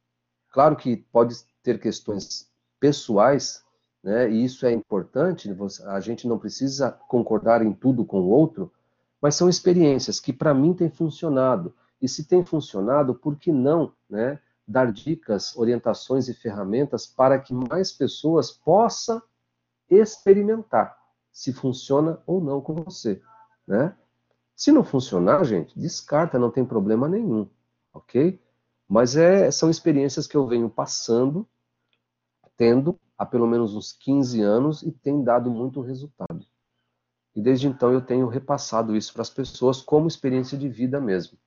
claro 0.51 0.76
que 0.76 0.97
pode 0.97 1.35
ter 1.61 1.80
questões 1.80 2.49
pessoais, 2.80 3.63
né? 4.01 4.31
e 4.31 4.45
isso 4.45 4.65
é 4.65 4.71
importante, 4.71 5.53
a 5.85 5.99
gente 5.99 6.27
não 6.27 6.39
precisa 6.39 6.91
concordar 7.07 7.61
em 7.61 7.73
tudo 7.73 8.05
com 8.05 8.21
o 8.21 8.30
outro, 8.30 8.71
mas 9.21 9.35
são 9.35 9.49
experiências 9.49 10.19
que 10.19 10.31
para 10.31 10.53
mim 10.53 10.73
têm 10.73 10.89
funcionado. 10.89 11.76
E 12.01 12.07
se 12.07 12.23
tem 12.23 12.45
funcionado, 12.45 13.13
por 13.13 13.35
que 13.35 13.51
não 13.51 13.93
né, 14.09 14.39
dar 14.65 14.91
dicas, 14.91 15.57
orientações 15.57 16.30
e 16.30 16.34
ferramentas 16.34 17.05
para 17.05 17.38
que 17.38 17.53
mais 17.53 17.91
pessoas 17.91 18.51
possam 18.51 19.21
experimentar 19.89 20.97
se 21.31 21.51
funciona 21.51 22.21
ou 22.26 22.41
não 22.41 22.61
com 22.61 22.76
você, 22.76 23.21
né? 23.67 23.95
Se 24.55 24.73
não 24.73 24.84
funcionar, 24.84 25.43
gente, 25.45 25.77
descarta, 25.80 26.38
não 26.38 26.51
tem 26.51 26.65
problema 26.65 27.07
nenhum, 27.07 27.49
ok? 27.99 28.39
Mas 28.88 29.15
é, 29.15 29.51
são 29.51 29.69
experiências 29.69 30.26
que 30.26 30.35
eu 30.35 30.47
venho 30.47 30.69
passando, 30.69 31.47
tendo 32.57 32.99
há 33.17 33.26
pelo 33.26 33.45
menos 33.45 33.76
uns 33.76 33.91
15 33.93 34.41
anos 34.41 34.81
e 34.81 34.91
tem 34.91 35.23
dado 35.23 35.51
muito 35.51 35.81
resultado. 35.81 36.45
E 37.35 37.41
desde 37.41 37.67
então 37.67 37.91
eu 37.93 38.01
tenho 38.01 38.27
repassado 38.27 38.95
isso 38.95 39.13
para 39.13 39.21
as 39.21 39.30
pessoas 39.30 39.81
como 39.81 40.07
experiência 40.07 40.57
de 40.57 40.67
vida 40.67 40.99
mesmo. 40.99 41.38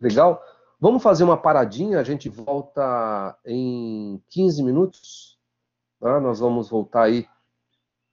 Legal? 0.00 0.42
Vamos 0.80 1.02
fazer 1.02 1.22
uma 1.22 1.36
paradinha, 1.36 2.00
a 2.00 2.02
gente 2.02 2.28
volta 2.28 3.38
em 3.44 4.20
15 4.28 4.62
minutos. 4.62 5.38
Tá? 6.00 6.20
Nós 6.20 6.40
vamos 6.40 6.68
voltar 6.68 7.04
aí 7.04 7.28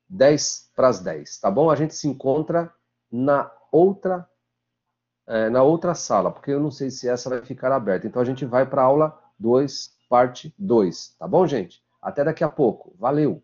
10 0.07 0.71
para 0.75 0.89
as 0.89 0.99
10, 0.99 1.39
tá 1.39 1.49
bom? 1.49 1.69
A 1.69 1.75
gente 1.75 1.95
se 1.95 2.07
encontra 2.07 2.73
na 3.11 3.51
outra 3.71 4.29
é, 5.31 5.49
na 5.49 5.63
outra 5.63 5.95
sala, 5.95 6.29
porque 6.29 6.51
eu 6.51 6.59
não 6.59 6.69
sei 6.69 6.91
se 6.91 7.07
essa 7.07 7.29
vai 7.29 7.41
ficar 7.41 7.71
aberta. 7.71 8.05
Então 8.05 8.21
a 8.21 8.25
gente 8.25 8.45
vai 8.45 8.65
para 8.65 8.81
a 8.81 8.85
aula 8.85 9.17
2, 9.39 9.97
parte 10.09 10.53
2, 10.59 11.15
tá 11.17 11.25
bom, 11.25 11.47
gente? 11.47 11.81
Até 12.01 12.23
daqui 12.23 12.43
a 12.43 12.49
pouco. 12.49 12.93
Valeu! 12.99 13.41